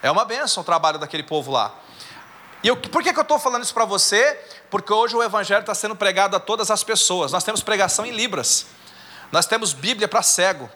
É 0.00 0.10
uma 0.10 0.24
bênção 0.24 0.62
o 0.62 0.64
trabalho 0.64 0.98
daquele 0.98 1.24
povo 1.24 1.50
lá. 1.50 1.74
E 2.62 2.68
eu, 2.68 2.76
por 2.76 3.02
que, 3.02 3.12
que 3.12 3.18
eu 3.18 3.22
estou 3.22 3.38
falando 3.38 3.64
isso 3.64 3.74
para 3.74 3.84
você? 3.84 4.38
Porque 4.70 4.92
hoje 4.92 5.16
o 5.16 5.22
Evangelho 5.22 5.60
está 5.60 5.74
sendo 5.74 5.96
pregado 5.96 6.36
a 6.36 6.40
todas 6.40 6.70
as 6.70 6.84
pessoas. 6.84 7.32
Nós 7.32 7.42
temos 7.42 7.62
pregação 7.62 8.06
em 8.06 8.12
Libras. 8.12 8.66
Nós 9.32 9.46
temos 9.46 9.72
Bíblia 9.72 10.06
para 10.06 10.22
cego. 10.22 10.70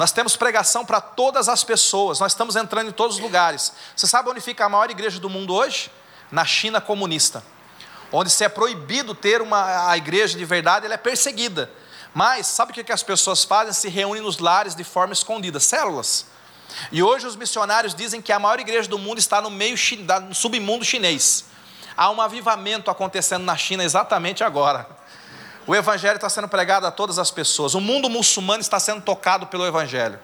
Nós 0.00 0.12
temos 0.12 0.34
pregação 0.34 0.82
para 0.82 0.98
todas 0.98 1.46
as 1.46 1.62
pessoas, 1.62 2.20
nós 2.20 2.32
estamos 2.32 2.56
entrando 2.56 2.88
em 2.88 2.90
todos 2.90 3.16
os 3.16 3.22
lugares. 3.22 3.70
Você 3.94 4.06
sabe 4.06 4.30
onde 4.30 4.40
fica 4.40 4.64
a 4.64 4.68
maior 4.70 4.90
igreja 4.90 5.20
do 5.20 5.28
mundo 5.28 5.52
hoje? 5.52 5.92
Na 6.32 6.42
China 6.46 6.80
comunista. 6.80 7.44
Onde 8.10 8.30
se 8.30 8.42
é 8.42 8.48
proibido 8.48 9.14
ter 9.14 9.42
uma 9.42 9.90
a 9.90 9.98
igreja 9.98 10.38
de 10.38 10.44
verdade, 10.46 10.86
ela 10.86 10.94
é 10.94 10.96
perseguida. 10.96 11.70
Mas 12.14 12.46
sabe 12.46 12.72
o 12.72 12.74
que, 12.74 12.82
que 12.82 12.92
as 12.92 13.02
pessoas 13.02 13.44
fazem? 13.44 13.74
Se 13.74 13.90
reúnem 13.90 14.22
nos 14.22 14.38
lares 14.38 14.74
de 14.74 14.84
forma 14.84 15.12
escondida, 15.12 15.60
células. 15.60 16.24
E 16.90 17.02
hoje 17.02 17.26
os 17.26 17.36
missionários 17.36 17.94
dizem 17.94 18.22
que 18.22 18.32
a 18.32 18.38
maior 18.38 18.58
igreja 18.58 18.88
do 18.88 18.98
mundo 18.98 19.18
está 19.18 19.42
no 19.42 19.50
meio 19.50 19.76
no 20.26 20.34
submundo 20.34 20.82
chinês. 20.82 21.44
Há 21.94 22.08
um 22.08 22.22
avivamento 22.22 22.90
acontecendo 22.90 23.44
na 23.44 23.54
China 23.54 23.84
exatamente 23.84 24.42
agora. 24.42 24.88
O 25.66 25.74
Evangelho 25.74 26.16
está 26.16 26.28
sendo 26.28 26.48
pregado 26.48 26.86
a 26.86 26.90
todas 26.90 27.18
as 27.18 27.30
pessoas. 27.30 27.74
O 27.74 27.80
mundo 27.80 28.08
muçulmano 28.08 28.60
está 28.60 28.80
sendo 28.80 29.00
tocado 29.00 29.46
pelo 29.46 29.66
Evangelho. 29.66 30.18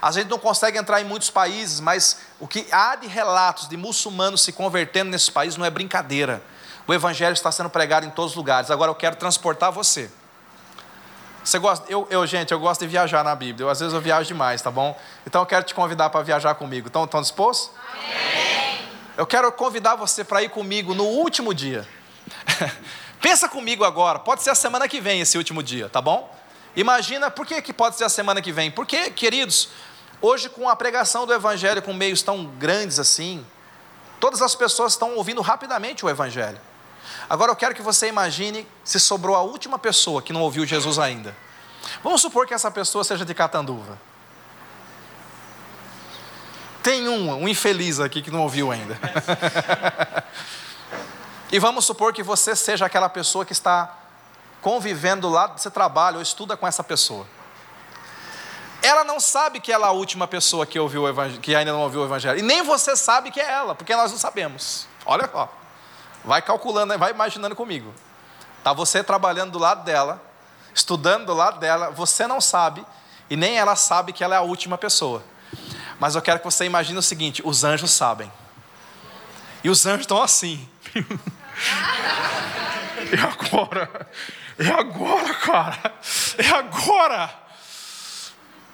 A 0.00 0.10
gente 0.10 0.28
não 0.28 0.38
consegue 0.38 0.78
entrar 0.78 1.00
em 1.00 1.04
muitos 1.04 1.30
países, 1.30 1.80
mas 1.80 2.18
o 2.38 2.46
que 2.46 2.66
há 2.70 2.96
de 2.96 3.06
relatos 3.06 3.68
de 3.68 3.76
muçulmanos 3.76 4.42
se 4.42 4.52
convertendo 4.52 5.10
nesse 5.10 5.30
país 5.30 5.56
não 5.56 5.64
é 5.64 5.70
brincadeira. 5.70 6.42
O 6.86 6.92
Evangelho 6.92 7.32
está 7.32 7.50
sendo 7.50 7.70
pregado 7.70 8.06
em 8.06 8.10
todos 8.10 8.32
os 8.32 8.36
lugares. 8.36 8.70
Agora 8.70 8.90
eu 8.90 8.94
quero 8.94 9.16
transportar 9.16 9.70
você. 9.70 10.10
Você 11.44 11.58
gosta? 11.58 11.90
Eu, 11.90 12.06
eu, 12.10 12.24
gente, 12.26 12.52
eu 12.52 12.60
gosto 12.60 12.80
de 12.82 12.86
viajar 12.86 13.24
na 13.24 13.34
Bíblia. 13.34 13.64
Eu, 13.64 13.70
às 13.70 13.80
vezes 13.80 13.94
eu 13.94 14.00
viajo 14.00 14.26
demais, 14.28 14.62
tá 14.62 14.70
bom? 14.70 14.98
Então 15.26 15.42
eu 15.42 15.46
quero 15.46 15.64
te 15.64 15.74
convidar 15.74 16.10
para 16.10 16.22
viajar 16.22 16.54
comigo. 16.54 16.86
Estão, 16.86 17.04
estão 17.04 17.20
dispostos? 17.20 17.70
Amém. 17.92 18.78
Eu 19.16 19.26
quero 19.26 19.50
convidar 19.52 19.96
você 19.96 20.24
para 20.24 20.42
ir 20.42 20.48
comigo 20.50 20.94
no 20.94 21.04
último 21.04 21.52
dia. 21.52 21.86
Pensa 23.22 23.48
comigo 23.48 23.84
agora, 23.84 24.18
pode 24.18 24.42
ser 24.42 24.50
a 24.50 24.54
semana 24.54 24.88
que 24.88 25.00
vem 25.00 25.20
esse 25.20 25.38
último 25.38 25.62
dia, 25.62 25.88
tá 25.88 26.00
bom? 26.00 26.36
Imagina, 26.74 27.30
por 27.30 27.46
que, 27.46 27.62
que 27.62 27.72
pode 27.72 27.96
ser 27.96 28.02
a 28.02 28.08
semana 28.08 28.42
que 28.42 28.50
vem? 28.50 28.68
Porque, 28.68 29.10
queridos, 29.10 29.68
hoje 30.20 30.48
com 30.48 30.68
a 30.68 30.74
pregação 30.74 31.24
do 31.24 31.32
Evangelho 31.32 31.80
com 31.80 31.92
meios 31.92 32.20
tão 32.20 32.44
grandes 32.44 32.98
assim, 32.98 33.46
todas 34.18 34.42
as 34.42 34.56
pessoas 34.56 34.94
estão 34.94 35.14
ouvindo 35.14 35.40
rapidamente 35.40 36.04
o 36.04 36.10
Evangelho. 36.10 36.60
Agora 37.30 37.52
eu 37.52 37.56
quero 37.56 37.76
que 37.76 37.82
você 37.82 38.08
imagine 38.08 38.66
se 38.82 38.98
sobrou 38.98 39.36
a 39.36 39.42
última 39.42 39.78
pessoa 39.78 40.20
que 40.20 40.32
não 40.32 40.42
ouviu 40.42 40.66
Jesus 40.66 40.98
ainda. 40.98 41.36
Vamos 42.02 42.20
supor 42.20 42.44
que 42.44 42.54
essa 42.54 42.72
pessoa 42.72 43.04
seja 43.04 43.24
de 43.24 43.34
Catanduva. 43.34 44.00
Tem 46.82 47.08
um, 47.08 47.32
um 47.42 47.48
infeliz 47.48 48.00
aqui 48.00 48.20
que 48.20 48.32
não 48.32 48.40
ouviu 48.40 48.72
ainda. 48.72 48.98
E 51.52 51.58
vamos 51.58 51.84
supor 51.84 52.14
que 52.14 52.22
você 52.22 52.56
seja 52.56 52.86
aquela 52.86 53.10
pessoa 53.10 53.44
que 53.44 53.52
está 53.52 53.94
convivendo 54.62 55.28
lá 55.28 55.48
do 55.48 55.60
seu 55.60 55.70
trabalho 55.70 56.16
ou 56.16 56.22
estuda 56.22 56.56
com 56.56 56.66
essa 56.66 56.82
pessoa. 56.82 57.26
Ela 58.80 59.04
não 59.04 59.20
sabe 59.20 59.60
que 59.60 59.70
ela 59.70 59.88
é 59.88 59.90
a 59.90 59.92
última 59.92 60.26
pessoa 60.26 60.64
que, 60.64 60.78
ouviu 60.78 61.04
que 61.42 61.54
ainda 61.54 61.70
não 61.70 61.82
ouviu 61.82 62.00
o 62.00 62.04
Evangelho. 62.04 62.38
E 62.38 62.42
nem 62.42 62.62
você 62.62 62.96
sabe 62.96 63.30
que 63.30 63.38
é 63.38 63.48
ela, 63.48 63.74
porque 63.74 63.94
nós 63.94 64.10
não 64.10 64.18
sabemos. 64.18 64.88
Olha 65.04 65.28
só. 65.30 65.52
Vai 66.24 66.40
calculando, 66.40 66.96
vai 66.98 67.10
imaginando 67.10 67.54
comigo. 67.54 67.92
Está 68.56 68.72
você 68.72 69.04
trabalhando 69.04 69.52
do 69.52 69.58
lado 69.58 69.84
dela, 69.84 70.22
estudando 70.74 71.26
do 71.26 71.34
lado 71.34 71.60
dela, 71.60 71.90
você 71.90 72.26
não 72.26 72.40
sabe, 72.40 72.84
e 73.28 73.36
nem 73.36 73.58
ela 73.58 73.76
sabe 73.76 74.12
que 74.12 74.24
ela 74.24 74.36
é 74.36 74.38
a 74.38 74.42
última 74.42 74.78
pessoa. 74.78 75.22
Mas 76.00 76.14
eu 76.14 76.22
quero 76.22 76.38
que 76.38 76.44
você 76.46 76.64
imagine 76.64 76.98
o 76.98 77.02
seguinte: 77.02 77.42
os 77.44 77.62
anjos 77.62 77.90
sabem. 77.90 78.32
E 79.62 79.68
os 79.68 79.84
anjos 79.84 80.02
estão 80.02 80.22
assim. 80.22 80.66
E 83.12 83.20
agora? 83.20 84.08
É 84.58 84.68
agora, 84.68 85.34
cara. 85.34 85.94
É 86.38 86.48
agora. 86.48 87.42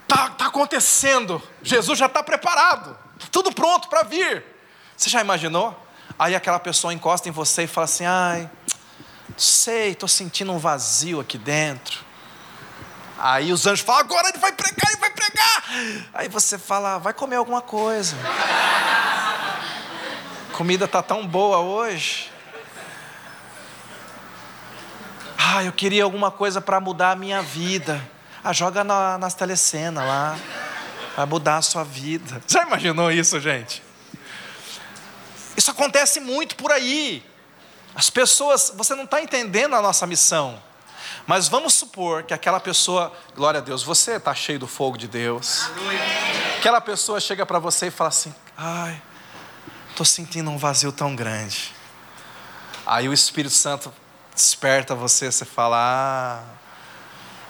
Tá, 0.07 0.31
tá 0.31 0.47
acontecendo. 0.47 1.43
Jesus 1.63 1.99
já 1.99 2.07
está 2.07 2.23
preparado. 2.23 2.97
Tudo 3.31 3.53
pronto 3.53 3.89
para 3.89 4.03
vir. 4.03 4.45
Você 4.97 5.11
já 5.11 5.21
imaginou? 5.21 5.77
Aí 6.19 6.35
aquela 6.35 6.59
pessoa 6.59 6.93
encosta 6.93 7.29
em 7.29 7.33
você 7.33 7.65
e 7.65 7.67
fala 7.67 7.85
assim: 7.85 8.05
ai, 8.05 8.51
sei, 9.37 9.91
estou 9.91 10.09
sentindo 10.09 10.53
um 10.53 10.59
vazio 10.59 11.21
aqui 11.21 11.39
dentro. 11.39 12.05
Aí 13.19 13.53
os 13.53 13.67
anjos 13.67 13.85
falam: 13.85 14.01
agora 14.01 14.29
ele 14.29 14.39
vai 14.39 14.53
pregar, 14.53 14.91
ele 14.91 15.01
vai 15.01 15.11
pregar. 15.11 15.63
Aí 16.15 16.29
você 16.29 16.59
fala: 16.59 16.99
vai 16.99 17.13
comer 17.13 17.37
alguma 17.37 17.63
coisa. 17.63 18.17
comida 20.53 20.87
está 20.87 21.03
tão 21.03 21.27
boa 21.27 21.59
hoje. 21.59 22.31
Ah, 25.51 25.65
eu 25.65 25.73
queria 25.73 26.05
alguma 26.05 26.31
coisa 26.31 26.61
para 26.61 26.79
mudar 26.79 27.13
a 27.13 27.17
minha 27.17 27.41
vida. 27.41 28.07
Ah, 28.45 28.53
joga 28.53 28.85
na, 28.85 29.17
nas 29.17 29.33
telecenas 29.33 30.05
lá. 30.05 30.39
Vai 31.17 31.25
mudar 31.25 31.57
a 31.57 31.63
sua 31.63 31.83
vida. 31.85 32.39
Já 32.47 32.65
imaginou 32.65 33.11
isso, 33.11 33.41
gente? 33.41 33.83
Isso 35.57 35.71
acontece 35.71 36.21
muito 36.21 36.55
por 36.55 36.71
aí. 36.71 37.25
As 37.95 38.11
pessoas, 38.11 38.71
você 38.77 38.95
não 38.95 39.05
está 39.05 39.23
entendendo 39.23 39.75
a 39.75 39.81
nossa 39.81 40.07
missão. 40.07 40.63
Mas 41.27 41.49
vamos 41.49 41.73
supor 41.73 42.25
que 42.25 42.35
aquela 42.35 42.61
pessoa, 42.61 43.11
glória 43.35 43.59
a 43.59 43.63
Deus, 43.63 43.83
você 43.83 44.17
está 44.17 44.35
cheio 44.35 44.59
do 44.59 44.67
fogo 44.67 44.99
de 44.99 45.09
Deus. 45.09 45.71
Aquela 46.59 46.81
pessoa 46.83 47.19
chega 47.21 47.47
para 47.47 47.59
você 47.59 47.87
e 47.87 47.91
fala 47.91 48.09
assim: 48.09 48.35
ai, 48.55 49.01
estou 49.89 50.05
sentindo 50.05 50.51
um 50.51 50.59
vazio 50.59 50.93
tão 50.93 51.17
grande. 51.17 51.75
Aí 52.85 53.09
o 53.09 53.15
Espírito 53.15 53.55
Santo 53.55 53.91
desperta 54.39 54.95
você, 54.95 55.31
você 55.31 55.45
fala: 55.45 55.77
ah, 55.77 56.43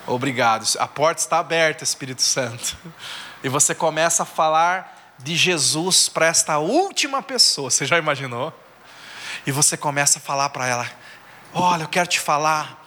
obrigado, 0.07 0.67
a 0.79 0.87
porta 0.89 1.21
está 1.21 1.39
aberta, 1.39 1.85
Espírito 1.85 2.23
Santo. 2.23 2.77
E 3.41 3.49
você 3.49 3.73
começa 3.73 4.25
a 4.25 4.27
falar 4.27 5.15
de 5.17 5.37
Jesus 5.37 6.09
para 6.09 6.27
esta 6.27 6.59
última 6.59 7.23
pessoa, 7.23 7.71
você 7.71 7.87
já 7.87 7.97
imaginou? 7.97 8.53
E 9.47 9.53
você 9.53 9.77
começa 9.77 10.19
a 10.19 10.21
falar 10.21 10.49
para 10.49 10.67
ela: 10.67 10.91
olha, 11.55 11.85
eu 11.85 11.89
quero 11.89 12.09
te 12.09 12.19
falar 12.19 12.85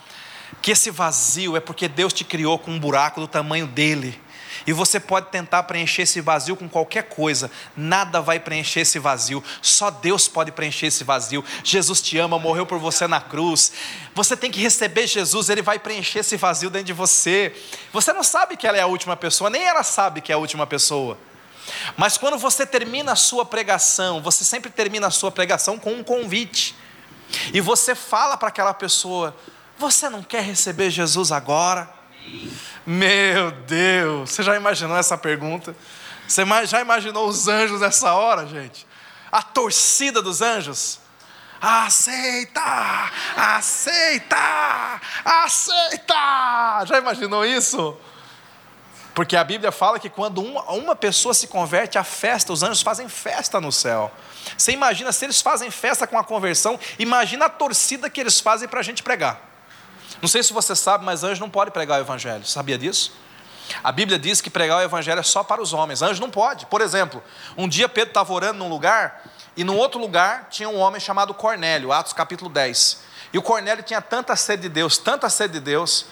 que 0.61 0.71
esse 0.71 0.91
vazio 0.91 1.55
é 1.55 1.61
porque 1.61 1.87
Deus 1.87 2.11
te 2.11 2.25
criou 2.25 2.59
com 2.59 2.71
um 2.71 2.79
buraco 2.79 3.21
do 3.21 3.29
tamanho 3.29 3.65
dele. 3.65 4.20
E 4.65 4.73
você 4.73 4.99
pode 4.99 5.27
tentar 5.27 5.63
preencher 5.63 6.03
esse 6.03 6.21
vazio 6.21 6.55
com 6.55 6.69
qualquer 6.69 7.03
coisa, 7.03 7.49
nada 7.75 8.21
vai 8.21 8.39
preencher 8.39 8.81
esse 8.81 8.99
vazio, 8.99 9.43
só 9.61 9.89
Deus 9.89 10.27
pode 10.27 10.51
preencher 10.51 10.87
esse 10.87 11.03
vazio. 11.03 11.43
Jesus 11.63 12.01
te 12.01 12.17
ama, 12.17 12.37
morreu 12.37 12.65
por 12.65 12.79
você 12.79 13.07
na 13.07 13.19
cruz. 13.19 13.71
Você 14.13 14.37
tem 14.37 14.51
que 14.51 14.59
receber 14.59 15.07
Jesus, 15.07 15.49
ele 15.49 15.61
vai 15.61 15.79
preencher 15.79 16.19
esse 16.19 16.37
vazio 16.37 16.69
dentro 16.69 16.87
de 16.87 16.93
você. 16.93 17.55
Você 17.91 18.13
não 18.13 18.23
sabe 18.23 18.57
que 18.57 18.67
ela 18.67 18.77
é 18.77 18.81
a 18.81 18.87
última 18.87 19.15
pessoa, 19.15 19.49
nem 19.49 19.63
ela 19.63 19.83
sabe 19.83 20.21
que 20.21 20.31
é 20.31 20.35
a 20.35 20.37
última 20.37 20.67
pessoa. 20.67 21.17
Mas 21.95 22.17
quando 22.17 22.37
você 22.37 22.65
termina 22.65 23.13
a 23.13 23.15
sua 23.15 23.45
pregação, 23.45 24.21
você 24.21 24.43
sempre 24.43 24.69
termina 24.69 25.07
a 25.07 25.11
sua 25.11 25.31
pregação 25.31 25.77
com 25.77 25.93
um 25.93 26.03
convite. 26.03 26.75
E 27.53 27.61
você 27.61 27.95
fala 27.95 28.35
para 28.37 28.49
aquela 28.49 28.73
pessoa: 28.73 29.35
Você 29.77 30.09
não 30.09 30.23
quer 30.23 30.43
receber 30.43 30.89
Jesus 30.89 31.31
agora? 31.31 32.00
Meu 32.85 33.51
Deus, 33.51 34.31
você 34.31 34.43
já 34.43 34.55
imaginou 34.55 34.97
essa 34.97 35.17
pergunta? 35.17 35.75
Você 36.27 36.43
já 36.65 36.81
imaginou 36.81 37.27
os 37.27 37.47
anjos 37.47 37.81
nessa 37.81 38.13
hora, 38.13 38.47
gente? 38.47 38.87
A 39.31 39.41
torcida 39.41 40.21
dos 40.21 40.41
anjos? 40.41 40.99
Aceita! 41.61 43.11
Aceita! 43.35 45.01
Aceita! 45.23 46.85
Já 46.85 46.97
imaginou 46.97 47.45
isso? 47.45 47.95
Porque 49.13 49.35
a 49.35 49.43
Bíblia 49.43 49.71
fala 49.71 49.99
que 49.99 50.09
quando 50.09 50.41
uma, 50.41 50.95
pessoa 50.95 51.33
se 51.33 51.47
converte, 51.47 51.97
a 51.97 52.03
festa, 52.03 52.53
os 52.53 52.63
anjos 52.63 52.81
fazem 52.81 53.07
festa 53.09 53.59
no 53.59 53.71
céu. 53.71 54.11
Você 54.57 54.71
imagina, 54.71 55.11
se 55.11 55.25
eles 55.25 55.41
fazem 55.41 55.69
festa 55.69 56.07
com 56.07 56.17
a 56.17 56.23
conversão, 56.23 56.79
imagina 56.97 57.45
a 57.45 57.49
torcida 57.49 58.09
que 58.09 58.19
eles 58.19 58.39
fazem 58.39 58.67
para 58.67 58.79
a 58.79 58.83
gente 58.83 59.03
pregar. 59.03 59.50
Não 60.19 60.27
sei 60.27 60.41
se 60.41 60.51
você 60.51 60.75
sabe, 60.75 61.05
mas 61.05 61.23
anjo 61.23 61.39
não 61.39 61.49
pode 61.49 61.71
pregar 61.71 61.99
o 61.99 62.03
evangelho. 62.03 62.45
Sabia 62.45 62.77
disso? 62.77 63.13
A 63.83 63.91
Bíblia 63.91 64.19
diz 64.19 64.41
que 64.41 64.49
pregar 64.49 64.79
o 64.79 64.81
evangelho 64.81 65.19
é 65.19 65.23
só 65.23 65.43
para 65.43 65.61
os 65.61 65.73
homens. 65.73 66.01
Anjo 66.01 66.19
não 66.19 66.29
pode. 66.29 66.65
Por 66.65 66.81
exemplo, 66.81 67.23
um 67.57 67.67
dia 67.67 67.87
Pedro 67.87 68.09
estava 68.09 68.33
orando 68.33 68.59
num 68.59 68.69
lugar 68.69 69.23
e 69.55 69.63
num 69.63 69.77
outro 69.77 69.99
lugar 69.99 70.47
tinha 70.49 70.69
um 70.69 70.79
homem 70.79 70.99
chamado 70.99 71.33
Cornélio, 71.33 71.91
Atos 71.91 72.13
capítulo 72.13 72.49
10. 72.49 73.03
E 73.33 73.37
o 73.37 73.41
Cornélio 73.41 73.83
tinha 73.83 74.01
tanta 74.01 74.35
sede 74.35 74.63
de 74.63 74.69
Deus, 74.69 74.97
tanta 74.97 75.29
sede 75.29 75.53
de 75.53 75.59
Deus, 75.59 76.05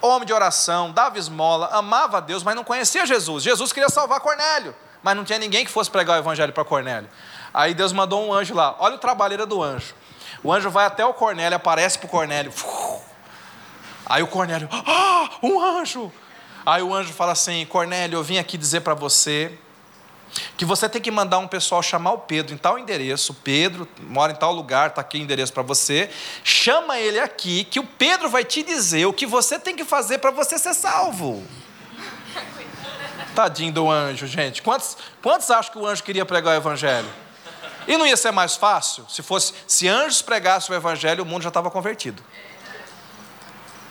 homem 0.00 0.26
de 0.26 0.32
oração, 0.32 0.90
dava 0.90 1.18
esmola, 1.18 1.68
amava 1.72 2.18
a 2.18 2.20
Deus, 2.20 2.42
mas 2.42 2.54
não 2.54 2.64
conhecia 2.64 3.04
Jesus. 3.06 3.42
Jesus 3.42 3.72
queria 3.72 3.88
salvar 3.88 4.20
Cornélio, 4.20 4.74
mas 5.02 5.16
não 5.16 5.24
tinha 5.24 5.38
ninguém 5.38 5.64
que 5.64 5.70
fosse 5.70 5.90
pregar 5.90 6.16
o 6.16 6.20
evangelho 6.20 6.52
para 6.52 6.64
Cornélio. 6.64 7.08
Aí 7.52 7.74
Deus 7.74 7.92
mandou 7.92 8.26
um 8.26 8.32
anjo 8.32 8.54
lá. 8.54 8.76
Olha 8.78 8.96
o 8.96 8.98
trabalheira 8.98 9.46
do 9.46 9.62
anjo. 9.62 9.94
O 10.42 10.52
anjo 10.52 10.70
vai 10.70 10.86
até 10.86 11.04
o 11.04 11.14
Cornélio, 11.14 11.56
aparece 11.56 11.98
para 11.98 12.06
o 12.06 12.10
Cornélio. 12.10 12.52
Aí 14.06 14.22
o 14.22 14.26
Cornélio, 14.26 14.68
ah, 14.70 15.30
um 15.42 15.60
anjo. 15.60 16.12
Aí 16.64 16.82
o 16.82 16.94
anjo 16.94 17.12
fala 17.12 17.32
assim: 17.32 17.64
Cornélio, 17.66 18.18
eu 18.18 18.22
vim 18.22 18.38
aqui 18.38 18.56
dizer 18.58 18.80
para 18.80 18.94
você 18.94 19.58
que 20.56 20.64
você 20.64 20.88
tem 20.88 21.00
que 21.00 21.10
mandar 21.10 21.38
um 21.38 21.46
pessoal 21.46 21.82
chamar 21.82 22.12
o 22.12 22.18
Pedro 22.18 22.54
em 22.54 22.58
tal 22.58 22.78
endereço. 22.78 23.34
Pedro 23.34 23.88
mora 24.00 24.32
em 24.32 24.36
tal 24.36 24.52
lugar, 24.52 24.88
está 24.88 25.00
aqui 25.00 25.18
o 25.18 25.20
endereço 25.20 25.52
para 25.52 25.62
você. 25.62 26.10
Chama 26.42 26.98
ele 26.98 27.18
aqui, 27.18 27.64
que 27.64 27.78
o 27.78 27.84
Pedro 27.84 28.28
vai 28.28 28.44
te 28.44 28.62
dizer 28.62 29.06
o 29.06 29.12
que 29.12 29.26
você 29.26 29.58
tem 29.58 29.76
que 29.76 29.84
fazer 29.84 30.18
para 30.18 30.30
você 30.30 30.58
ser 30.58 30.74
salvo. 30.74 31.44
Tadinho 33.34 33.72
do 33.72 33.90
anjo, 33.90 34.26
gente. 34.26 34.62
Quantos, 34.62 34.96
quantos 35.22 35.50
acham 35.50 35.72
que 35.72 35.78
o 35.78 35.86
anjo 35.86 36.02
queria 36.02 36.24
pregar 36.24 36.54
o 36.54 36.56
evangelho? 36.56 37.08
E 37.86 37.96
não 37.96 38.06
ia 38.06 38.16
ser 38.16 38.30
mais 38.30 38.56
fácil 38.56 39.04
se 39.08 39.22
fosse 39.22 39.52
se 39.66 39.88
anjos 39.88 40.22
pregassem 40.22 40.74
o 40.74 40.78
evangelho, 40.78 41.22
o 41.22 41.26
mundo 41.26 41.42
já 41.42 41.48
estava 41.48 41.70
convertido. 41.70 42.22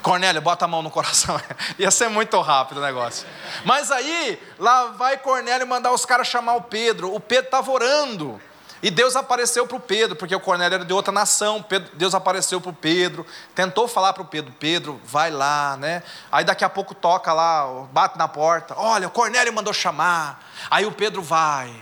Cornélio, 0.03 0.41
bota 0.41 0.65
a 0.65 0.67
mão 0.67 0.83
no 0.83 0.91
coração. 0.91 1.39
Ia 1.79 1.89
ser 1.89 2.09
muito 2.09 2.39
rápido 2.41 2.77
o 2.77 2.81
negócio. 2.81 3.25
Mas 3.65 3.89
aí, 3.89 4.39
lá 4.59 4.87
vai 4.87 5.17
Cornélio 5.17 5.65
mandar 5.65 5.91
os 5.91 6.05
caras 6.05 6.27
chamar 6.27 6.55
o 6.55 6.61
Pedro. 6.61 7.15
O 7.15 7.19
Pedro 7.19 7.45
estava 7.45 7.71
orando. 7.71 8.39
E 8.83 8.91
Deus 8.91 9.15
apareceu 9.15 9.65
para 9.65 9.77
o 9.77 9.79
Pedro, 9.79 10.17
porque 10.17 10.35
o 10.35 10.41
Cornélio 10.41 10.75
era 10.75 10.83
de 10.85 10.91
outra 10.91 11.09
nação. 11.09 11.63
Deus 11.93 12.13
apareceu 12.13 12.59
para 12.59 12.69
o 12.69 12.73
Pedro, 12.73 13.25
tentou 13.55 13.87
falar 13.87 14.11
para 14.11 14.21
o 14.21 14.25
Pedro: 14.25 14.53
Pedro, 14.59 14.99
vai 15.05 15.31
lá, 15.31 15.77
né? 15.77 16.03
Aí 16.29 16.43
daqui 16.43 16.65
a 16.65 16.69
pouco 16.69 16.93
toca 16.93 17.31
lá, 17.31 17.65
bate 17.93 18.17
na 18.17 18.27
porta: 18.27 18.75
Olha, 18.77 19.07
o 19.07 19.11
Cornélio 19.11 19.53
mandou 19.53 19.73
chamar. 19.73 20.43
Aí 20.69 20.85
o 20.85 20.91
Pedro 20.91 21.21
vai. 21.21 21.73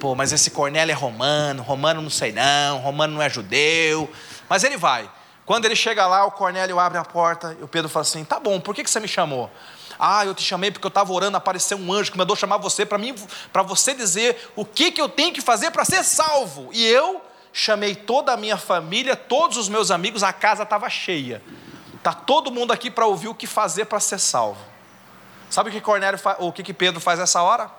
Pô, 0.00 0.14
mas 0.14 0.32
esse 0.32 0.50
Cornélio 0.50 0.90
é 0.90 0.96
romano, 0.96 1.62
romano 1.62 2.00
não 2.00 2.10
sei 2.10 2.32
não, 2.32 2.78
romano 2.78 3.12
não 3.12 3.22
é 3.22 3.28
judeu. 3.28 4.10
Mas 4.48 4.64
ele 4.64 4.78
vai. 4.78 5.10
Quando 5.44 5.64
ele 5.64 5.74
chega 5.74 6.06
lá, 6.06 6.24
o 6.24 6.30
Cornélio 6.30 6.78
abre 6.78 6.98
a 6.98 7.04
porta 7.04 7.56
e 7.58 7.64
o 7.64 7.68
Pedro 7.68 7.88
fala 7.88 8.02
assim: 8.02 8.24
Tá 8.24 8.38
bom, 8.38 8.60
por 8.60 8.74
que 8.74 8.86
você 8.86 9.00
me 9.00 9.08
chamou? 9.08 9.50
Ah, 9.98 10.24
eu 10.24 10.34
te 10.34 10.42
chamei 10.42 10.70
porque 10.70 10.86
eu 10.86 10.90
estava 10.90 11.12
orando, 11.12 11.36
apareceu 11.36 11.76
um 11.76 11.92
anjo 11.92 12.10
que 12.10 12.18
mandou 12.18 12.34
chamar 12.36 12.56
você 12.58 12.86
para 12.86 12.98
mim, 12.98 13.14
para 13.52 13.62
você 13.62 13.94
dizer 13.94 14.50
o 14.56 14.64
que, 14.64 14.90
que 14.90 15.00
eu 15.00 15.08
tenho 15.08 15.32
que 15.32 15.40
fazer 15.40 15.70
para 15.70 15.84
ser 15.84 16.04
salvo. 16.04 16.70
E 16.72 16.86
eu 16.86 17.20
chamei 17.52 17.94
toda 17.94 18.32
a 18.32 18.36
minha 18.36 18.56
família, 18.56 19.14
todos 19.14 19.56
os 19.56 19.68
meus 19.68 19.90
amigos, 19.90 20.22
a 20.22 20.32
casa 20.32 20.62
estava 20.62 20.88
cheia. 20.88 21.42
Tá 22.02 22.12
todo 22.12 22.50
mundo 22.50 22.72
aqui 22.72 22.90
para 22.90 23.06
ouvir 23.06 23.28
o 23.28 23.34
que 23.34 23.46
fazer 23.46 23.84
para 23.84 24.00
ser 24.00 24.18
salvo. 24.18 24.60
Sabe 25.50 25.68
o 25.68 25.72
que 25.72 25.80
Cornélio 25.80 26.18
o 26.38 26.52
que, 26.52 26.62
que 26.62 26.72
Pedro 26.72 27.00
faz 27.00 27.18
nessa 27.18 27.42
hora? 27.42 27.70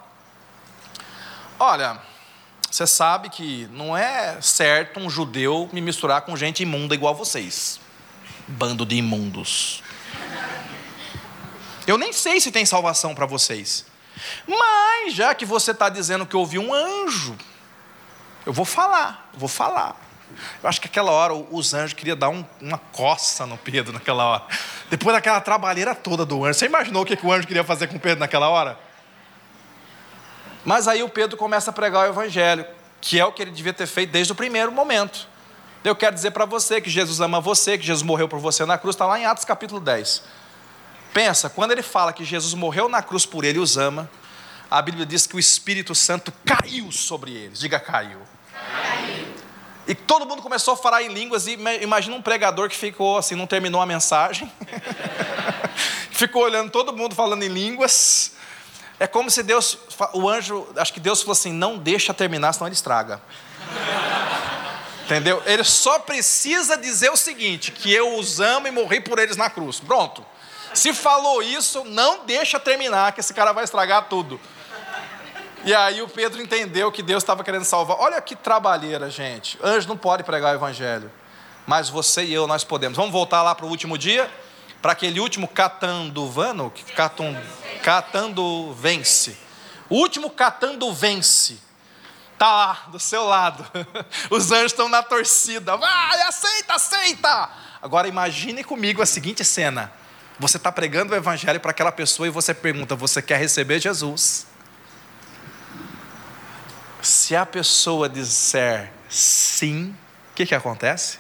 Olha, 1.60 2.00
você 2.74 2.88
sabe 2.88 3.30
que 3.30 3.70
não 3.72 3.96
é 3.96 4.42
certo 4.42 5.00
um 5.00 5.08
judeu 5.08 5.70
me 5.72 5.80
misturar 5.80 6.24
com 6.24 6.36
gente 6.36 6.64
imunda 6.64 6.96
igual 6.96 7.14
vocês. 7.14 7.80
Bando 8.48 8.84
de 8.84 8.96
imundos. 8.96 9.84
Eu 11.86 12.00
nem 12.00 12.12
sei 12.12 12.40
se 12.40 12.52
tem 12.52 12.66
salvação 12.66 13.14
para 13.14 13.28
vocês. 13.28 13.86
Mas, 14.48 15.14
já 15.14 15.36
que 15.36 15.46
você 15.46 15.70
está 15.70 15.88
dizendo 15.88 16.26
que 16.26 16.36
ouviu 16.36 16.64
um 16.64 16.74
anjo, 16.74 17.38
eu 18.44 18.52
vou 18.52 18.66
falar, 18.66 19.30
vou 19.36 19.48
falar. 19.48 19.96
Eu 20.64 20.68
acho 20.68 20.82
que 20.82 20.88
aquela 20.88 21.12
hora 21.12 21.36
os 21.36 21.76
anjos 21.76 21.94
queriam 21.94 22.18
dar 22.18 22.30
um, 22.30 22.44
uma 22.60 22.80
coça 22.80 23.46
no 23.46 23.56
Pedro 23.56 23.94
naquela 23.94 24.26
hora. 24.26 24.44
Depois 24.90 25.16
daquela 25.16 25.40
trabalheira 25.40 25.94
toda 25.94 26.26
do 26.26 26.44
anjo. 26.44 26.58
Você 26.58 26.66
imaginou 26.66 27.04
o 27.04 27.06
que, 27.06 27.16
que 27.16 27.24
o 27.24 27.32
anjo 27.32 27.46
queria 27.46 27.64
fazer 27.64 27.86
com 27.86 27.98
o 27.98 28.00
Pedro 28.00 28.22
naquela 28.22 28.50
hora? 28.50 28.80
Mas 30.66 30.88
aí 30.88 31.04
o 31.04 31.10
Pedro 31.10 31.38
começa 31.38 31.72
a 31.72 31.74
pregar 31.74 32.08
o 32.08 32.10
evangelho, 32.10 32.66
que 33.02 33.20
é 33.20 33.26
o 33.26 33.32
que 33.32 33.42
ele 33.42 33.52
devia 33.52 33.74
ter 33.74 33.88
feito 33.88 34.12
desde 34.12 34.32
o 34.32 34.36
primeiro 34.36 34.72
momento. 34.72 35.28
Eu 35.84 35.96
quero 35.96 36.16
dizer 36.16 36.32
para 36.32 36.46
você 36.46 36.80
que 36.80 36.90
Jesus 36.90 37.20
ama 37.20 37.42
você, 37.42 37.78
que 37.78 37.86
Jesus 37.86 38.04
morreu 38.04 38.30
por 38.30 38.40
você 38.40 38.66
na 38.66 38.78
cruz, 38.78 38.96
está 38.96 39.06
lá 39.06 39.20
em 39.20 39.26
Atos 39.26 39.44
capítulo 39.44 39.82
10. 39.82 40.24
Pensa, 41.14 41.50
quando 41.50 41.72
ele 41.72 41.84
fala 41.84 42.14
que 42.14 42.24
Jesus 42.24 42.54
morreu 42.54 42.88
na 42.88 43.02
cruz 43.02 43.26
por 43.26 43.44
ele 43.44 43.60
e 43.60 43.62
os 43.62 43.78
ama, 43.78 44.10
a 44.72 44.82
Bíblia 44.82 45.06
diz 45.06 45.28
que 45.28 45.36
o 45.36 45.40
Espírito 45.40 45.94
Santo 45.94 46.34
caiu 46.46 46.92
sobre 46.92 47.32
eles. 47.32 47.60
Diga 47.60 47.80
caiu. 47.80 48.20
E 49.86 49.94
todo 49.94 50.26
mundo 50.26 50.42
começou 50.42 50.74
a 50.76 50.78
falar 50.78 51.04
em 51.04 51.10
línguas, 51.10 51.46
e 51.46 51.58
imagina 51.82 52.16
um 52.16 52.22
pregador 52.22 52.70
que 52.70 52.76
ficou 52.76 53.18
assim, 53.18 53.36
não 53.36 53.46
terminou 53.46 53.82
a 53.82 53.86
mensagem. 53.86 54.52
ficou 56.10 56.44
olhando 56.44 56.72
todo 56.72 56.96
mundo 56.96 57.14
falando 57.14 57.44
em 57.44 57.50
línguas. 57.50 58.32
É 59.04 59.08
como 59.08 59.30
se 59.30 59.44
Deus, 59.44 59.78
o 60.14 60.30
anjo, 60.30 60.66
acho 60.78 60.94
que 60.94 61.00
Deus 61.02 61.20
falou 61.20 61.34
assim: 61.34 61.52
não 61.52 61.78
deixa 61.78 62.14
terminar, 62.14 62.54
senão 62.54 62.68
ele 62.68 62.74
estraga. 62.74 63.22
Entendeu? 65.04 65.44
Ele 65.46 65.66
só 65.66 66.00
precisa 66.00 66.78
dizer 66.78 67.10
o 67.12 67.18
seguinte: 67.18 67.70
que 67.74 67.94
eu 67.94 68.18
os 68.18 68.40
amo 68.40 68.66
e 68.66 68.72
morri 68.72 69.02
por 69.02 69.20
eles 69.20 69.36
na 69.36 69.50
cruz. 69.50 69.82
Pronto. 69.82 70.26
Se 70.74 70.94
falou 70.94 71.44
isso, 71.44 71.84
não 71.84 72.26
deixa 72.26 72.58
terminar, 72.58 73.12
que 73.12 73.20
esse 73.20 73.34
cara 73.34 73.52
vai 73.52 73.66
estragar 73.66 74.08
tudo. 74.08 74.40
E 75.66 75.76
aí 75.76 76.02
o 76.02 76.08
Pedro 76.08 76.42
entendeu 76.42 76.90
que 76.90 77.04
Deus 77.04 77.24
estava 77.24 77.44
querendo 77.44 77.66
salvar. 77.66 77.98
Olha 78.00 78.22
que 78.22 78.38
trabalheira, 78.38 79.10
gente. 79.10 79.60
Anjo 79.62 79.90
não 79.90 79.98
pode 79.98 80.24
pregar 80.24 80.54
o 80.54 80.58
evangelho. 80.58 81.12
Mas 81.68 81.90
você 81.90 82.24
e 82.24 82.34
eu, 82.34 82.48
nós 82.48 82.64
podemos. 82.64 82.96
Vamos 82.96 83.12
voltar 83.12 83.44
lá 83.44 83.54
para 83.54 83.66
o 83.66 83.70
último 83.70 83.98
dia? 83.98 84.32
Para 84.84 84.92
aquele 84.92 85.22
último 85.22 85.48
catanduvano, 85.48 86.70
catum, 86.94 87.34
catando 87.82 88.74
vence. 88.74 89.38
O 89.90 89.96
último 89.96 90.30
catando 90.30 90.94
vence. 90.94 91.58
Está 92.34 92.52
lá, 92.52 92.74
do 92.90 93.00
seu 93.00 93.24
lado. 93.24 93.66
Os 94.30 94.52
anjos 94.52 94.74
estão 94.74 94.90
na 94.90 95.02
torcida. 95.02 95.78
Vai, 95.78 96.22
aceita, 96.24 96.74
aceita. 96.74 97.50
Agora 97.82 98.10
imagine 98.10 98.62
comigo 98.62 99.02
a 99.02 99.06
seguinte 99.06 99.46
cena. 99.46 99.90
Você 100.38 100.58
está 100.58 100.70
pregando 100.70 101.14
o 101.14 101.16
evangelho 101.16 101.62
para 101.62 101.72
aquela 101.72 101.92
pessoa 101.92 102.28
e 102.28 102.30
você 102.30 102.54
pergunta: 102.54 102.94
Você 102.94 103.22
quer 103.22 103.40
receber 103.40 103.80
Jesus? 103.80 104.46
Se 107.02 107.38
a 107.38 107.46
pessoa 107.46 108.10
disser 108.10 108.92
sim, 109.08 109.96
o 110.32 110.36
que, 110.36 110.46
que 110.46 110.54
acontece? 110.56 111.20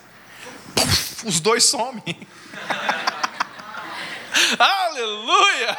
Puf, 0.75 1.27
os 1.27 1.39
dois 1.39 1.63
somem. 1.63 2.03
Aleluia! 4.59 5.77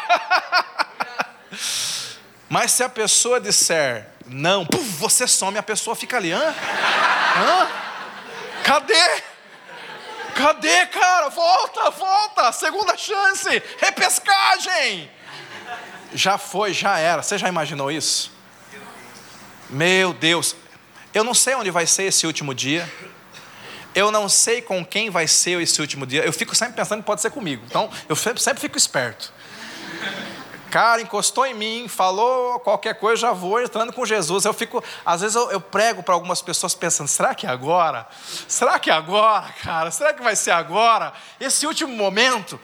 Mas 2.49 2.73
se 2.73 2.83
a 2.83 2.89
pessoa 2.89 3.41
disser 3.41 4.09
não, 4.27 4.65
puf, 4.65 4.85
você 4.97 5.27
some, 5.27 5.59
a 5.59 5.63
pessoa 5.63 5.95
fica 5.95 6.17
ali, 6.17 6.33
hã? 6.33 6.55
Hã? 7.37 7.69
Cadê? 8.63 9.23
Cadê, 10.35 10.87
cara? 10.87 11.29
Volta, 11.29 11.91
volta, 11.91 12.53
segunda 12.53 12.97
chance, 12.97 13.63
repescagem. 13.79 15.11
Já 16.15 16.39
foi, 16.39 16.73
já 16.73 16.99
era. 16.99 17.23
Você 17.23 17.37
já 17.37 17.49
imaginou 17.49 17.91
isso? 17.91 18.33
Meu 19.69 20.13
Deus, 20.13 20.57
eu 21.13 21.25
não 21.25 21.35
sei 21.35 21.55
onde 21.55 21.71
vai 21.71 21.87
ser 21.87 22.05
esse 22.05 22.27
último 22.27 22.55
dia. 22.55 22.91
Eu 23.95 24.11
não 24.11 24.29
sei 24.29 24.61
com 24.61 24.85
quem 24.85 25.11
vai 25.11 25.27
ser 25.29 25.61
esse 25.61 25.81
último 25.81 26.07
dia. 26.07 26.25
Eu 26.25 26.33
fico 26.33 26.55
sempre 26.55 26.75
pensando 26.75 27.01
que 27.01 27.07
pode 27.07 27.21
ser 27.21 27.31
comigo. 27.31 27.65
Então, 27.67 27.89
eu 28.09 28.17
sempre 28.17 28.61
fico 28.61 28.77
esperto. 28.77 29.33
Cara, 30.75 31.01
encostou 31.01 31.47
em 31.47 31.55
mim, 31.55 31.87
falou 31.87 32.59
qualquer 32.59 32.99
coisa, 32.99 33.23
já 33.23 33.33
vou 33.33 33.63
entrando 33.63 33.93
com 33.93 34.05
Jesus. 34.05 34.45
Eu 34.45 34.53
fico, 34.53 34.83
às 35.07 35.21
vezes 35.21 35.37
eu, 35.37 35.49
eu 35.53 35.61
prego 35.61 36.03
para 36.03 36.15
algumas 36.15 36.43
pessoas 36.43 36.75
pensando: 36.75 37.07
será 37.07 37.33
que 37.33 37.47
é 37.47 37.49
agora? 37.49 38.09
Será 38.49 38.77
que 38.81 38.91
é 38.91 38.93
agora, 38.93 39.55
cara? 39.63 39.93
Será 39.93 40.13
que 40.13 40.21
vai 40.21 40.35
ser 40.35 40.51
agora? 40.51 41.13
Esse 41.39 41.65
último 41.65 41.95
momento. 41.95 42.59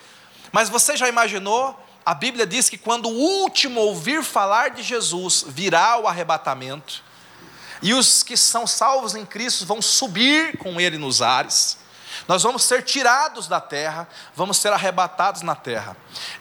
Mas 0.51 0.69
você 0.69 0.97
já 0.97 1.09
imaginou? 1.09 1.79
A 2.05 2.13
Bíblia 2.13 2.45
diz 2.45 2.69
que 2.69 2.77
quando 2.77 3.09
o 3.09 3.15
último 3.15 3.81
ouvir 3.81 4.25
falar 4.25 4.71
de 4.71 4.83
Jesus, 4.83 5.45
virá 5.47 5.97
o 5.97 6.09
arrebatamento, 6.09 7.05
e 7.83 7.95
os 7.95 8.23
que 8.23 8.37
são 8.37 8.67
salvos 8.67 9.15
em 9.15 9.25
Cristo 9.25 9.65
vão 9.67 9.81
subir 9.81 10.57
com 10.59 10.81
Ele 10.81 10.99
nos 10.99 11.23
ares. 11.23 11.79
Nós 12.29 12.43
vamos 12.43 12.65
ser 12.65 12.83
tirados 12.83 13.47
da 13.47 13.61
terra, 13.61 14.07
vamos 14.35 14.59
ser 14.59 14.73
arrebatados 14.73 15.43
na 15.43 15.55
terra. 15.55 15.97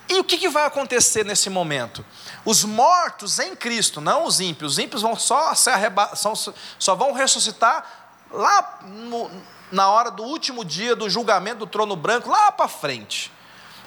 E 0.08 0.20
o 0.20 0.24
que, 0.24 0.38
que 0.38 0.50
vai 0.50 0.66
acontecer 0.66 1.24
nesse 1.24 1.50
momento? 1.50 2.06
Os 2.44 2.64
mortos 2.64 3.40
em 3.40 3.56
Cristo, 3.56 4.02
não 4.02 4.26
os 4.26 4.40
ímpios, 4.40 4.74
os 4.74 4.80
ímpios 4.80 5.02
vão 5.02 5.16
só, 5.16 5.54
ser 5.56 5.74
só, 6.16 6.34
só 6.78 6.96
vão 6.96 7.14
ressuscitar 7.14 7.86
lá 8.32 8.80
no, 8.84 9.32
na 9.72 9.90
hora 9.90 10.12
do 10.12 10.24
último 10.24 10.66
dia 10.66 10.96
do 10.96 11.10
julgamento 11.10 11.60
do 11.60 11.68
trono 11.68 11.96
branco, 11.96 12.30
lá 12.30 12.52
para 12.52 12.68
frente. 12.68 13.32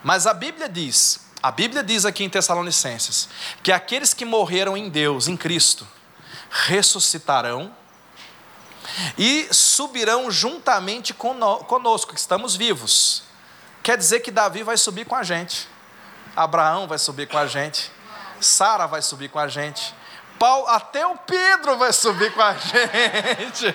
Mas 0.02 0.26
a 0.26 0.34
Bíblia 0.34 0.68
diz, 0.68 1.20
a 1.42 1.50
Bíblia 1.50 1.82
diz 1.82 2.04
aqui 2.04 2.24
em 2.24 2.30
Tessalonicenses, 2.30 3.28
que 3.62 3.70
aqueles 3.70 4.14
que 4.14 4.24
morreram 4.24 4.76
em 4.76 4.88
Deus, 4.88 5.28
em 5.28 5.36
Cristo, 5.36 5.86
ressuscitarão 6.52 7.74
e 9.16 9.48
subirão 9.50 10.30
juntamente 10.30 11.14
conosco, 11.14 12.12
que 12.12 12.20
estamos 12.20 12.54
vivos. 12.54 13.22
Quer 13.82 13.96
dizer 13.96 14.20
que 14.20 14.30
Davi 14.30 14.62
vai 14.62 14.76
subir 14.76 15.06
com 15.06 15.16
a 15.16 15.22
gente, 15.22 15.66
Abraão 16.36 16.86
vai 16.86 16.98
subir 16.98 17.26
com 17.26 17.38
a 17.38 17.46
gente, 17.46 17.90
Sara 18.38 18.86
vai 18.86 19.00
subir 19.00 19.30
com 19.30 19.38
a 19.38 19.48
gente, 19.48 19.94
Paulo, 20.38 20.66
até 20.68 21.06
o 21.06 21.16
Pedro 21.16 21.78
vai 21.78 21.92
subir 21.92 22.32
com 22.32 22.42
a 22.42 22.54
gente. 22.58 23.74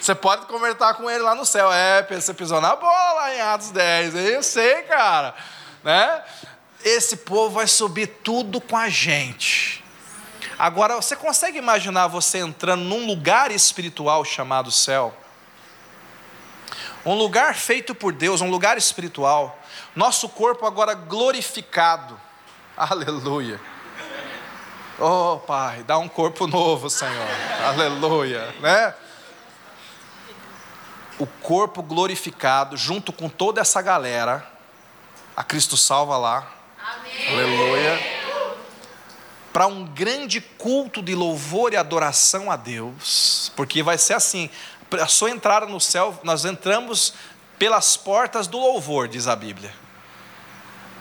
Você 0.00 0.14
pode 0.14 0.46
conversar 0.46 0.94
com 0.94 1.10
ele 1.10 1.22
lá 1.22 1.34
no 1.34 1.44
céu. 1.44 1.70
É, 1.72 2.02
você 2.02 2.32
pisou 2.32 2.60
na 2.60 2.74
bola 2.76 3.34
em 3.34 3.40
Atos 3.40 3.70
10. 3.70 4.14
Eu 4.14 4.42
sei, 4.42 4.82
cara. 4.82 5.34
Né? 5.82 6.22
Esse 6.84 7.18
povo 7.18 7.56
vai 7.56 7.66
subir 7.66 8.06
tudo 8.22 8.60
com 8.60 8.76
a 8.76 8.88
gente. 8.88 9.84
Agora, 10.58 10.94
você 10.96 11.16
consegue 11.16 11.58
imaginar 11.58 12.06
você 12.06 12.38
entrando 12.38 12.82
num 12.82 13.06
lugar 13.06 13.50
espiritual 13.50 14.24
chamado 14.24 14.70
céu? 14.70 15.14
Um 17.04 17.14
lugar 17.14 17.54
feito 17.54 17.94
por 17.94 18.12
Deus, 18.12 18.40
um 18.40 18.50
lugar 18.50 18.76
espiritual. 18.76 19.58
Nosso 19.96 20.28
corpo 20.28 20.66
agora 20.66 20.94
glorificado. 20.94 22.20
Aleluia. 22.76 23.60
Oh, 24.98 25.38
Pai, 25.38 25.82
dá 25.82 25.96
um 25.96 26.08
corpo 26.08 26.46
novo, 26.46 26.90
Senhor. 26.90 27.26
Aleluia, 27.64 28.54
né? 28.60 28.94
O 31.18 31.26
corpo 31.26 31.82
glorificado 31.82 32.76
junto 32.76 33.12
com 33.12 33.28
toda 33.28 33.62
essa 33.62 33.80
galera. 33.80 34.46
A 35.34 35.42
Cristo 35.42 35.76
salva 35.76 36.18
lá. 36.18 36.59
Para 39.52 39.66
um 39.66 39.84
grande 39.84 40.40
culto 40.40 41.02
de 41.02 41.14
louvor 41.14 41.72
e 41.72 41.76
adoração 41.76 42.50
a 42.50 42.56
Deus, 42.56 43.52
porque 43.56 43.82
vai 43.82 43.98
ser 43.98 44.14
assim: 44.14 44.48
a 44.92 45.06
sua 45.06 45.30
entrada 45.30 45.66
no 45.66 45.80
céu, 45.80 46.18
nós 46.22 46.44
entramos 46.44 47.14
pelas 47.58 47.96
portas 47.96 48.46
do 48.46 48.58
louvor, 48.58 49.08
diz 49.08 49.26
a 49.26 49.36
Bíblia. 49.36 49.72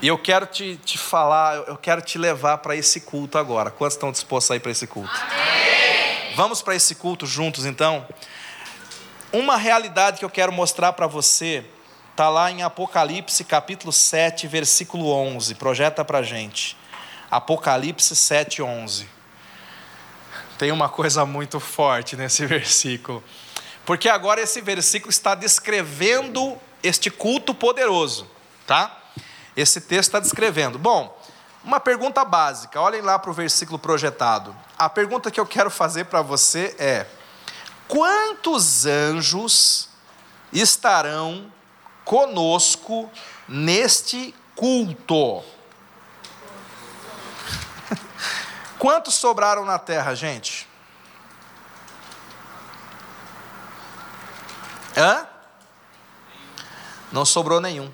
E 0.01 0.07
eu 0.07 0.17
quero 0.17 0.45
te, 0.45 0.77
te 0.77 0.97
falar, 0.97 1.55
eu 1.67 1.77
quero 1.77 2.01
te 2.01 2.17
levar 2.17 2.59
para 2.59 2.75
esse 2.75 3.01
culto 3.01 3.37
agora. 3.37 3.69
Quantos 3.69 3.95
estão 3.95 4.11
dispostos 4.11 4.51
a 4.51 4.55
ir 4.55 4.59
para 4.59 4.71
esse 4.71 4.87
culto? 4.87 5.11
Amém. 5.13 6.35
Vamos 6.35 6.61
para 6.61 6.73
esse 6.73 6.95
culto 6.95 7.25
juntos 7.25 7.65
então? 7.65 8.07
Uma 9.31 9.57
realidade 9.57 10.19
que 10.19 10.25
eu 10.25 10.29
quero 10.29 10.51
mostrar 10.53 10.93
para 10.93 11.05
você 11.05 11.65
está 12.11 12.29
lá 12.29 12.49
em 12.49 12.63
Apocalipse 12.63 13.43
capítulo 13.43 13.91
7, 13.91 14.47
versículo 14.47 15.11
11. 15.11 15.55
Projeta 15.55 16.03
para 16.05 16.19
a 16.19 16.23
gente. 16.23 16.77
Apocalipse 17.29 18.15
7,11. 18.15 19.05
Tem 20.57 20.71
uma 20.71 20.89
coisa 20.89 21.25
muito 21.25 21.59
forte 21.59 22.15
nesse 22.15 22.45
versículo. 22.47 23.23
Porque 23.85 24.09
agora 24.09 24.41
esse 24.41 24.61
versículo 24.61 25.09
está 25.09 25.35
descrevendo 25.35 26.57
este 26.83 27.09
culto 27.09 27.53
poderoso, 27.53 28.29
tá? 28.65 28.97
Esse 29.55 29.81
texto 29.81 30.09
está 30.09 30.19
descrevendo. 30.19 30.77
Bom, 30.77 31.17
uma 31.63 31.79
pergunta 31.79 32.23
básica, 32.23 32.79
olhem 32.79 33.01
lá 33.01 33.19
para 33.19 33.31
o 33.31 33.33
versículo 33.33 33.77
projetado. 33.77 34.55
A 34.77 34.89
pergunta 34.89 35.29
que 35.29 35.39
eu 35.39 35.45
quero 35.45 35.69
fazer 35.69 36.05
para 36.05 36.21
você 36.21 36.75
é: 36.79 37.05
quantos 37.87 38.85
anjos 38.85 39.89
estarão 40.53 41.51
conosco 42.05 43.11
neste 43.47 44.33
culto? 44.55 45.43
Quantos 48.79 49.15
sobraram 49.15 49.65
na 49.65 49.77
terra, 49.77 50.15
gente? 50.15 50.65
Hã? 54.95 55.27
Não 57.11 57.25
sobrou 57.25 57.59
nenhum. 57.59 57.91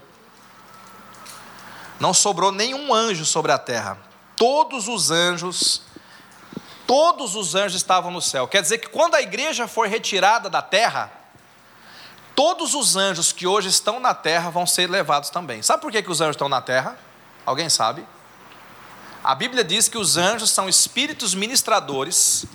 Não 1.99 2.13
sobrou 2.13 2.51
nenhum 2.51 2.93
anjo 2.93 3.25
sobre 3.25 3.51
a 3.51 3.57
terra. 3.57 3.97
Todos 4.36 4.88
os 4.88 5.09
anjos, 5.09 5.81
todos 6.86 7.36
os 7.36 7.55
anjos 7.55 7.77
estavam 7.77 8.11
no 8.11 8.21
céu. 8.21 8.47
Quer 8.47 8.61
dizer 8.61 8.77
que 8.77 8.88
quando 8.88 9.15
a 9.15 9.21
igreja 9.21 9.67
for 9.67 9.88
retirada 9.88 10.51
da 10.51 10.61
terra, 10.61 11.11
todos 12.36 12.75
os 12.75 12.95
anjos 12.95 13.31
que 13.31 13.47
hoje 13.47 13.69
estão 13.69 13.99
na 13.99 14.13
terra 14.13 14.51
vão 14.51 14.67
ser 14.67 14.88
levados 14.88 15.31
também. 15.31 15.63
Sabe 15.63 15.81
por 15.81 15.91
que, 15.91 16.03
que 16.03 16.11
os 16.11 16.21
anjos 16.21 16.36
estão 16.36 16.49
na 16.49 16.61
terra? 16.61 16.95
Alguém 17.43 17.69
sabe? 17.69 18.05
A 19.26 19.34
Bíblia 19.34 19.63
diz 19.63 19.88
que 19.88 19.97
os 19.97 20.17
anjos 20.17 20.51
são 20.51 20.69
espíritos 20.69 21.34
ministradores 21.34 22.45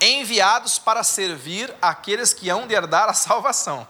enviados 0.00 0.78
para 0.78 1.04
servir 1.04 1.74
aqueles 1.82 2.32
que 2.32 2.48
hão 2.48 2.66
de 2.66 2.72
herdar 2.72 3.10
a 3.10 3.12
salvação. 3.12 3.86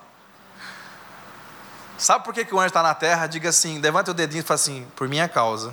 Sabe 1.96 2.24
por 2.24 2.34
que, 2.34 2.44
que 2.44 2.52
o 2.52 2.58
anjo 2.58 2.66
está 2.66 2.82
na 2.82 2.92
terra? 2.92 3.28
Diga 3.28 3.50
assim, 3.50 3.78
levante 3.78 4.10
o 4.10 4.14
dedinho 4.14 4.40
e 4.40 4.42
fala 4.42 4.56
assim, 4.56 4.84
por 4.96 5.08
minha 5.08 5.28
causa. 5.28 5.72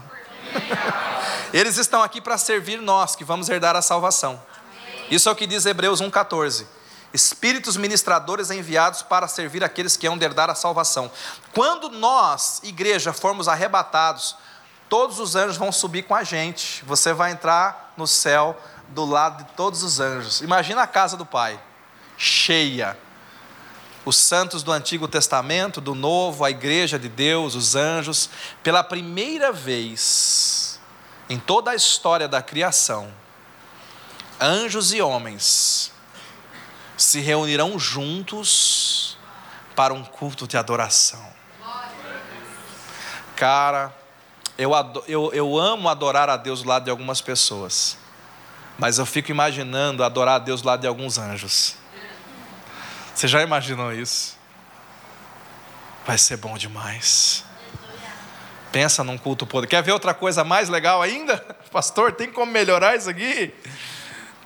Eles 1.52 1.78
estão 1.78 2.04
aqui 2.04 2.22
para 2.22 2.38
servir 2.38 2.80
nós, 2.80 3.16
que 3.16 3.24
vamos 3.24 3.50
herdar 3.50 3.76
a 3.76 3.82
salvação. 3.82 4.40
Isso 5.10 5.28
é 5.28 5.32
o 5.32 5.36
que 5.36 5.48
diz 5.48 5.66
Hebreus 5.66 6.00
1,14. 6.00 6.68
Espíritos 7.12 7.76
ministradores 7.76 8.52
enviados 8.52 9.02
para 9.02 9.28
servir 9.28 9.64
aqueles 9.64 9.98
que 9.98 10.06
hão 10.06 10.16
de 10.16 10.24
herdar 10.24 10.52
a 10.52 10.56
salvação. 10.56 11.12
Quando 11.56 11.90
nós, 11.90 12.62
igreja, 12.64 13.12
formos 13.12 13.48
arrebatados, 13.48 14.36
todos 14.90 15.20
os 15.20 15.36
anjos 15.36 15.58
vão 15.58 15.72
subir 15.72 16.04
com 16.04 16.16
a 16.16 16.24
gente. 16.24 16.84
Você 16.86 17.14
vai 17.14 17.32
entrar 17.32 17.94
no 17.98 18.08
céu 18.08 18.60
do 18.90 19.06
lado 19.06 19.44
de 19.44 19.52
todos 19.54 19.84
os 19.84 20.00
anjos. 20.00 20.42
Imagina 20.42 20.84
a 20.84 20.88
casa 20.88 21.18
do 21.18 21.26
Pai, 21.26 21.60
cheia. 22.18 22.98
Os 24.06 24.18
santos 24.18 24.62
do 24.62 24.72
Antigo 24.72 25.08
Testamento, 25.08 25.82
do 25.82 25.96
Novo, 25.96 26.46
a 26.46 26.52
igreja 26.52 27.00
de 27.00 27.10
Deus, 27.10 27.56
os 27.56 27.76
anjos, 27.76 28.30
pela 28.62 28.84
primeira 28.84 29.52
vez 29.52 30.80
em 31.28 31.40
toda 31.40 31.72
a 31.72 31.76
história 31.76 32.28
da 32.28 32.42
criação, 32.42 33.12
anjos 34.40 34.94
e 34.94 35.02
homens 35.02 35.92
se 36.96 37.20
reunirão 37.20 37.80
juntos 37.80 39.18
para 39.76 39.94
um 39.94 40.04
culto 40.04 40.48
de 40.48 40.56
adoração. 40.56 41.34
Cara, 43.36 43.94
eu, 44.58 44.72
eu, 45.08 45.34
eu 45.34 45.58
amo 45.58 45.90
adorar 45.90 46.30
a 46.30 46.38
Deus 46.38 46.64
do 46.64 46.70
lado 46.70 46.86
de 46.86 46.90
algumas 46.90 47.22
pessoas, 47.22 47.98
mas 48.78 48.98
eu 48.98 49.06
fico 49.06 49.32
imaginando 49.32 50.04
adorar 50.04 50.36
a 50.36 50.40
Deus 50.40 50.62
do 50.62 50.68
lado 50.68 50.82
de 50.82 50.88
alguns 50.88 51.18
anjos. 51.18 51.76
Você 53.14 53.28
já 53.28 53.42
imaginou 53.42 53.94
isso? 53.94 54.38
Vai 56.06 56.18
ser 56.18 56.38
bom 56.38 56.58
demais. 56.58 57.44
Pensa 58.72 59.04
num 59.04 59.18
culto 59.18 59.48
poder. 59.48 59.68
Quer 59.68 59.82
ver 59.82 59.94
outra 59.94 60.14
coisa 60.14 60.44
mais 60.44 60.68
legal 60.68 61.02
ainda? 61.02 61.38
Pastor, 61.72 62.12
tem 62.12 62.32
como 62.32 62.52
melhorar 62.52 62.96
isso 62.96 63.10
aqui? 63.10 63.54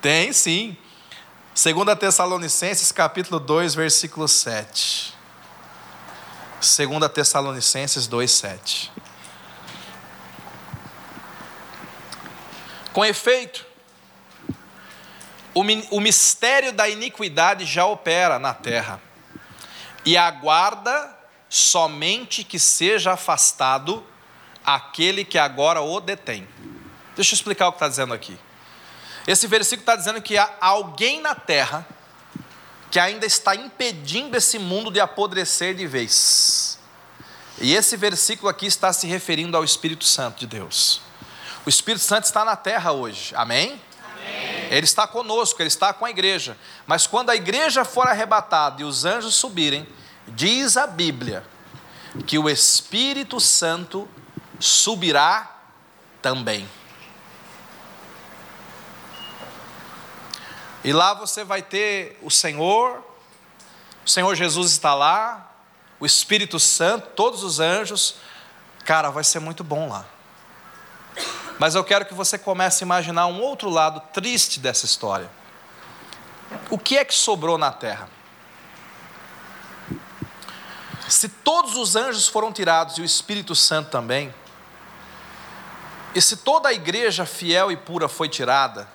Tem 0.00 0.32
sim. 0.32 0.76
2 1.52 1.98
Tessalonicenses 1.98 2.92
capítulo 2.92 3.40
2, 3.40 3.74
versículo 3.74 4.28
7. 4.28 5.14
2 6.60 7.12
Tessalonicenses 7.12 8.06
2, 8.06 8.30
7. 8.30 8.92
Com 12.92 13.04
efeito, 13.04 13.66
o 15.54 16.00
mistério 16.00 16.72
da 16.72 16.88
iniquidade 16.88 17.64
já 17.64 17.86
opera 17.86 18.38
na 18.38 18.54
terra, 18.54 19.00
e 20.04 20.16
aguarda 20.16 21.18
somente 21.48 22.42
que 22.42 22.58
seja 22.58 23.12
afastado 23.12 24.04
aquele 24.64 25.24
que 25.24 25.38
agora 25.38 25.80
o 25.82 26.00
detém. 26.00 26.48
Deixa 27.14 27.34
eu 27.34 27.36
explicar 27.36 27.68
o 27.68 27.72
que 27.72 27.76
está 27.76 27.88
dizendo 27.88 28.14
aqui. 28.14 28.38
Esse 29.26 29.46
versículo 29.46 29.82
está 29.82 29.96
dizendo 29.96 30.22
que 30.22 30.38
há 30.38 30.50
alguém 30.60 31.20
na 31.20 31.34
terra 31.34 31.86
que 32.90 32.98
ainda 32.98 33.26
está 33.26 33.54
impedindo 33.54 34.36
esse 34.36 34.58
mundo 34.58 34.90
de 34.90 35.00
apodrecer 35.00 35.74
de 35.74 35.86
vez. 35.86 36.78
E 37.60 37.74
esse 37.74 37.96
versículo 37.96 38.48
aqui 38.48 38.66
está 38.66 38.92
se 38.92 39.06
referindo 39.06 39.56
ao 39.56 39.62
Espírito 39.62 40.04
Santo 40.04 40.40
de 40.40 40.46
Deus. 40.46 41.00
O 41.64 41.68
Espírito 41.68 42.02
Santo 42.02 42.24
está 42.24 42.44
na 42.44 42.56
terra 42.56 42.92
hoje, 42.92 43.34
amém? 43.36 43.80
amém? 44.04 44.68
Ele 44.70 44.84
está 44.84 45.06
conosco, 45.06 45.60
ele 45.60 45.68
está 45.68 45.92
com 45.92 46.04
a 46.04 46.10
igreja. 46.10 46.56
Mas 46.86 47.06
quando 47.06 47.30
a 47.30 47.36
igreja 47.36 47.84
for 47.84 48.06
arrebatada 48.06 48.80
e 48.80 48.84
os 48.84 49.04
anjos 49.04 49.34
subirem, 49.34 49.86
diz 50.26 50.76
a 50.76 50.86
Bíblia 50.86 51.44
que 52.26 52.38
o 52.38 52.48
Espírito 52.48 53.38
Santo 53.38 54.08
subirá 54.58 55.58
também. 56.22 56.68
E 60.82 60.92
lá 60.92 61.12
você 61.12 61.44
vai 61.44 61.60
ter 61.60 62.18
o 62.22 62.30
Senhor, 62.30 63.04
o 64.04 64.08
Senhor 64.08 64.34
Jesus 64.34 64.72
está 64.72 64.94
lá, 64.94 65.52
o 65.98 66.06
Espírito 66.06 66.58
Santo, 66.58 67.08
todos 67.14 67.42
os 67.42 67.60
anjos. 67.60 68.14
Cara, 68.84 69.10
vai 69.10 69.22
ser 69.22 69.40
muito 69.40 69.62
bom 69.62 69.90
lá. 69.90 70.06
Mas 71.60 71.74
eu 71.74 71.84
quero 71.84 72.06
que 72.06 72.14
você 72.14 72.38
comece 72.38 72.82
a 72.82 72.86
imaginar 72.86 73.26
um 73.26 73.38
outro 73.42 73.68
lado 73.68 74.00
triste 74.14 74.58
dessa 74.58 74.86
história. 74.86 75.30
O 76.70 76.78
que 76.78 76.96
é 76.96 77.04
que 77.04 77.14
sobrou 77.14 77.58
na 77.58 77.70
terra? 77.70 78.08
Se 81.06 81.28
todos 81.28 81.76
os 81.76 81.96
anjos 81.96 82.26
foram 82.26 82.50
tirados 82.50 82.96
e 82.96 83.02
o 83.02 83.04
Espírito 83.04 83.54
Santo 83.54 83.90
também, 83.90 84.34
e 86.14 86.22
se 86.22 86.38
toda 86.38 86.70
a 86.70 86.72
igreja 86.72 87.26
fiel 87.26 87.70
e 87.70 87.76
pura 87.76 88.08
foi 88.08 88.26
tirada, 88.30 88.88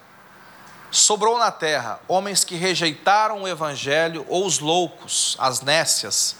sobrou 0.89 1.37
na 1.37 1.51
terra 1.51 1.99
homens 2.07 2.43
que 2.43 2.55
rejeitaram 2.55 3.43
o 3.43 3.47
evangelho 3.47 4.25
ou 4.27 4.43
os 4.43 4.57
loucos, 4.57 5.37
as 5.37 5.61
nécias, 5.61 6.35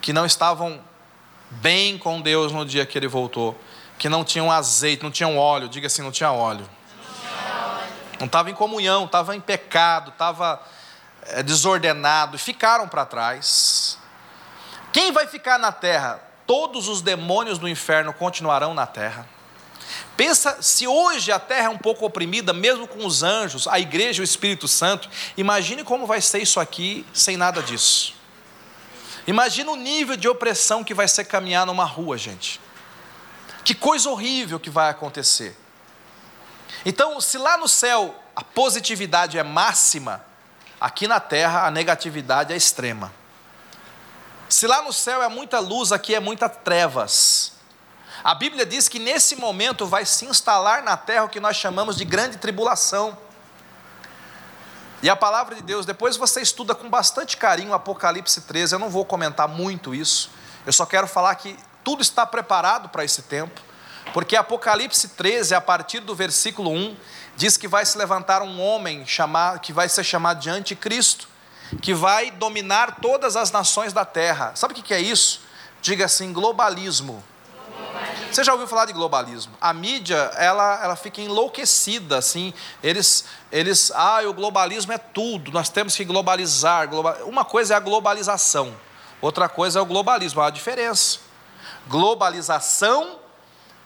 que 0.00 0.10
não 0.10 0.24
estavam 0.24 0.82
bem 1.50 1.98
com 1.98 2.18
Deus 2.18 2.50
no 2.50 2.64
dia 2.64 2.86
que 2.86 2.96
ele 2.96 3.08
voltou, 3.08 3.60
que 4.00 4.08
não 4.08 4.24
tinham 4.24 4.50
azeite, 4.50 5.02
não 5.02 5.10
tinham 5.10 5.36
óleo, 5.36 5.68
diga 5.68 5.86
assim, 5.86 6.00
não 6.00 6.10
tinha 6.10 6.32
óleo. 6.32 6.66
Não 8.18 8.24
estava 8.24 8.50
em 8.50 8.54
comunhão, 8.54 9.04
estava 9.04 9.36
em 9.36 9.40
pecado, 9.40 10.10
estava 10.10 10.58
é, 11.26 11.42
desordenado, 11.42 12.34
e 12.34 12.38
ficaram 12.38 12.88
para 12.88 13.04
trás. 13.04 13.98
Quem 14.90 15.12
vai 15.12 15.26
ficar 15.26 15.58
na 15.58 15.70
terra? 15.70 16.18
Todos 16.46 16.88
os 16.88 17.02
demônios 17.02 17.58
do 17.58 17.68
inferno 17.68 18.14
continuarão 18.14 18.72
na 18.72 18.86
terra. 18.86 19.28
Pensa 20.16 20.62
se 20.62 20.86
hoje 20.86 21.30
a 21.30 21.38
terra 21.38 21.66
é 21.66 21.68
um 21.70 21.76
pouco 21.76 22.06
oprimida, 22.06 22.54
mesmo 22.54 22.88
com 22.88 23.04
os 23.04 23.22
anjos, 23.22 23.68
a 23.68 23.78
igreja 23.78 24.22
e 24.22 24.24
o 24.24 24.24
Espírito 24.24 24.66
Santo, 24.66 25.10
imagine 25.36 25.84
como 25.84 26.06
vai 26.06 26.22
ser 26.22 26.40
isso 26.40 26.58
aqui 26.58 27.04
sem 27.12 27.36
nada 27.36 27.62
disso. 27.62 28.14
Imagina 29.26 29.70
o 29.70 29.76
nível 29.76 30.16
de 30.16 30.26
opressão 30.26 30.82
que 30.82 30.94
vai 30.94 31.06
ser 31.06 31.24
caminhar 31.26 31.66
numa 31.66 31.84
rua, 31.84 32.16
gente. 32.16 32.58
Que 33.64 33.74
coisa 33.74 34.08
horrível 34.08 34.58
que 34.58 34.70
vai 34.70 34.90
acontecer. 34.90 35.56
Então, 36.84 37.20
se 37.20 37.36
lá 37.36 37.56
no 37.58 37.68
céu 37.68 38.14
a 38.34 38.42
positividade 38.42 39.38
é 39.38 39.42
máxima, 39.42 40.24
aqui 40.80 41.06
na 41.06 41.20
terra 41.20 41.66
a 41.66 41.70
negatividade 41.70 42.52
é 42.52 42.56
extrema. 42.56 43.12
Se 44.48 44.66
lá 44.66 44.82
no 44.82 44.92
céu 44.92 45.22
é 45.22 45.28
muita 45.28 45.58
luz, 45.60 45.92
aqui 45.92 46.14
é 46.14 46.20
muita 46.20 46.48
trevas. 46.48 47.52
A 48.22 48.34
Bíblia 48.34 48.66
diz 48.66 48.88
que 48.88 48.98
nesse 48.98 49.36
momento 49.36 49.86
vai 49.86 50.04
se 50.04 50.24
instalar 50.24 50.82
na 50.82 50.96
terra 50.96 51.24
o 51.24 51.28
que 51.28 51.40
nós 51.40 51.56
chamamos 51.56 51.96
de 51.96 52.04
grande 52.04 52.36
tribulação. 52.36 53.16
E 55.02 55.08
a 55.08 55.16
palavra 55.16 55.54
de 55.54 55.62
Deus, 55.62 55.86
depois 55.86 56.16
você 56.16 56.42
estuda 56.42 56.74
com 56.74 56.90
bastante 56.90 57.36
carinho 57.36 57.72
Apocalipse 57.72 58.42
13, 58.42 58.74
eu 58.74 58.78
não 58.78 58.90
vou 58.90 59.04
comentar 59.04 59.48
muito 59.48 59.94
isso, 59.94 60.30
eu 60.66 60.72
só 60.72 60.84
quero 60.84 61.06
falar 61.06 61.34
que 61.36 61.56
tudo 61.84 62.02
está 62.02 62.26
preparado 62.26 62.88
para 62.88 63.04
esse 63.04 63.22
tempo, 63.22 63.60
porque 64.12 64.36
Apocalipse 64.36 65.08
13, 65.08 65.54
a 65.54 65.60
partir 65.60 66.00
do 66.00 66.14
versículo 66.14 66.70
1, 66.70 66.96
diz 67.36 67.56
que 67.56 67.68
vai 67.68 67.84
se 67.86 67.96
levantar 67.96 68.42
um 68.42 68.60
homem 68.60 69.06
chamado, 69.06 69.60
que 69.60 69.72
vai 69.72 69.88
ser 69.88 70.04
chamado 70.04 70.40
de 70.40 70.50
anticristo, 70.50 71.28
que 71.80 71.94
vai 71.94 72.30
dominar 72.30 72.96
todas 73.00 73.36
as 73.36 73.50
nações 73.52 73.92
da 73.92 74.04
terra. 74.04 74.52
Sabe 74.54 74.74
o 74.74 74.76
que 74.76 74.92
é 74.92 75.00
isso? 75.00 75.40
Diga 75.80 76.06
assim: 76.06 76.32
globalismo. 76.32 77.22
Você 78.30 78.44
já 78.44 78.52
ouviu 78.52 78.68
falar 78.68 78.84
de 78.84 78.92
globalismo? 78.92 79.52
A 79.60 79.72
mídia, 79.72 80.16
ela, 80.36 80.80
ela 80.82 80.96
fica 80.96 81.20
enlouquecida, 81.20 82.16
assim. 82.16 82.54
Eles, 82.82 83.24
eles, 83.50 83.90
ah, 83.94 84.20
o 84.26 84.32
globalismo 84.32 84.92
é 84.92 84.98
tudo. 84.98 85.50
Nós 85.50 85.68
temos 85.68 85.96
que 85.96 86.04
globalizar. 86.04 86.88
Global... 86.88 87.16
Uma 87.24 87.44
coisa 87.44 87.74
é 87.74 87.76
a 87.76 87.80
globalização, 87.80 88.74
outra 89.20 89.48
coisa 89.48 89.78
é 89.78 89.82
o 89.82 89.86
globalismo. 89.86 90.40
Há 90.40 90.44
uma 90.44 90.52
diferença. 90.52 91.29
Globalização 91.90 93.18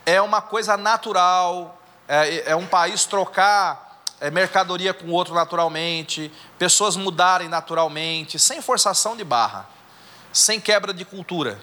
é 0.05 0.21
uma 0.21 0.43
coisa 0.43 0.77
natural. 0.77 1.81
É, 2.07 2.51
é 2.51 2.55
um 2.55 2.67
país 2.67 3.07
trocar 3.07 4.03
é, 4.21 4.31
mercadoria 4.31 4.93
com 4.93 5.11
outro 5.11 5.35
naturalmente, 5.35 6.31
pessoas 6.59 6.97
mudarem 6.97 7.49
naturalmente, 7.49 8.39
sem 8.39 8.61
forçação 8.61 9.17
de 9.17 9.25
barra, 9.25 9.67
sem 10.35 10.61
quebra 10.61 10.93
de 10.93 11.03
cultura. 11.03 11.59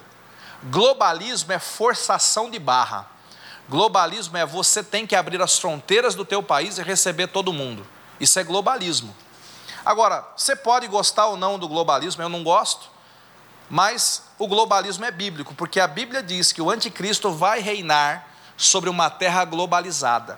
Globalismo 0.63 1.53
é 1.53 1.59
forçação 1.59 2.49
de 2.49 2.57
barra. 2.57 3.05
Globalismo 3.69 4.35
é 4.35 4.43
você 4.43 4.83
tem 4.83 5.05
que 5.05 5.15
abrir 5.15 5.39
as 5.43 5.59
fronteiras 5.59 6.15
do 6.15 6.25
teu 6.25 6.41
país 6.41 6.79
e 6.79 6.83
receber 6.83 7.27
todo 7.27 7.53
mundo. 7.53 7.85
Isso 8.19 8.39
é 8.39 8.43
globalismo. 8.43 9.15
Agora, 9.85 10.27
você 10.35 10.55
pode 10.55 10.87
gostar 10.87 11.27
ou 11.27 11.37
não 11.37 11.59
do 11.59 11.67
globalismo, 11.67 12.23
eu 12.23 12.29
não 12.29 12.43
gosto, 12.43 12.90
mas 13.71 14.23
o 14.37 14.49
globalismo 14.49 15.05
é 15.05 15.11
bíblico, 15.11 15.55
porque 15.55 15.79
a 15.79 15.87
Bíblia 15.87 16.21
diz 16.21 16.51
que 16.51 16.61
o 16.61 16.69
anticristo 16.69 17.31
vai 17.31 17.61
reinar 17.61 18.27
sobre 18.57 18.89
uma 18.89 19.09
terra 19.09 19.45
globalizada. 19.45 20.37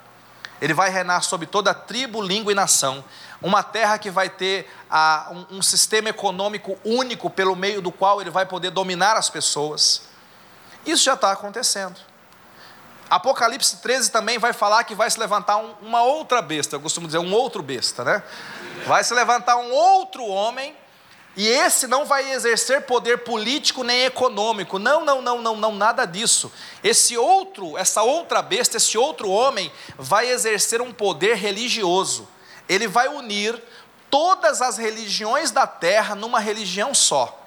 Ele 0.62 0.72
vai 0.72 0.92
reinar 0.92 1.24
sobre 1.24 1.48
toda 1.48 1.74
tribo, 1.74 2.22
língua 2.22 2.52
e 2.52 2.56
nação. 2.56 3.04
Uma 3.42 3.64
terra 3.64 3.98
que 3.98 4.12
vai 4.12 4.30
ter 4.30 4.72
um, 5.32 5.58
um 5.58 5.62
sistema 5.64 6.10
econômico 6.10 6.78
único 6.86 7.28
pelo 7.28 7.56
meio 7.56 7.82
do 7.82 7.92
qual 7.92 8.22
ele 8.22 8.30
vai 8.30 8.46
poder 8.46 8.70
dominar 8.70 9.18
as 9.18 9.32
pessoas. 9.32 10.04
Isso 10.86 11.04
já 11.04 11.16
está 11.16 11.32
acontecendo. 11.32 12.00
Apocalipse 13.10 13.78
13 13.78 14.12
também 14.12 14.38
vai 14.38 14.54
falar 14.54 14.84
que 14.84 14.94
vai 14.94 15.10
se 15.10 15.20
levantar 15.20 15.58
um, 15.58 15.74
uma 15.82 16.04
outra 16.04 16.40
besta, 16.40 16.76
eu 16.76 16.80
costumo 16.80 17.08
dizer 17.08 17.18
um 17.18 17.34
outro 17.34 17.64
besta, 17.64 18.04
né? 18.04 18.22
Vai 18.86 19.04
se 19.04 19.14
levantar 19.16 19.58
um 19.58 19.72
outro 19.72 20.24
homem, 20.24 20.76
e 21.36 21.48
esse 21.48 21.88
não 21.88 22.06
vai 22.06 22.32
exercer 22.32 22.84
poder 22.84 23.20
político 23.20 23.84
nem 23.84 24.04
econômico. 24.04 24.78
Não, 24.78 25.04
não, 25.04 25.22
não, 25.22 25.42
não, 25.42 25.56
não, 25.56 25.74
nada 25.74 26.06
disso. 26.06 26.52
Esse 26.84 27.18
outro, 27.18 27.76
essa 27.76 28.04
outra 28.04 28.42
besta, 28.42 28.78
esse 28.78 28.98
outro 28.98 29.30
homem 29.30 29.72
vai 29.98 30.30
exercer 30.30 30.80
um 30.80 30.92
poder 30.92 31.36
religioso. 31.36 32.28
Ele 32.70 32.88
vai 32.88 33.08
unir 33.08 33.60
todas 34.12 34.62
as 34.62 34.78
religiões 34.78 35.50
da 35.50 35.66
terra 35.66 36.14
numa 36.14 36.40
religião 36.40 36.94
só. 36.94 37.40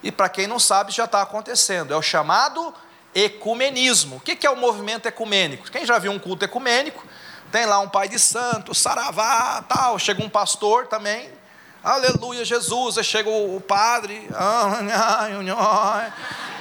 E 0.00 0.12
para 0.12 0.28
quem 0.28 0.46
não 0.46 0.60
sabe, 0.60 0.92
já 0.92 1.04
está 1.04 1.20
acontecendo. 1.20 1.92
É 1.92 1.96
o 1.96 2.02
chamado 2.02 2.72
ecumenismo. 3.12 4.16
O 4.16 4.20
que 4.20 4.46
é 4.46 4.50
o 4.50 4.56
movimento 4.56 5.06
ecumênico? 5.06 5.70
Quem 5.72 5.84
já 5.84 5.98
viu 5.98 6.12
um 6.12 6.20
culto 6.20 6.44
ecumênico? 6.44 7.04
Tem 7.50 7.66
lá 7.66 7.80
um 7.80 7.88
pai 7.88 8.08
de 8.08 8.18
santo, 8.18 8.72
saravá, 8.74 9.64
tal. 9.68 9.98
Chega 9.98 10.22
um 10.22 10.28
pastor 10.28 10.86
também. 10.86 11.32
Aleluia, 11.84 12.44
Jesus. 12.44 12.96
Aí 12.96 13.04
chega 13.04 13.28
o 13.28 13.60
padre. 13.60 14.26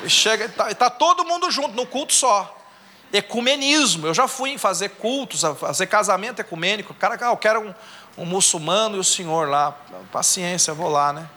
Chega, 0.07 0.45
está 0.45 0.73
tá 0.75 0.89
todo 0.89 1.23
mundo 1.23 1.49
junto 1.49 1.73
no 1.73 1.85
culto 1.85 2.13
só. 2.13 2.59
Ecumenismo. 3.13 4.07
Eu 4.07 4.13
já 4.13 4.27
fui 4.27 4.57
fazer 4.57 4.89
cultos, 4.89 5.41
fazer 5.57 5.87
casamento 5.87 6.41
ecumênico. 6.41 6.91
O 6.91 6.95
cara, 6.95 7.17
ah, 7.21 7.31
eu 7.31 7.37
quero 7.37 7.61
um, 7.61 8.23
um 8.23 8.25
muçulmano 8.25 8.97
e 8.97 8.99
o 8.99 9.03
senhor 9.03 9.47
lá. 9.47 9.71
Paciência, 10.11 10.73
vou 10.73 10.89
lá, 10.89 11.13
né? 11.13 11.29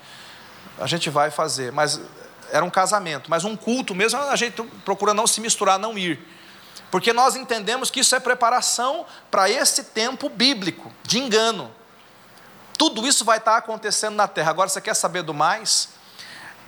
a 0.79 0.87
gente 0.87 1.11
vai 1.11 1.31
fazer. 1.31 1.73
Mas 1.73 2.01
era 2.51 2.65
um 2.65 2.71
casamento, 2.71 3.31
mas 3.31 3.45
um 3.45 3.57
culto 3.57 3.95
mesmo, 3.95 4.21
a 4.21 4.37
gente 4.37 4.63
procura 4.85 5.13
não 5.13 5.27
se 5.27 5.41
misturar, 5.41 5.79
não 5.79 5.97
ir. 5.99 6.21
Porque 6.91 7.13
nós 7.13 7.35
entendemos 7.35 7.91
que 7.91 8.01
isso 8.01 8.15
é 8.15 8.21
preparação 8.21 9.05
para 9.31 9.51
esse 9.51 9.85
tempo 9.85 10.29
bíblico, 10.29 10.93
de 11.03 11.19
engano. 11.19 11.71
Tudo 12.77 13.07
isso 13.07 13.25
vai 13.25 13.39
estar 13.39 13.57
acontecendo 13.57 14.15
na 14.15 14.29
terra. 14.29 14.51
Agora 14.51 14.69
você 14.69 14.81
quer 14.81 14.95
saber 14.95 15.23
do 15.23 15.33
mais? 15.33 15.89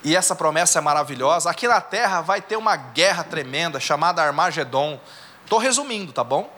E 0.02 0.16
essa 0.16 0.34
promessa 0.34 0.78
é 0.78 0.82
maravilhosa. 0.82 1.50
Aqui 1.50 1.66
na 1.66 1.80
terra 1.80 2.20
vai 2.20 2.40
ter 2.40 2.56
uma 2.56 2.76
guerra 2.76 3.24
tremenda 3.24 3.80
chamada 3.80 4.22
Armagedon. 4.22 5.00
Estou 5.44 5.58
resumindo, 5.58 6.12
tá 6.12 6.22
bom? 6.22 6.52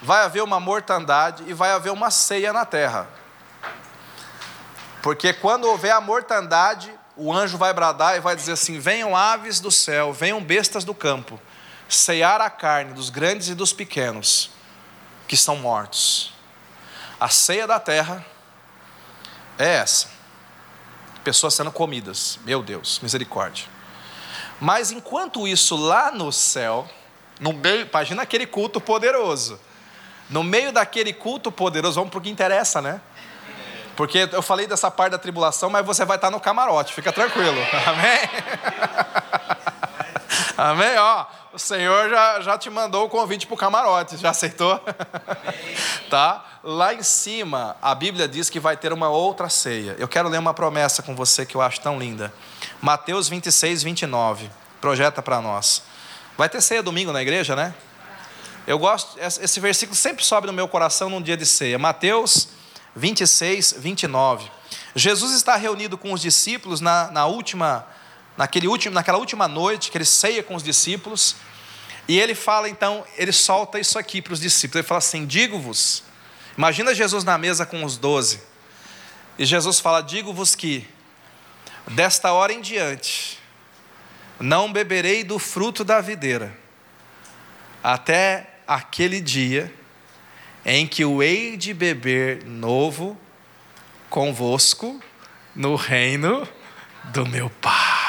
Vai 0.00 0.24
haver 0.24 0.42
uma 0.42 0.60
mortandade 0.60 1.44
e 1.46 1.52
vai 1.52 1.72
haver 1.72 1.90
uma 1.90 2.10
ceia 2.10 2.52
na 2.52 2.64
terra. 2.64 3.08
Porque 5.02 5.32
quando 5.32 5.64
houver 5.64 5.92
a 5.92 6.00
mortandade, 6.00 6.92
o 7.16 7.32
anjo 7.32 7.56
vai 7.56 7.72
bradar 7.72 8.16
e 8.16 8.20
vai 8.20 8.36
dizer 8.36 8.52
assim: 8.52 8.78
Venham 8.78 9.16
aves 9.16 9.60
do 9.60 9.70
céu, 9.70 10.12
venham 10.12 10.42
bestas 10.42 10.84
do 10.84 10.94
campo, 10.94 11.40
ceiar 11.88 12.40
a 12.40 12.50
carne 12.50 12.92
dos 12.92 13.10
grandes 13.10 13.48
e 13.48 13.54
dos 13.54 13.72
pequenos 13.72 14.50
que 15.26 15.34
estão 15.34 15.56
mortos. 15.56 16.34
A 17.18 17.28
ceia 17.28 17.66
da 17.66 17.80
terra 17.80 18.24
é 19.58 19.76
essa. 19.76 20.08
Pessoas 21.24 21.54
sendo 21.54 21.72
comidas. 21.72 22.38
Meu 22.44 22.62
Deus, 22.62 23.00
misericórdia. 23.02 23.66
Mas 24.60 24.90
enquanto 24.90 25.46
isso, 25.46 25.76
lá 25.76 26.10
no 26.10 26.32
céu, 26.32 26.88
no 27.40 27.52
meio, 27.52 27.86
imagina 27.86 28.22
aquele 28.22 28.46
culto 28.46 28.80
poderoso. 28.80 29.60
No 30.30 30.42
meio 30.42 30.72
daquele 30.72 31.12
culto 31.12 31.52
poderoso, 31.52 31.96
vamos 31.96 32.10
para 32.10 32.18
o 32.18 32.22
que 32.22 32.30
interessa, 32.30 32.80
né? 32.80 33.00
Porque 33.96 34.28
eu 34.30 34.42
falei 34.42 34.66
dessa 34.66 34.90
parte 34.90 35.12
da 35.12 35.18
tribulação, 35.18 35.70
mas 35.70 35.84
você 35.84 36.04
vai 36.04 36.16
estar 36.16 36.30
no 36.30 36.38
camarote, 36.38 36.92
fica 36.92 37.12
tranquilo. 37.12 37.56
Amém? 37.86 38.20
Amém? 40.56 40.96
Ó, 40.96 41.26
o 41.52 41.58
Senhor 41.58 42.08
já, 42.08 42.40
já 42.40 42.58
te 42.58 42.70
mandou 42.70 43.04
o 43.04 43.08
convite 43.08 43.46
para 43.46 43.54
o 43.54 43.58
camarote, 43.58 44.16
já 44.16 44.30
aceitou? 44.30 44.80
tá? 46.08 46.44
Lá 46.62 46.94
em 46.94 47.02
cima, 47.02 47.76
a 47.82 47.94
Bíblia 47.94 48.26
diz 48.26 48.48
que 48.48 48.58
vai 48.58 48.76
ter 48.76 48.92
uma 48.92 49.08
outra 49.08 49.48
ceia. 49.48 49.94
Eu 49.98 50.08
quero 50.08 50.28
ler 50.28 50.38
uma 50.38 50.54
promessa 50.54 51.02
com 51.02 51.14
você 51.14 51.44
que 51.44 51.54
eu 51.54 51.60
acho 51.60 51.80
tão 51.80 51.98
linda. 51.98 52.32
Mateus 52.80 53.28
26, 53.28 53.82
29. 53.82 54.50
Projeta 54.80 55.20
para 55.20 55.40
nós. 55.40 55.82
Vai 56.38 56.48
ter 56.48 56.60
ceia 56.60 56.82
domingo 56.82 57.12
na 57.12 57.20
igreja, 57.20 57.54
né? 57.54 57.74
Eu 58.66 58.78
gosto, 58.78 59.16
esse 59.20 59.60
versículo 59.60 59.94
sempre 59.94 60.24
sobe 60.24 60.46
no 60.46 60.52
meu 60.52 60.66
coração 60.66 61.08
num 61.08 61.22
dia 61.22 61.36
de 61.36 61.46
ceia. 61.46 61.78
Mateus 61.78 62.48
26, 62.96 63.76
29. 63.78 64.50
Jesus 64.94 65.32
está 65.32 65.54
reunido 65.54 65.96
com 65.96 66.12
os 66.12 66.20
discípulos 66.20 66.80
na, 66.80 67.10
na 67.10 67.26
última, 67.26 67.86
naquele 68.36 68.68
último, 68.68 68.94
naquela 68.94 69.18
última 69.18 69.48
noite 69.48 69.90
que 69.90 69.98
ele 69.98 70.04
ceia 70.04 70.42
com 70.42 70.54
os 70.54 70.62
discípulos. 70.62 71.36
E 72.08 72.18
ele 72.18 72.34
fala 72.34 72.68
então, 72.68 73.04
ele 73.16 73.32
solta 73.32 73.78
isso 73.78 73.98
aqui 73.98 74.22
para 74.22 74.32
os 74.32 74.40
discípulos. 74.40 74.76
Ele 74.76 74.88
fala 74.88 74.98
assim: 74.98 75.26
Digo-vos, 75.26 76.02
imagina 76.56 76.94
Jesus 76.94 77.24
na 77.24 77.36
mesa 77.36 77.66
com 77.66 77.84
os 77.84 77.96
doze. 77.96 78.40
E 79.38 79.44
Jesus 79.44 79.80
fala: 79.80 80.00
Digo-vos 80.00 80.54
que, 80.54 80.86
desta 81.88 82.32
hora 82.32 82.52
em 82.52 82.60
diante, 82.60 83.38
não 84.38 84.72
beberei 84.72 85.24
do 85.24 85.38
fruto 85.38 85.82
da 85.82 86.00
videira, 86.00 86.56
até 87.82 88.50
aquele 88.66 89.20
dia 89.20 89.72
em 90.64 90.86
que 90.86 91.04
o 91.04 91.22
hei 91.22 91.56
de 91.56 91.72
beber 91.72 92.44
novo 92.44 93.16
convosco 94.10 95.00
no 95.54 95.76
reino 95.76 96.46
do 97.04 97.24
meu 97.24 97.48
Pai. 97.48 98.05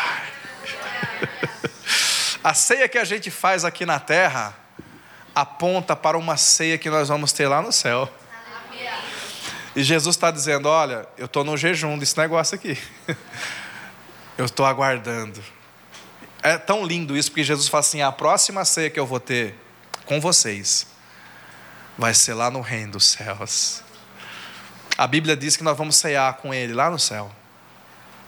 A 2.48 2.54
ceia 2.54 2.88
que 2.88 2.98
a 2.98 3.04
gente 3.04 3.30
faz 3.30 3.66
aqui 3.66 3.86
na 3.86 4.00
terra 4.00 4.56
aponta 5.36 5.98
para 5.98 6.18
uma 6.18 6.38
ceia 6.38 6.78
que 6.78 6.90
nós 6.90 7.10
vamos 7.10 7.34
ter 7.34 7.46
lá 7.46 7.62
no 7.62 7.74
céu. 7.74 8.10
E 9.76 9.84
Jesus 9.84 10.16
está 10.16 10.32
dizendo: 10.32 10.70
Olha, 10.70 11.06
eu 11.18 11.26
estou 11.26 11.44
no 11.44 11.58
jejum 11.58 12.00
desse 12.00 12.18
negócio 12.18 12.56
aqui. 12.56 12.82
Eu 14.38 14.46
estou 14.46 14.66
aguardando. 14.66 15.44
É 16.42 16.58
tão 16.58 16.86
lindo 16.86 17.18
isso, 17.18 17.30
porque 17.32 17.44
Jesus 17.44 17.68
fala 17.68 17.82
assim: 17.82 18.02
a 18.02 18.14
próxima 18.14 18.64
ceia 18.64 18.90
que 18.90 19.00
eu 19.00 19.06
vou 19.06 19.20
ter 19.20 19.54
com 20.06 20.22
vocês 20.22 20.88
vai 21.98 22.14
ser 22.14 22.34
lá 22.34 22.50
no 22.50 22.62
reino 22.62 22.94
dos 22.94 23.08
céus. 23.08 23.84
A 24.98 25.06
Bíblia 25.06 25.36
diz 25.36 25.58
que 25.58 25.66
nós 25.66 25.78
vamos 25.78 25.98
cear 25.98 26.36
com 26.36 26.54
Ele 26.54 26.74
lá 26.74 26.90
no 26.90 26.98
céu. 26.98 27.30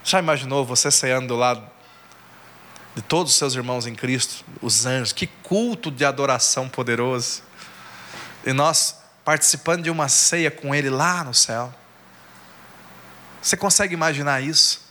Já 0.04 0.18
imaginou 0.18 0.62
você 0.66 0.90
ceando 0.90 1.28
do 1.28 1.36
lado 1.36 1.79
de 2.94 3.02
todos 3.02 3.32
os 3.32 3.38
seus 3.38 3.54
irmãos 3.54 3.86
em 3.86 3.94
Cristo, 3.94 4.44
os 4.60 4.86
anjos? 4.86 5.12
Que 5.12 5.26
culto 5.26 5.90
de 5.90 6.04
adoração 6.04 6.68
poderoso. 6.68 7.42
E 8.44 8.52
nós 8.52 8.96
participando 9.24 9.82
de 9.84 9.90
uma 9.90 10.08
ceia 10.08 10.50
com 10.50 10.74
Ele 10.74 10.90
lá 10.90 11.22
no 11.22 11.34
céu. 11.34 11.72
Você 13.40 13.56
consegue 13.56 13.94
imaginar 13.94 14.42
isso? 14.42 14.88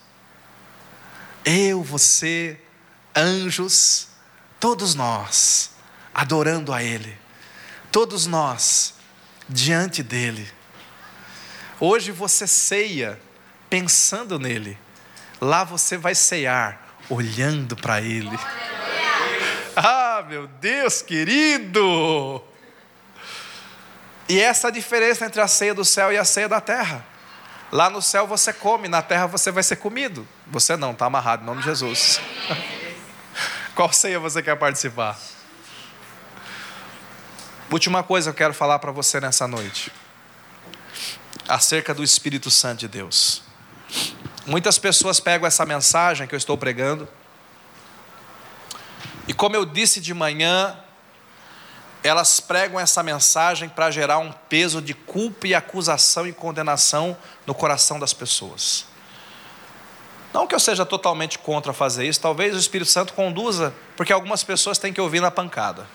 Eu, 1.44 1.84
você, 1.84 2.60
anjos, 3.16 4.08
todos 4.60 4.96
nós, 4.96 5.72
adorando 6.14 6.74
a 6.74 6.84
Ele 6.84 7.18
todos 7.92 8.26
nós, 8.26 8.94
diante 9.48 10.04
dEle. 10.04 10.48
Hoje 11.80 12.12
você 12.12 12.46
ceia 12.46 13.20
pensando 13.70 14.40
nele, 14.40 14.78
lá 15.40 15.64
você 15.64 15.98
vai 15.98 16.16
ceiar 16.16 16.89
olhando 17.10 17.76
para 17.76 18.02
Ele. 18.02 18.38
Ah, 19.76 20.24
meu 20.28 20.48
Deus 20.48 21.02
querido! 21.02 22.44
E 24.28 24.40
essa 24.40 24.68
é 24.68 24.70
a 24.70 24.72
diferença 24.72 25.26
entre 25.26 25.42
a 25.42 25.48
ceia 25.48 25.74
do 25.74 25.84
céu 25.84 26.14
e 26.14 26.18
a 26.18 26.24
ceia 26.24 26.48
da 26.48 26.62
terra. 26.62 27.06
Lá 27.72 27.90
no 27.90 28.02
céu 28.02 28.28
você 28.28 28.54
come, 28.54 28.88
na 28.88 29.02
terra 29.02 29.26
você 29.26 29.52
vai 29.52 29.64
ser 29.64 29.78
comido. 29.78 30.28
Você 30.48 30.76
não, 30.76 30.92
está 30.92 31.06
amarrado 31.06 31.44
em 31.44 31.46
nome 31.46 31.62
de 31.62 31.66
Jesus. 31.66 32.20
Qual 33.74 33.92
ceia 33.92 34.20
você 34.20 34.44
quer 34.44 34.56
participar? 34.58 35.18
Última 37.72 38.04
coisa 38.04 38.32
que 38.32 38.36
eu 38.36 38.38
quero 38.38 38.54
falar 38.54 38.80
para 38.80 38.92
você 38.92 39.20
nessa 39.20 39.48
noite, 39.48 39.92
acerca 41.48 41.94
do 41.94 42.04
Espírito 42.04 42.50
Santo 42.50 42.80
de 42.80 42.88
Deus. 42.88 43.49
Muitas 44.50 44.80
pessoas 44.80 45.20
pegam 45.20 45.46
essa 45.46 45.64
mensagem 45.64 46.26
que 46.26 46.34
eu 46.34 46.38
estou 46.38 46.58
pregando, 46.58 47.08
e 49.28 49.34
como 49.34 49.56
eu 49.56 49.64
disse 49.64 50.02
de 50.02 50.12
manhã, 50.12 50.76
elas 52.04 52.40
pregam 52.40 52.80
essa 52.80 53.04
mensagem 53.04 53.70
para 53.70 53.92
gerar 53.92 54.18
um 54.18 54.32
peso 54.32 54.82
de 54.82 54.96
culpa 54.96 55.46
e 55.46 55.54
acusação 55.54 56.26
e 56.26 56.34
condenação 56.34 57.16
no 57.46 57.54
coração 57.54 58.00
das 58.00 58.12
pessoas. 58.12 58.86
Não 60.34 60.48
que 60.48 60.56
eu 60.56 60.60
seja 60.60 60.84
totalmente 60.84 61.38
contra 61.38 61.72
fazer 61.72 62.08
isso, 62.08 62.20
talvez 62.20 62.56
o 62.56 62.60
Espírito 62.60 62.90
Santo 62.90 63.14
conduza, 63.14 63.72
porque 63.96 64.12
algumas 64.12 64.44
pessoas 64.44 64.80
têm 64.80 64.92
que 64.92 65.00
ouvir 65.00 65.20
na 65.20 65.30
pancada. 65.30 65.86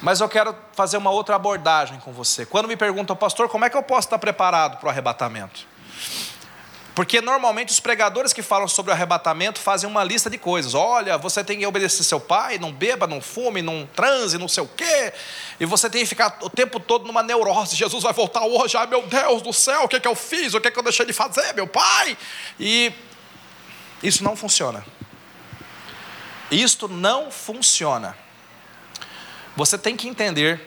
Mas 0.00 0.22
eu 0.22 0.28
quero 0.30 0.56
fazer 0.72 0.96
uma 0.96 1.10
outra 1.10 1.36
abordagem 1.36 2.00
com 2.00 2.14
você. 2.14 2.46
Quando 2.46 2.66
me 2.66 2.78
perguntam, 2.78 3.14
pastor, 3.14 3.46
como 3.50 3.66
é 3.66 3.68
que 3.68 3.76
eu 3.76 3.82
posso 3.82 4.06
estar 4.06 4.18
preparado 4.18 4.78
para 4.78 4.86
o 4.86 4.88
arrebatamento? 4.88 5.68
Porque 6.94 7.20
normalmente 7.20 7.70
os 7.70 7.78
pregadores 7.78 8.32
que 8.32 8.42
falam 8.42 8.66
sobre 8.66 8.90
o 8.90 8.94
arrebatamento 8.94 9.60
fazem 9.60 9.88
uma 9.88 10.02
lista 10.02 10.28
de 10.28 10.36
coisas. 10.36 10.74
Olha, 10.74 11.16
você 11.16 11.44
tem 11.44 11.58
que 11.58 11.66
obedecer 11.66 12.02
seu 12.02 12.18
pai, 12.18 12.58
não 12.58 12.72
beba, 12.72 13.06
não 13.06 13.20
fume, 13.20 13.62
não 13.62 13.88
transe, 13.94 14.36
não 14.36 14.48
sei 14.48 14.64
o 14.64 14.68
quê. 14.68 15.12
E 15.58 15.64
você 15.64 15.88
tem 15.88 16.02
que 16.02 16.08
ficar 16.08 16.38
o 16.42 16.50
tempo 16.50 16.80
todo 16.80 17.06
numa 17.06 17.22
neurose. 17.22 17.76
Jesus 17.76 18.02
vai 18.02 18.12
voltar 18.12 18.42
hoje. 18.42 18.76
Ai 18.76 18.86
meu 18.86 19.02
Deus 19.02 19.40
do 19.40 19.52
céu, 19.52 19.84
o 19.84 19.88
que, 19.88 19.96
é 19.96 20.00
que 20.00 20.08
eu 20.08 20.16
fiz? 20.16 20.52
O 20.52 20.60
que, 20.60 20.68
é 20.68 20.70
que 20.70 20.78
eu 20.78 20.82
deixei 20.82 21.06
de 21.06 21.12
fazer, 21.12 21.54
meu 21.54 21.66
pai? 21.66 22.18
E 22.58 22.92
isso 24.02 24.24
não 24.24 24.34
funciona. 24.34 24.84
Isto 26.50 26.88
não 26.88 27.30
funciona. 27.30 28.16
Você 29.54 29.78
tem 29.78 29.96
que 29.96 30.08
entender 30.08 30.60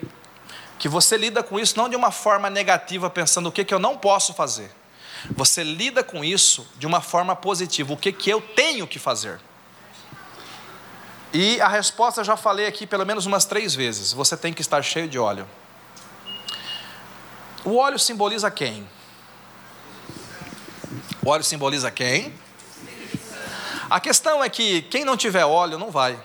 que 0.79 0.87
você 0.87 1.17
lida 1.17 1.43
com 1.43 1.59
isso 1.59 1.77
não 1.77 1.89
de 1.89 1.95
uma 1.95 2.11
forma 2.11 2.49
negativa, 2.49 3.09
pensando 3.09 3.49
o 3.49 3.51
que, 3.51 3.65
que 3.65 3.73
eu 3.73 3.79
não 3.79 3.97
posso 3.97 4.33
fazer. 4.33 4.71
Você 5.31 5.63
lida 5.63 6.03
com 6.03 6.23
isso 6.23 6.67
de 6.77 6.85
uma 6.85 7.01
forma 7.01 7.35
positiva, 7.35 7.93
o 7.93 7.97
que, 7.97 8.11
que 8.11 8.29
eu 8.29 8.41
tenho 8.41 8.85
que 8.85 8.99
fazer. 8.99 9.39
E 11.33 11.59
a 11.61 11.67
resposta 11.67 12.21
eu 12.21 12.25
já 12.25 12.37
falei 12.37 12.67
aqui 12.67 12.85
pelo 12.85 13.05
menos 13.05 13.25
umas 13.25 13.45
três 13.45 13.73
vezes: 13.73 14.13
você 14.13 14.37
tem 14.37 14.53
que 14.53 14.61
estar 14.61 14.81
cheio 14.81 15.07
de 15.07 15.17
óleo. 15.17 15.47
O 17.65 17.77
óleo 17.77 17.97
simboliza 17.97 18.51
quem? 18.51 18.87
O 21.23 21.29
óleo 21.29 21.43
simboliza 21.43 21.89
quem? 21.89 22.33
A 23.89 23.99
questão 23.99 24.43
é 24.43 24.49
que 24.49 24.81
quem 24.83 25.05
não 25.05 25.15
tiver 25.15 25.45
óleo 25.45 25.77
não 25.79 25.89
vai. 25.89 26.19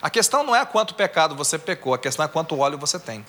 A 0.00 0.10
questão 0.10 0.42
não 0.42 0.56
é 0.56 0.64
quanto 0.64 0.94
pecado 0.94 1.36
você 1.36 1.58
pecou, 1.58 1.94
a 1.94 1.98
questão 1.98 2.24
é 2.24 2.28
quanto 2.28 2.58
óleo 2.58 2.78
você 2.78 2.98
tem. 2.98 3.24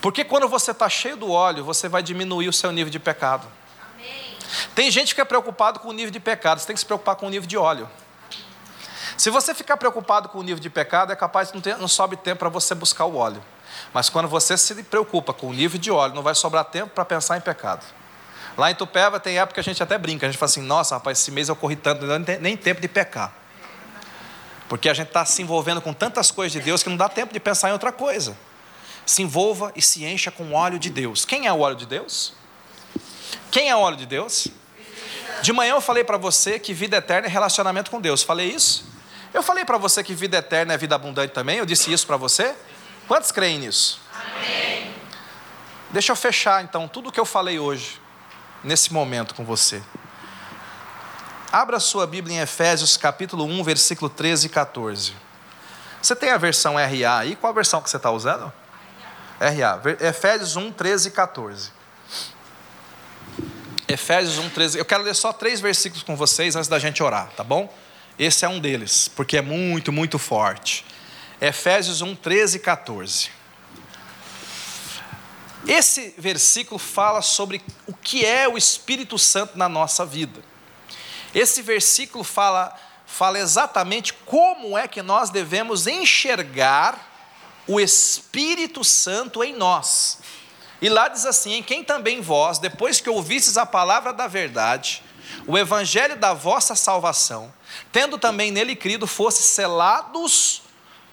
Porque 0.00 0.24
quando 0.24 0.48
você 0.48 0.72
está 0.72 0.88
cheio 0.88 1.16
do 1.16 1.30
óleo, 1.30 1.64
você 1.64 1.88
vai 1.88 2.02
diminuir 2.02 2.48
o 2.48 2.52
seu 2.52 2.72
nível 2.72 2.90
de 2.90 2.98
pecado. 2.98 3.46
Tem 4.74 4.90
gente 4.90 5.14
que 5.14 5.20
é 5.20 5.24
preocupado 5.24 5.80
com 5.80 5.88
o 5.88 5.92
nível 5.92 6.10
de 6.10 6.20
pecado, 6.20 6.60
você 6.60 6.66
tem 6.66 6.74
que 6.74 6.80
se 6.80 6.86
preocupar 6.86 7.16
com 7.16 7.26
o 7.26 7.30
nível 7.30 7.48
de 7.48 7.56
óleo. 7.56 7.88
Se 9.16 9.30
você 9.30 9.54
ficar 9.54 9.76
preocupado 9.76 10.28
com 10.28 10.38
o 10.38 10.42
nível 10.42 10.60
de 10.60 10.68
pecado, 10.68 11.12
é 11.12 11.16
capaz 11.16 11.48
de 11.48 11.54
não, 11.54 11.60
ter, 11.62 11.76
não 11.78 11.88
sobe 11.88 12.16
tempo 12.16 12.40
para 12.40 12.48
você 12.48 12.74
buscar 12.74 13.06
o 13.06 13.16
óleo. 13.16 13.42
Mas 13.92 14.10
quando 14.10 14.28
você 14.28 14.56
se 14.56 14.74
preocupa 14.82 15.32
com 15.32 15.48
o 15.48 15.52
nível 15.52 15.78
de 15.78 15.90
óleo, 15.90 16.14
não 16.14 16.22
vai 16.22 16.34
sobrar 16.34 16.64
tempo 16.64 16.90
para 16.90 17.04
pensar 17.04 17.36
em 17.36 17.40
pecado. 17.40 17.84
Lá 18.56 18.70
em 18.70 18.74
Tupéva 18.74 19.18
tem 19.18 19.38
época 19.38 19.54
que 19.54 19.60
a 19.60 19.62
gente 19.62 19.82
até 19.82 19.96
brinca, 19.98 20.26
a 20.26 20.30
gente 20.30 20.38
fala 20.38 20.50
assim, 20.50 20.62
nossa 20.62 20.96
rapaz, 20.96 21.18
esse 21.18 21.30
mês 21.30 21.48
eu 21.48 21.56
corri 21.56 21.76
tanto, 21.76 22.04
não 22.04 22.20
deu 22.20 22.40
nem 22.40 22.56
tempo 22.56 22.80
de 22.80 22.88
pecar. 22.88 23.32
Porque 24.68 24.88
a 24.88 24.94
gente 24.94 25.08
está 25.08 25.24
se 25.24 25.42
envolvendo 25.42 25.80
com 25.80 25.92
tantas 25.92 26.30
coisas 26.30 26.52
de 26.52 26.60
Deus 26.60 26.82
que 26.82 26.88
não 26.88 26.96
dá 26.96 27.08
tempo 27.08 27.32
de 27.32 27.40
pensar 27.40 27.70
em 27.70 27.72
outra 27.72 27.92
coisa. 27.92 28.36
Se 29.04 29.22
envolva 29.22 29.72
e 29.76 29.82
se 29.82 30.04
encha 30.04 30.30
com 30.30 30.44
o 30.44 30.52
óleo 30.54 30.78
de 30.78 30.90
Deus. 30.90 31.24
Quem 31.24 31.46
é 31.46 31.52
o 31.52 31.60
óleo 31.60 31.76
de 31.76 31.86
Deus? 31.86 32.32
Quem 33.56 33.70
é 33.70 33.74
o 33.74 33.80
óleo 33.80 33.96
de 33.96 34.04
Deus? 34.04 34.48
De 35.40 35.50
manhã 35.50 35.72
eu 35.76 35.80
falei 35.80 36.04
para 36.04 36.18
você 36.18 36.58
que 36.58 36.74
vida 36.74 36.98
eterna 36.98 37.26
é 37.26 37.30
relacionamento 37.30 37.90
com 37.90 37.98
Deus. 37.98 38.22
Falei 38.22 38.50
isso? 38.50 38.84
Eu 39.32 39.42
falei 39.42 39.64
para 39.64 39.78
você 39.78 40.04
que 40.04 40.14
vida 40.14 40.36
eterna 40.36 40.74
é 40.74 40.76
vida 40.76 40.94
abundante 40.94 41.32
também, 41.32 41.56
eu 41.56 41.64
disse 41.64 41.90
isso 41.90 42.06
para 42.06 42.18
você? 42.18 42.54
Quantos 43.08 43.32
creem 43.32 43.60
nisso? 43.60 43.98
Amém. 44.14 44.94
Deixa 45.90 46.12
eu 46.12 46.16
fechar 46.16 46.62
então 46.62 46.86
tudo 46.86 47.08
o 47.08 47.12
que 47.12 47.18
eu 47.18 47.24
falei 47.24 47.58
hoje, 47.58 47.98
nesse 48.62 48.92
momento 48.92 49.34
com 49.34 49.42
você. 49.42 49.82
Abra 51.50 51.80
sua 51.80 52.06
Bíblia 52.06 52.36
em 52.36 52.40
Efésios 52.40 52.98
capítulo 52.98 53.46
1, 53.46 53.64
versículo 53.64 54.10
13 54.10 54.48
e 54.48 54.50
14. 54.50 55.14
Você 56.02 56.14
tem 56.14 56.28
a 56.28 56.36
versão 56.36 56.74
RA 56.74 57.20
aí? 57.20 57.34
Qual 57.34 57.50
a 57.50 57.54
versão 57.54 57.80
que 57.80 57.88
você 57.88 57.96
está 57.96 58.10
usando? 58.10 58.52
RA. 59.40 59.80
Efésios 60.06 60.56
1, 60.56 60.72
13 60.72 61.08
e 61.08 61.10
14. 61.10 61.75
Efésios 63.88 64.38
1, 64.38 64.50
13. 64.50 64.78
Eu 64.78 64.84
quero 64.84 65.04
ler 65.04 65.14
só 65.14 65.32
três 65.32 65.60
versículos 65.60 66.02
com 66.02 66.16
vocês 66.16 66.56
antes 66.56 66.68
da 66.68 66.78
gente 66.78 67.02
orar, 67.02 67.30
tá 67.36 67.44
bom? 67.44 67.72
Esse 68.18 68.44
é 68.44 68.48
um 68.48 68.58
deles, 68.58 69.08
porque 69.08 69.36
é 69.36 69.42
muito, 69.42 69.92
muito 69.92 70.18
forte. 70.18 70.84
Efésios 71.40 72.02
1, 72.02 72.16
13 72.16 72.56
e 72.56 72.60
14. 72.60 73.30
Esse 75.68 76.14
versículo 76.18 76.78
fala 76.78 77.22
sobre 77.22 77.62
o 77.86 77.92
que 77.92 78.24
é 78.24 78.48
o 78.48 78.56
Espírito 78.56 79.18
Santo 79.18 79.56
na 79.56 79.68
nossa 79.68 80.04
vida. 80.04 80.40
Esse 81.34 81.62
versículo 81.62 82.24
fala, 82.24 82.74
fala 83.06 83.38
exatamente 83.38 84.12
como 84.12 84.76
é 84.76 84.88
que 84.88 85.02
nós 85.02 85.30
devemos 85.30 85.86
enxergar 85.86 87.14
o 87.68 87.78
Espírito 87.78 88.82
Santo 88.82 89.44
em 89.44 89.54
nós. 89.54 90.18
E 90.80 90.88
lá 90.88 91.08
diz 91.08 91.26
assim: 91.26 91.54
em 91.54 91.62
quem 91.62 91.82
também 91.84 92.20
vós, 92.20 92.58
depois 92.58 93.00
que 93.00 93.10
ouvistes 93.10 93.56
a 93.56 93.66
palavra 93.66 94.12
da 94.12 94.26
verdade, 94.26 95.02
o 95.46 95.56
evangelho 95.56 96.16
da 96.16 96.32
vossa 96.34 96.74
salvação, 96.74 97.52
tendo 97.92 98.18
também 98.18 98.50
nele 98.50 98.76
crido, 98.76 99.06
fosse 99.06 99.42
selados 99.42 100.62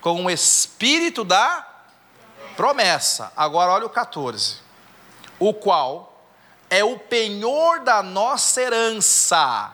com 0.01 0.25
o 0.25 0.29
Espírito 0.29 1.23
da 1.23 1.67
promessa. 2.55 3.31
Agora 3.35 3.71
olha 3.71 3.85
o 3.85 3.89
14. 3.89 4.57
O 5.39 5.53
qual 5.53 6.25
é 6.69 6.83
o 6.83 6.99
penhor 6.99 7.79
da 7.81 8.03
nossa 8.03 8.61
herança 8.61 9.73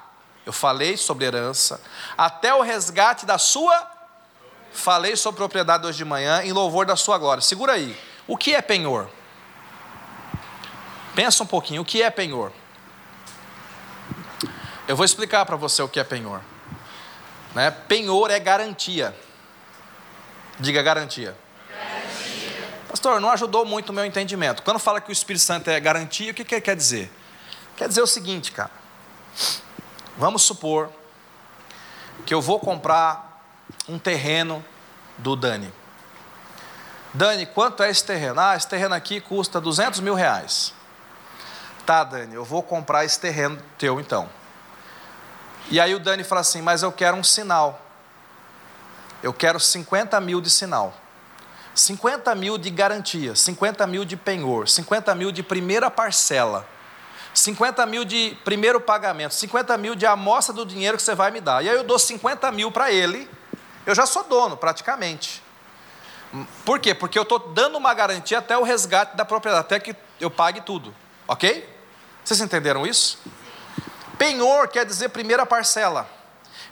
eu 0.49 0.53
falei 0.53 0.97
sobre 0.97 1.25
herança, 1.25 1.79
até 2.17 2.51
o 2.55 2.61
resgate 2.61 3.23
da 3.23 3.37
sua. 3.37 3.87
Falei 4.71 5.15
sobre 5.15 5.37
propriedade 5.37 5.85
hoje 5.85 5.99
de 5.99 6.05
manhã, 6.05 6.41
em 6.43 6.51
louvor 6.51 6.87
da 6.87 6.95
sua 6.95 7.19
glória. 7.19 7.39
Segura 7.39 7.73
aí. 7.73 7.95
O 8.27 8.35
que 8.35 8.55
é 8.55 8.61
penhor? 8.61 9.07
Pensa 11.19 11.43
um 11.43 11.45
pouquinho, 11.45 11.81
o 11.81 11.85
que 11.85 12.01
é 12.01 12.09
penhor? 12.09 12.49
Eu 14.87 14.95
vou 14.95 15.03
explicar 15.03 15.45
para 15.45 15.57
você 15.57 15.81
o 15.81 15.89
que 15.89 15.99
é 15.99 16.03
penhor. 16.05 16.39
Né? 17.53 17.69
Penhor 17.71 18.31
é 18.31 18.39
garantia. 18.39 19.13
Diga 20.57 20.81
garantia. 20.81 21.35
garantia. 21.69 22.69
Pastor, 22.87 23.19
não 23.19 23.29
ajudou 23.31 23.65
muito 23.65 23.89
o 23.89 23.93
meu 23.93 24.05
entendimento. 24.05 24.63
Quando 24.63 24.79
fala 24.79 25.01
que 25.01 25.09
o 25.09 25.11
Espírito 25.11 25.41
Santo 25.41 25.69
é 25.69 25.77
garantia, 25.77 26.31
o 26.31 26.33
que, 26.33 26.45
que 26.45 26.61
quer 26.61 26.77
dizer? 26.77 27.11
Quer 27.75 27.89
dizer 27.89 28.01
o 28.01 28.07
seguinte, 28.07 28.53
cara. 28.53 28.71
Vamos 30.17 30.43
supor 30.43 30.89
que 32.25 32.33
eu 32.33 32.41
vou 32.41 32.61
comprar 32.61 33.43
um 33.89 33.99
terreno 33.99 34.63
do 35.17 35.35
Dani. 35.35 35.73
Dani, 37.13 37.45
quanto 37.45 37.83
é 37.83 37.89
esse 37.89 38.05
terreno? 38.05 38.39
Ah, 38.39 38.55
esse 38.55 38.69
terreno 38.69 38.95
aqui 38.95 39.19
custa 39.19 39.59
200 39.59 39.99
mil 39.99 40.13
reais. 40.13 40.78
Tá, 41.89 42.03
Dani, 42.03 42.35
eu 42.35 42.45
vou 42.45 42.61
comprar 42.61 43.03
esse 43.03 43.19
terreno 43.19 43.59
teu 43.75 43.99
então. 43.99 44.29
E 45.71 45.79
aí 45.79 45.95
o 45.95 45.99
Dani 45.99 46.23
fala 46.23 46.41
assim: 46.41 46.61
Mas 46.61 46.83
eu 46.83 46.91
quero 46.91 47.17
um 47.17 47.23
sinal. 47.23 47.81
Eu 49.23 49.33
quero 49.33 49.59
50 49.59 50.21
mil 50.21 50.39
de 50.39 50.51
sinal. 50.51 50.93
50 51.73 52.35
mil 52.35 52.59
de 52.59 52.69
garantia, 52.69 53.35
50 53.35 53.87
mil 53.87 54.05
de 54.05 54.15
penhor, 54.15 54.69
50 54.69 55.15
mil 55.15 55.31
de 55.31 55.41
primeira 55.41 55.89
parcela. 55.89 56.63
50 57.33 57.83
mil 57.87 58.05
de 58.05 58.37
primeiro 58.45 58.79
pagamento, 58.79 59.33
50 59.33 59.75
mil 59.75 59.95
de 59.95 60.05
amostra 60.05 60.53
do 60.53 60.67
dinheiro 60.67 60.95
que 60.95 61.01
você 61.01 61.15
vai 61.15 61.31
me 61.31 61.41
dar. 61.41 61.65
E 61.65 61.69
aí 61.71 61.75
eu 61.75 61.83
dou 61.83 61.97
50 61.97 62.51
mil 62.51 62.71
para 62.71 62.91
ele, 62.91 63.27
eu 63.87 63.95
já 63.95 64.05
sou 64.05 64.23
dono 64.25 64.55
praticamente. 64.55 65.41
Por 66.63 66.79
quê? 66.79 66.93
Porque 66.93 67.17
eu 67.17 67.23
estou 67.23 67.39
dando 67.39 67.79
uma 67.79 67.95
garantia 67.95 68.37
até 68.37 68.55
o 68.55 68.61
resgate 68.61 69.17
da 69.17 69.25
propriedade, 69.25 69.65
até 69.65 69.79
que 69.79 69.95
eu 70.19 70.29
pague 70.29 70.61
tudo. 70.61 70.93
Ok? 71.27 71.78
Vocês 72.29 72.41
entenderam 72.41 72.85
isso? 72.85 73.17
Penhor 74.15 74.67
quer 74.67 74.85
dizer 74.85 75.09
primeira 75.09 75.47
parcela. 75.47 76.07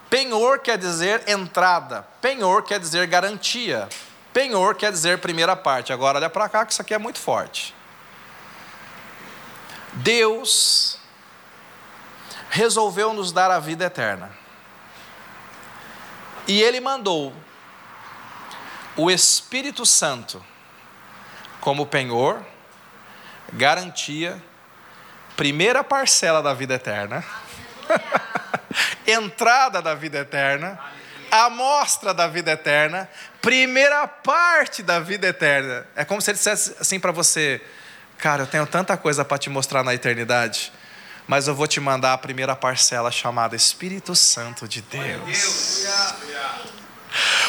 Penhor 0.08 0.60
quer 0.60 0.78
dizer 0.78 1.28
entrada. 1.28 2.08
Penhor 2.22 2.62
quer 2.62 2.80
dizer 2.80 3.08
garantia. 3.08 3.90
Penhor 4.32 4.76
quer 4.76 4.92
dizer 4.92 5.18
primeira 5.18 5.56
parte. 5.56 5.92
Agora 5.92 6.20
olha 6.20 6.30
para 6.30 6.48
cá 6.48 6.64
que 6.64 6.74
isso 6.74 6.82
aqui 6.84 6.94
é 6.94 7.00
muito 7.00 7.18
forte. 7.18 7.74
Deus 9.94 11.00
resolveu 12.52 13.12
nos 13.12 13.32
dar 13.32 13.50
a 13.50 13.58
vida 13.58 13.86
eterna. 13.86 14.30
E 16.48 16.62
Ele 16.62 16.80
mandou 16.80 17.34
o 18.96 19.10
Espírito 19.10 19.88
Santo 19.88 20.46
como 21.60 21.88
penhor, 21.88 22.46
garantia, 23.52 24.40
primeira 25.38 25.84
parcela 25.84 26.42
da 26.42 26.54
vida 26.54 26.74
eterna, 26.74 27.24
entrada 29.06 29.82
da 29.82 29.94
vida 29.94 30.18
eterna, 30.18 30.78
amostra 31.32 32.14
da 32.14 32.28
vida 32.28 32.52
eterna, 32.52 33.08
primeira 33.40 34.08
parte 34.08 34.82
da 34.82 35.00
vida 35.00 35.28
eterna. 35.28 35.86
É 35.96 36.04
como 36.04 36.20
se 36.20 36.32
ele 36.32 36.38
dissesse 36.38 36.76
assim 36.80 37.00
para 37.00 37.12
você: 37.12 37.62
Cara, 38.18 38.44
eu 38.44 38.48
tenho 38.48 38.66
tanta 38.66 38.98
coisa 38.98 39.24
para 39.24 39.38
te 39.38 39.50
mostrar 39.50 39.84
na 39.84 39.94
eternidade, 39.94 40.74
mas 41.28 41.48
eu 41.48 41.54
vou 41.54 41.68
te 41.68 41.80
mandar 41.80 42.14
a 42.14 42.18
primeira 42.18 42.56
parcela 42.56 43.12
chamada 43.12 43.56
Espírito 43.56 44.16
Santo 44.16 44.68
de 44.68 44.82
Deus. 44.82 45.86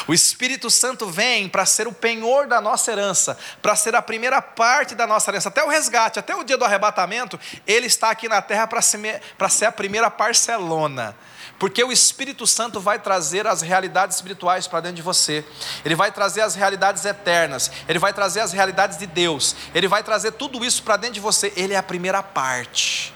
O 0.07 0.13
Espírito 0.13 0.69
Santo 0.69 1.07
vem 1.07 1.47
para 1.47 1.65
ser 1.65 1.87
o 1.87 1.93
penhor 1.93 2.47
da 2.47 2.59
nossa 2.59 2.91
herança, 2.91 3.37
para 3.61 3.75
ser 3.75 3.95
a 3.95 4.01
primeira 4.01 4.41
parte 4.41 4.95
da 4.95 5.05
nossa 5.05 5.29
herança, 5.31 5.49
até 5.49 5.63
o 5.63 5.67
resgate, 5.67 6.19
até 6.19 6.35
o 6.35 6.43
dia 6.43 6.57
do 6.57 6.65
arrebatamento, 6.65 7.39
ele 7.67 7.87
está 7.87 8.09
aqui 8.09 8.27
na 8.27 8.41
terra 8.41 8.67
para 8.67 8.81
ser, 8.81 9.21
para 9.37 9.49
ser 9.49 9.65
a 9.65 9.71
primeira 9.71 10.09
parcelona. 10.09 11.15
Porque 11.59 11.83
o 11.83 11.91
Espírito 11.91 12.47
Santo 12.47 12.79
vai 12.79 12.99
trazer 12.99 13.45
as 13.45 13.61
realidades 13.61 14.15
espirituais 14.15 14.65
para 14.65 14.79
dentro 14.79 14.95
de 14.95 15.01
você. 15.01 15.43
Ele 15.83 15.93
vai 15.93 16.11
trazer 16.11 16.41
as 16.41 16.55
realidades 16.55 17.03
eternas. 17.03 17.69
Ele 17.87 17.99
vai 17.99 18.13
trazer 18.13 18.39
as 18.39 18.53
realidades 18.53 18.97
de 18.97 19.05
Deus. 19.05 19.55
Ele 19.75 19.87
vai 19.87 20.01
trazer 20.01 20.31
tudo 20.31 20.63
isso 20.63 20.81
para 20.83 20.95
dentro 20.95 21.15
de 21.15 21.19
você. 21.19 21.51
Ele 21.57 21.73
é 21.73 21.77
a 21.77 21.83
primeira 21.83 22.23
parte. 22.23 23.13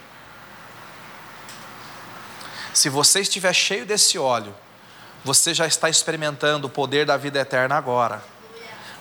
Se 2.74 2.90
você 2.90 3.22
estiver 3.22 3.54
cheio 3.54 3.86
desse 3.86 4.18
óleo, 4.18 4.54
você 5.24 5.54
já 5.54 5.66
está 5.66 5.90
experimentando 5.90 6.68
o 6.68 6.70
poder 6.70 7.06
da 7.06 7.18
vida 7.18 7.40
eterna 7.40 7.76
agora. 7.76 8.24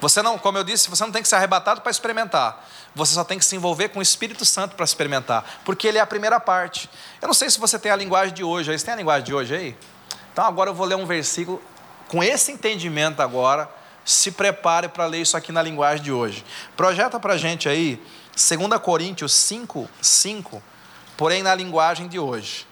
Você 0.01 0.21
não, 0.21 0.37
como 0.37 0.59
eu 0.59 0.65
disse, 0.65 0.91
você 0.91 1.05
não 1.05 1.13
tem 1.13 1.23
que 1.23 1.29
ser 1.29 1.37
arrebatado 1.37 1.81
para 1.81 1.91
experimentar. 1.91 2.69
Você 2.95 3.15
só 3.15 3.23
tem 3.23 3.39
que 3.39 3.45
se 3.45 3.55
envolver 3.55 3.89
com 3.91 4.01
o 4.01 4.03
Espírito 4.03 4.45
Santo 4.45 4.75
para 4.75 4.85
experimentar, 4.85 5.61
porque 5.65 5.87
ele 5.87 5.99
é 5.99 6.01
a 6.01 6.07
primeira 6.07 6.41
parte. 6.41 6.91
Eu 7.21 7.29
não 7.29 7.35
sei 7.35 7.49
se 7.49 7.59
você 7.59 7.79
tem 7.79 7.93
a 7.93 7.97
linguagem 7.97 8.35
de 8.35 8.43
hoje, 8.43 8.77
você 8.77 8.85
tem 8.85 8.95
a 8.95 8.97
linguagem 8.97 9.25
de 9.25 9.33
hoje 9.33 9.55
aí? 9.55 9.77
Então 10.33 10.45
agora 10.45 10.71
eu 10.71 10.75
vou 10.75 10.87
ler 10.87 10.97
um 10.97 11.07
versículo 11.07 11.63
com 12.09 12.23
esse 12.23 12.51
entendimento 12.51 13.23
agora. 13.23 13.69
Se 14.05 14.33
prepare 14.33 14.89
para 14.89 15.07
ler 15.07 15.23
isso 15.23 15.37
aqui 15.37 15.53
na 15.53 15.63
linguagem 15.63 16.03
de 16.03 16.11
hoje. 16.11 16.45
Projeta 16.77 17.21
para 17.21 17.35
a 17.35 17.37
gente 17.37 17.69
aí 17.69 18.03
2 18.35 18.81
Coríntios 18.83 19.33
5, 19.33 19.89
5, 20.01 20.61
porém 21.17 21.45
na 21.45 21.55
linguagem 21.55 22.09
de 22.09 22.19
hoje. 22.19 22.67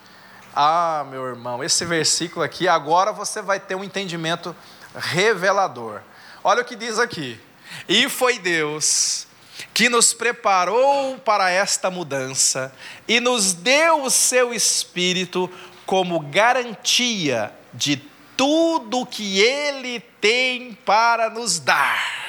Ah, 0.55 1.05
meu 1.09 1.25
irmão, 1.25 1.63
esse 1.63 1.85
versículo 1.85 2.43
aqui, 2.43 2.67
agora 2.67 3.11
você 3.11 3.41
vai 3.41 3.59
ter 3.59 3.75
um 3.75 3.83
entendimento 3.83 4.55
revelador. 4.95 6.01
Olha 6.43 6.61
o 6.61 6.65
que 6.65 6.75
diz 6.75 6.99
aqui. 6.99 7.39
E 7.87 8.09
foi 8.09 8.37
Deus 8.37 9.27
que 9.73 9.87
nos 9.87 10.13
preparou 10.13 11.17
para 11.19 11.49
esta 11.49 11.89
mudança 11.89 12.73
e 13.07 13.19
nos 13.19 13.53
deu 13.53 14.03
o 14.03 14.09
seu 14.09 14.53
Espírito 14.53 15.49
como 15.85 16.19
garantia 16.19 17.53
de 17.73 17.97
tudo 18.35 19.05
que 19.05 19.39
Ele 19.39 19.99
tem 20.19 20.73
para 20.85 21.29
nos 21.29 21.59
dar. 21.59 22.21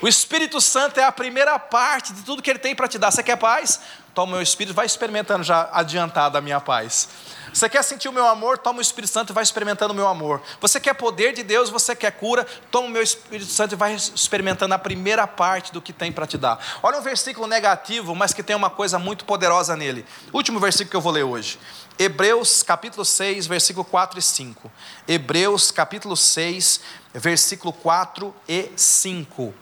O 0.00 0.08
Espírito 0.08 0.60
Santo 0.60 1.00
é 1.00 1.04
a 1.04 1.12
primeira 1.12 1.58
parte 1.58 2.12
de 2.12 2.22
tudo 2.22 2.42
que 2.42 2.50
ele 2.50 2.58
tem 2.58 2.74
para 2.74 2.86
te 2.86 2.98
dar. 2.98 3.10
Você 3.10 3.22
quer 3.22 3.36
paz? 3.36 3.80
Toma 4.16 4.32
o 4.32 4.34
meu 4.36 4.42
Espírito, 4.42 4.74
vai 4.74 4.86
experimentando 4.86 5.44
já 5.44 5.68
adiantado 5.70 6.38
a 6.38 6.40
minha 6.40 6.58
paz. 6.58 7.06
Você 7.52 7.68
quer 7.68 7.84
sentir 7.84 8.08
o 8.08 8.12
meu 8.12 8.26
amor? 8.26 8.56
Toma 8.56 8.78
o 8.78 8.80
Espírito 8.80 9.12
Santo 9.12 9.30
e 9.30 9.34
vai 9.34 9.42
experimentando 9.42 9.92
o 9.92 9.94
meu 9.94 10.08
amor. 10.08 10.40
Você 10.58 10.80
quer 10.80 10.94
poder 10.94 11.34
de 11.34 11.42
Deus? 11.42 11.68
Você 11.68 11.94
quer 11.94 12.12
cura? 12.12 12.46
Toma 12.70 12.86
o 12.86 12.90
meu 12.90 13.02
Espírito 13.02 13.52
Santo 13.52 13.72
e 13.72 13.76
vai 13.76 13.92
experimentando 13.92 14.72
a 14.72 14.78
primeira 14.78 15.26
parte 15.26 15.70
do 15.70 15.82
que 15.82 15.92
tem 15.92 16.10
para 16.10 16.26
te 16.26 16.38
dar. 16.38 16.58
Olha 16.82 16.96
um 16.96 17.02
versículo 17.02 17.46
negativo, 17.46 18.14
mas 18.14 18.32
que 18.32 18.42
tem 18.42 18.56
uma 18.56 18.70
coisa 18.70 18.98
muito 18.98 19.26
poderosa 19.26 19.76
nele. 19.76 20.02
Último 20.32 20.58
versículo 20.58 20.88
que 20.88 20.96
eu 20.96 21.02
vou 21.02 21.12
ler 21.12 21.24
hoje. 21.24 21.58
Hebreus 21.98 22.62
capítulo 22.62 23.04
6, 23.04 23.46
versículo 23.46 23.84
4 23.84 24.18
e 24.18 24.22
5. 24.22 24.72
Hebreus 25.06 25.70
capítulo 25.70 26.16
6, 26.16 26.80
versículo 27.12 27.70
4 27.70 28.34
e 28.48 28.70
5. 28.74 29.54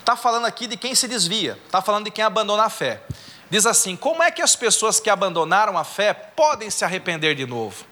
Está 0.00 0.16
falando 0.16 0.46
aqui 0.46 0.66
de 0.66 0.78
quem 0.78 0.94
se 0.94 1.06
desvia, 1.06 1.58
está 1.66 1.82
falando 1.82 2.06
de 2.06 2.10
quem 2.10 2.24
abandona 2.24 2.62
a 2.62 2.70
fé. 2.70 3.02
Diz 3.52 3.66
assim: 3.66 3.96
como 3.96 4.22
é 4.22 4.30
que 4.30 4.40
as 4.40 4.56
pessoas 4.56 4.98
que 4.98 5.10
abandonaram 5.10 5.76
a 5.76 5.84
fé 5.84 6.14
podem 6.14 6.70
se 6.70 6.86
arrepender 6.86 7.34
de 7.34 7.44
novo? 7.44 7.84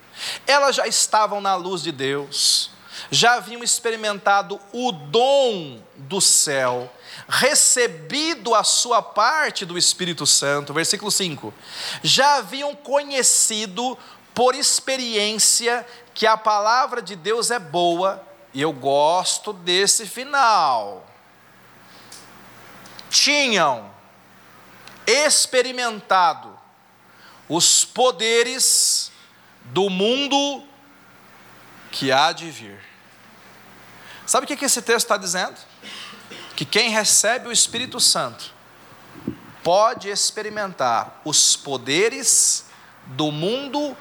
Elas 0.47 0.75
já 0.75 0.87
estavam 0.87 1.39
na 1.39 1.55
luz 1.55 1.83
de 1.83 1.93
Deus, 1.93 2.71
já 3.11 3.35
haviam 3.35 3.63
experimentado 3.63 4.59
o 4.73 4.91
dom 4.91 5.79
do 5.97 6.19
céu, 6.19 6.91
recebido 7.29 8.55
a 8.55 8.65
sua 8.65 9.03
parte 9.03 9.67
do 9.67 9.77
Espírito 9.77 10.27
Santo, 10.27 10.73
versículo 10.73 11.11
5. 11.11 11.53
Já 12.03 12.37
haviam 12.37 12.75
conhecido 12.75 13.99
por 14.35 14.55
experiência 14.55 15.87
que 16.15 16.27
a 16.27 16.39
palavra 16.39 17.03
de 17.03 17.15
Deus 17.15 17.51
é 17.51 17.59
boa, 17.59 18.27
e 18.55 18.63
eu 18.63 18.73
gosto 18.73 19.53
desse 19.53 20.07
final. 20.07 21.07
Tinham 23.11 24.00
experimentado 25.11 26.59
os 27.49 27.85
poderes 27.85 29.11
do 29.65 29.91
mundo 29.91 30.65
que 31.91 32.13
há 32.13 32.33
de 32.33 32.51
vir. 32.51 32.79
Sabe 34.27 34.45
o 34.45 34.57
que 34.57 34.65
esse 34.65 34.81
texto 34.81 35.07
está 35.07 35.17
dizendo? 35.17 35.57
Que 36.55 36.65
quem 36.65 36.91
recebe 36.91 37.49
o 37.49 37.53
Espírito 37.53 37.99
Santo 37.99 38.53
pode 39.63 40.09
experimentar 40.09 41.21
os 41.25 41.57
poderes 41.57 42.67
do 43.07 43.33
mundo 43.33 43.97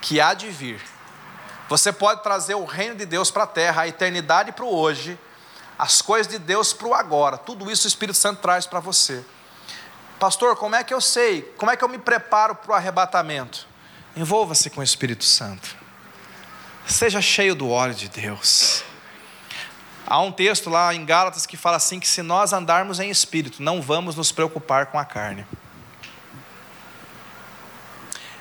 que 0.00 0.20
há 0.20 0.34
de 0.34 0.48
vir. 0.48 0.82
Você 1.68 1.92
pode 1.92 2.22
trazer 2.22 2.54
o 2.54 2.64
reino 2.64 2.96
de 2.96 3.06
Deus 3.06 3.30
para 3.30 3.44
a 3.44 3.46
terra, 3.46 3.82
a 3.82 3.88
eternidade 3.88 4.52
para 4.52 4.64
o 4.64 4.74
hoje, 4.74 5.18
as 5.78 6.02
coisas 6.02 6.26
de 6.26 6.38
Deus 6.38 6.72
para 6.72 6.88
o 6.88 6.94
agora. 6.94 7.38
Tudo 7.38 7.70
isso 7.70 7.86
o 7.86 7.88
Espírito 7.88 8.16
Santo 8.16 8.40
traz 8.40 8.66
para 8.66 8.80
você. 8.80 9.24
Pastor, 10.18 10.56
como 10.56 10.74
é 10.74 10.82
que 10.82 10.92
eu 10.92 11.00
sei? 11.00 11.42
Como 11.56 11.70
é 11.70 11.76
que 11.76 11.84
eu 11.84 11.88
me 11.88 11.98
preparo 11.98 12.54
para 12.54 12.72
o 12.72 12.74
arrebatamento? 12.74 13.66
Envolva-se 14.16 14.68
com 14.68 14.80
o 14.80 14.84
Espírito 14.84 15.24
Santo. 15.24 15.76
Seja 16.86 17.20
cheio 17.20 17.54
do 17.54 17.68
óleo 17.68 17.94
de 17.94 18.08
Deus. 18.08 18.82
Há 20.06 20.20
um 20.20 20.32
texto 20.32 20.70
lá 20.70 20.92
em 20.94 21.04
Gálatas 21.04 21.46
que 21.46 21.56
fala 21.56 21.76
assim: 21.76 22.00
que 22.00 22.08
se 22.08 22.22
nós 22.22 22.52
andarmos 22.52 22.98
em 22.98 23.10
espírito, 23.10 23.62
não 23.62 23.80
vamos 23.80 24.16
nos 24.16 24.32
preocupar 24.32 24.86
com 24.86 24.98
a 24.98 25.04
carne. 25.04 25.46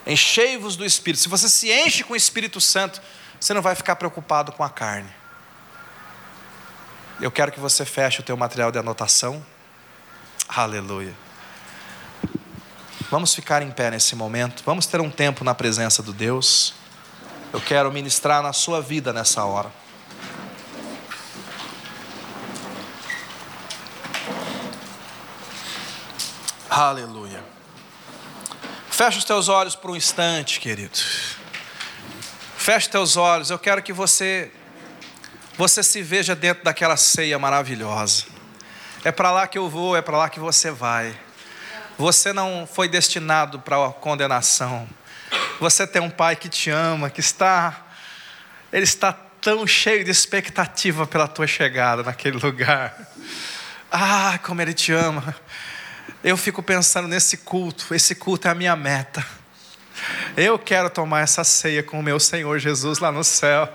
Enchei-vos 0.06 0.78
do 0.78 0.86
Espírito. 0.86 1.22
Se 1.22 1.28
você 1.28 1.50
se 1.50 1.70
enche 1.70 2.06
com 2.06 2.14
o 2.14 2.16
Espírito 2.16 2.62
Santo, 2.62 3.02
você 3.38 3.54
não 3.54 3.62
vai 3.62 3.76
ficar 3.76 3.98
preocupado 3.98 4.54
com 4.54 4.64
a 4.64 4.70
carne. 4.70 5.14
Eu 7.20 7.30
quero 7.30 7.52
que 7.52 7.60
você 7.60 7.84
feche 7.84 8.22
o 8.22 8.24
teu 8.24 8.38
material 8.38 8.72
de 8.72 8.80
anotação. 8.80 9.46
Aleluia. 10.48 11.27
Vamos 13.10 13.34
ficar 13.34 13.62
em 13.62 13.72
pé 13.72 13.90
nesse 13.90 14.16
momento. 14.16 14.62
Vamos 14.66 14.86
ter 14.86 15.00
um 15.00 15.10
tempo 15.10 15.46
na 15.46 15.56
presença 15.56 16.04
do 16.04 16.12
Deus. 16.12 16.74
Eu 17.54 17.62
quero 17.62 17.90
ministrar 17.90 18.44
na 18.44 18.52
sua 18.52 18.82
vida 18.82 19.14
nessa 19.14 19.46
hora. 19.46 19.72
Aleluia. 26.70 27.42
Feche 28.90 29.20
os 29.20 29.24
teus 29.24 29.48
olhos 29.48 29.74
por 29.74 29.92
um 29.92 29.96
instante, 29.96 30.60
querido. 30.60 31.00
Feche 32.58 32.90
teus 32.90 33.16
olhos. 33.16 33.50
Eu 33.50 33.58
quero 33.58 33.82
que 33.82 33.94
você 33.94 34.52
você 35.58 35.82
se 35.82 36.04
veja 36.04 36.36
dentro 36.36 36.66
daquela 36.66 36.98
ceia 36.98 37.40
maravilhosa. 37.40 38.26
É 39.04 39.14
para 39.14 39.32
lá 39.32 39.48
que 39.48 39.58
eu 39.58 39.70
vou, 39.70 39.96
é 39.96 40.02
para 40.02 40.18
lá 40.18 40.30
que 40.30 40.42
você 40.42 40.70
vai. 40.70 41.18
Você 41.98 42.32
não 42.32 42.68
foi 42.72 42.88
destinado 42.88 43.60
para 43.60 43.84
a 43.86 43.90
condenação. 43.92 44.88
Você 45.60 45.88
tem 45.88 46.02
um 46.02 46.10
pai 46.10 46.36
que 46.36 46.48
te 46.48 46.70
ama, 46.70 47.10
que 47.10 47.20
está 47.20 47.86
ele 48.72 48.84
está 48.84 49.14
tão 49.14 49.66
cheio 49.66 50.04
de 50.04 50.12
expectativa 50.12 51.08
pela 51.08 51.28
tua 51.28 51.48
chegada 51.48 52.04
naquele 52.04 52.38
lugar. 52.38 52.96
Ah, 53.92 54.38
como 54.44 54.62
ele 54.62 54.74
te 54.74 54.92
ama. 54.92 55.36
Eu 56.24 56.36
fico 56.36 56.62
pensando 56.62 57.08
nesse 57.08 57.38
culto, 57.38 57.94
esse 57.96 58.14
culto 58.14 58.48
é 58.48 58.52
a 58.52 58.56
minha 58.56 58.76
meta. 58.76 59.26
Eu 60.36 60.60
quero 60.60 60.90
tomar 60.90 61.22
essa 61.22 61.44
ceia 61.44 61.82
com 61.82 62.00
o 62.00 62.04
meu 62.04 62.20
Senhor 62.20 62.60
Jesus 62.60 63.00
lá 63.00 63.12
no 63.12 63.24
céu. 63.24 63.72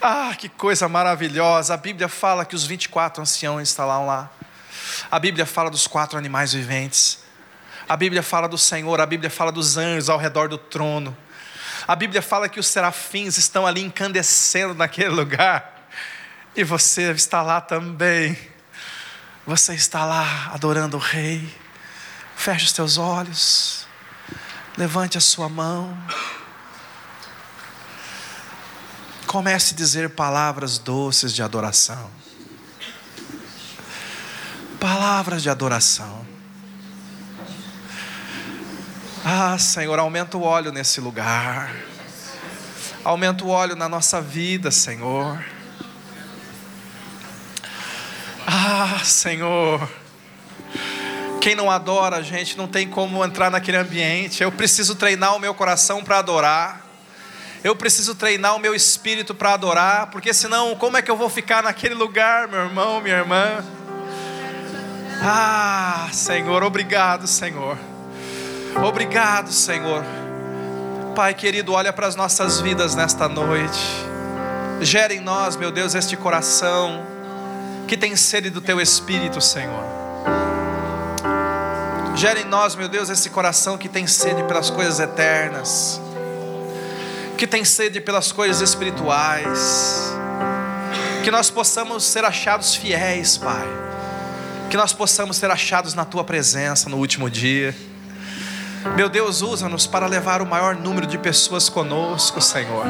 Ah, 0.00 0.34
que 0.36 0.48
coisa 0.48 0.88
maravilhosa. 0.88 1.74
A 1.74 1.76
Bíblia 1.76 2.08
fala 2.08 2.44
que 2.44 2.54
os 2.54 2.64
24 2.64 3.22
anciãos 3.22 3.68
estão 3.68 4.06
lá. 4.06 4.30
A 5.10 5.18
Bíblia 5.18 5.46
fala 5.46 5.70
dos 5.70 5.86
quatro 5.86 6.18
animais 6.18 6.52
viventes. 6.52 7.18
A 7.88 7.96
Bíblia 7.96 8.22
fala 8.22 8.48
do 8.48 8.56
Senhor, 8.56 9.00
a 9.00 9.06
Bíblia 9.06 9.30
fala 9.30 9.52
dos 9.52 9.76
anjos 9.76 10.08
ao 10.08 10.18
redor 10.18 10.48
do 10.48 10.56
trono. 10.56 11.16
A 11.86 11.96
Bíblia 11.96 12.22
fala 12.22 12.48
que 12.48 12.60
os 12.60 12.66
serafins 12.66 13.36
estão 13.36 13.66
ali 13.66 13.82
incandescendo 13.82 14.74
naquele 14.74 15.10
lugar. 15.10 15.88
E 16.54 16.62
você 16.62 17.10
está 17.10 17.42
lá 17.42 17.60
também. 17.60 18.38
Você 19.46 19.74
está 19.74 20.04
lá 20.04 20.50
adorando 20.52 20.96
o 20.96 21.00
Rei. 21.00 21.52
Feche 22.36 22.66
os 22.66 22.72
teus 22.72 22.98
olhos. 22.98 23.86
Levante 24.76 25.18
a 25.18 25.20
sua 25.20 25.48
mão. 25.48 25.96
Comece 29.26 29.74
a 29.74 29.76
dizer 29.76 30.10
palavras 30.10 30.78
doces 30.78 31.32
de 31.32 31.42
adoração 31.42 32.21
palavras 34.82 35.44
de 35.44 35.48
adoração. 35.48 36.26
Ah, 39.24 39.56
Senhor, 39.56 39.96
aumenta 40.00 40.36
o 40.36 40.42
óleo 40.42 40.72
nesse 40.72 41.00
lugar. 41.00 41.72
Aumenta 43.04 43.44
o 43.44 43.48
óleo 43.48 43.76
na 43.76 43.88
nossa 43.88 44.20
vida, 44.20 44.72
Senhor. 44.72 45.40
Ah, 48.44 48.98
Senhor. 49.04 49.88
Quem 51.40 51.54
não 51.54 51.70
adora 51.70 52.20
gente 52.20 52.58
não 52.58 52.66
tem 52.66 52.88
como 52.88 53.24
entrar 53.24 53.52
naquele 53.52 53.76
ambiente. 53.76 54.42
Eu 54.42 54.50
preciso 54.50 54.96
treinar 54.96 55.36
o 55.36 55.38
meu 55.38 55.54
coração 55.54 56.02
para 56.02 56.18
adorar. 56.18 56.84
Eu 57.62 57.76
preciso 57.76 58.16
treinar 58.16 58.56
o 58.56 58.58
meu 58.58 58.74
espírito 58.74 59.32
para 59.32 59.54
adorar, 59.54 60.08
porque 60.08 60.34
senão, 60.34 60.74
como 60.74 60.96
é 60.96 61.02
que 61.02 61.10
eu 61.10 61.16
vou 61.16 61.30
ficar 61.30 61.62
naquele 61.62 61.94
lugar, 61.94 62.48
meu 62.48 62.62
irmão, 62.62 63.00
minha 63.00 63.18
irmã? 63.18 63.64
Ah, 65.24 66.08
Senhor, 66.10 66.64
obrigado, 66.64 67.28
Senhor. 67.28 67.78
Obrigado, 68.84 69.52
Senhor. 69.52 70.04
Pai 71.14 71.32
querido, 71.32 71.72
olha 71.72 71.92
para 71.92 72.08
as 72.08 72.16
nossas 72.16 72.60
vidas 72.60 72.96
nesta 72.96 73.28
noite. 73.28 73.78
Gera 74.80 75.14
em 75.14 75.20
nós, 75.20 75.54
meu 75.54 75.70
Deus, 75.70 75.94
este 75.94 76.16
coração 76.16 77.06
que 77.86 77.96
tem 77.96 78.16
sede 78.16 78.50
do 78.50 78.60
teu 78.60 78.80
espírito, 78.80 79.40
Senhor. 79.40 79.84
Gera 82.16 82.40
em 82.40 82.44
nós, 82.44 82.74
meu 82.74 82.88
Deus, 82.88 83.08
esse 83.08 83.30
coração 83.30 83.78
que 83.78 83.88
tem 83.88 84.08
sede 84.08 84.42
pelas 84.42 84.70
coisas 84.70 84.98
eternas, 84.98 86.00
que 87.38 87.46
tem 87.46 87.64
sede 87.64 88.00
pelas 88.00 88.32
coisas 88.32 88.60
espirituais. 88.60 90.12
Que 91.22 91.30
nós 91.30 91.48
possamos 91.48 92.02
ser 92.02 92.24
achados 92.24 92.74
fiéis, 92.74 93.38
Pai 93.38 93.91
que 94.72 94.76
nós 94.78 94.94
possamos 94.94 95.36
ser 95.36 95.50
achados 95.50 95.92
na 95.92 96.02
tua 96.02 96.24
presença 96.24 96.88
no 96.88 96.96
último 96.96 97.28
dia. 97.28 97.76
Meu 98.96 99.06
Deus, 99.10 99.42
usa-nos 99.42 99.86
para 99.86 100.06
levar 100.06 100.40
o 100.40 100.46
maior 100.46 100.74
número 100.74 101.06
de 101.06 101.18
pessoas 101.18 101.68
conosco, 101.68 102.40
Senhor. 102.40 102.86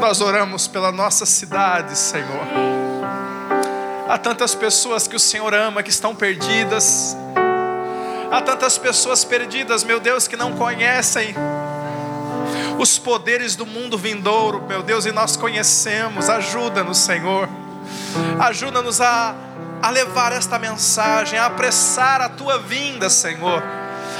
Nós 0.00 0.20
oramos 0.20 0.66
pela 0.66 0.90
nossa 0.90 1.24
cidade, 1.24 1.96
Senhor. 1.96 2.48
Há 4.08 4.18
tantas 4.18 4.52
pessoas 4.52 5.06
que 5.06 5.14
o 5.14 5.20
Senhor 5.20 5.54
ama 5.54 5.84
que 5.84 5.90
estão 5.90 6.16
perdidas. 6.16 7.16
Há 8.28 8.42
tantas 8.42 8.76
pessoas 8.76 9.24
perdidas, 9.24 9.84
meu 9.84 10.00
Deus, 10.00 10.26
que 10.26 10.36
não 10.36 10.56
conhecem 10.56 11.32
os 12.76 12.98
poderes 12.98 13.54
do 13.54 13.64
mundo 13.64 13.96
vindouro, 13.96 14.66
meu 14.66 14.82
Deus, 14.82 15.06
e 15.06 15.12
nós 15.12 15.36
conhecemos. 15.36 16.28
Ajuda-nos, 16.28 16.98
Senhor 16.98 17.48
Ajuda-nos 18.38 19.00
a, 19.00 19.34
a 19.82 19.90
levar 19.90 20.32
esta 20.32 20.58
mensagem, 20.58 21.38
a 21.38 21.46
apressar 21.46 22.20
a 22.20 22.28
tua 22.28 22.58
vinda, 22.58 23.08
Senhor. 23.08 23.62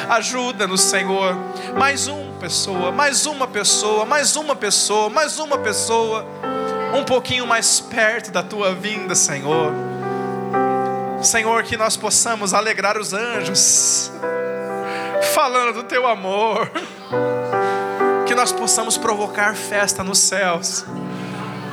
Ajuda-nos, 0.09 0.81
Senhor. 0.81 1.37
Mais 1.77 2.07
uma 2.07 2.32
pessoa, 2.41 2.91
mais 2.91 3.27
uma 3.27 3.47
pessoa, 3.47 4.07
mais 4.07 4.37
uma 4.37 4.57
pessoa, 4.57 5.11
mais 5.11 5.39
uma 5.39 5.59
pessoa. 5.59 6.27
Um 6.95 7.05
pouquinho 7.05 7.47
mais 7.47 7.81
perto 7.81 8.31
da 8.31 8.43
tua 8.43 8.74
vinda, 8.74 9.15
Senhor. 9.15 9.73
Senhor, 11.23 11.62
que 11.65 11.77
nós 11.77 11.97
possamos 11.97 12.55
alegrar 12.55 12.97
os 12.99 13.12
anjos, 13.12 14.11
falando 15.35 15.74
do 15.74 15.82
teu 15.85 16.07
amor. 16.07 16.70
Que 18.27 18.35
nós 18.35 18.53
possamos 18.53 18.97
provocar 18.97 19.55
festa 19.55 20.03
nos 20.03 20.19
céus 20.19 20.85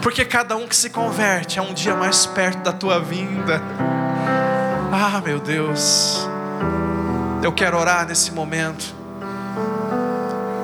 porque 0.02 0.24
cada 0.26 0.56
um 0.56 0.68
que 0.68 0.76
se 0.76 0.90
converte 0.90 1.60
é 1.60 1.62
um 1.62 1.74
dia 1.74 1.96
mais 1.96 2.26
perto 2.26 2.60
da 2.60 2.72
tua 2.72 3.00
vinda. 3.00 3.62
Ah, 4.92 5.22
meu 5.24 5.40
Deus, 5.40 6.28
eu 7.44 7.52
quero 7.52 7.78
orar 7.78 8.08
nesse 8.08 8.32
momento 8.32 8.96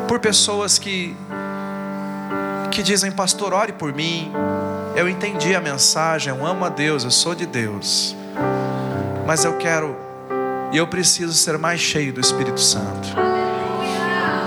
por 0.07 0.19
pessoas 0.19 0.77
que 0.77 1.15
que 2.71 2.81
dizem, 2.81 3.11
pastor, 3.11 3.53
ore 3.53 3.71
por 3.71 3.93
mim. 3.93 4.31
Eu 4.95 5.07
entendi 5.07 5.55
a 5.55 5.61
mensagem, 5.61 6.35
eu 6.35 6.43
amo 6.43 6.65
a 6.65 6.69
Deus, 6.69 7.03
eu 7.03 7.11
sou 7.11 7.35
de 7.35 7.45
Deus. 7.45 8.15
Mas 9.27 9.45
eu 9.45 9.57
quero 9.57 9.95
e 10.71 10.77
eu 10.77 10.87
preciso 10.87 11.33
ser 11.33 11.57
mais 11.59 11.79
cheio 11.79 12.11
do 12.11 12.19
Espírito 12.19 12.59
Santo. 12.59 13.09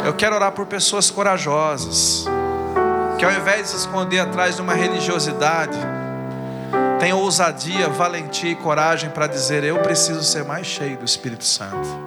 Eu 0.04 0.12
quero 0.14 0.34
orar 0.34 0.50
por 0.50 0.66
pessoas 0.66 1.08
corajosas 1.08 2.26
que 3.18 3.24
ao 3.24 3.32
invés 3.32 3.62
de 3.62 3.68
se 3.70 3.76
esconder 3.76 4.20
atrás 4.20 4.56
de 4.56 4.62
uma 4.62 4.74
religiosidade, 4.74 5.78
tenha 6.98 7.16
ousadia, 7.16 7.88
valentia 7.88 8.50
e 8.50 8.54
coragem 8.54 9.10
para 9.10 9.26
dizer: 9.26 9.64
Eu 9.64 9.78
preciso 9.78 10.22
ser 10.22 10.44
mais 10.44 10.66
cheio 10.66 10.96
do 10.96 11.04
Espírito 11.04 11.44
Santo. 11.44 12.05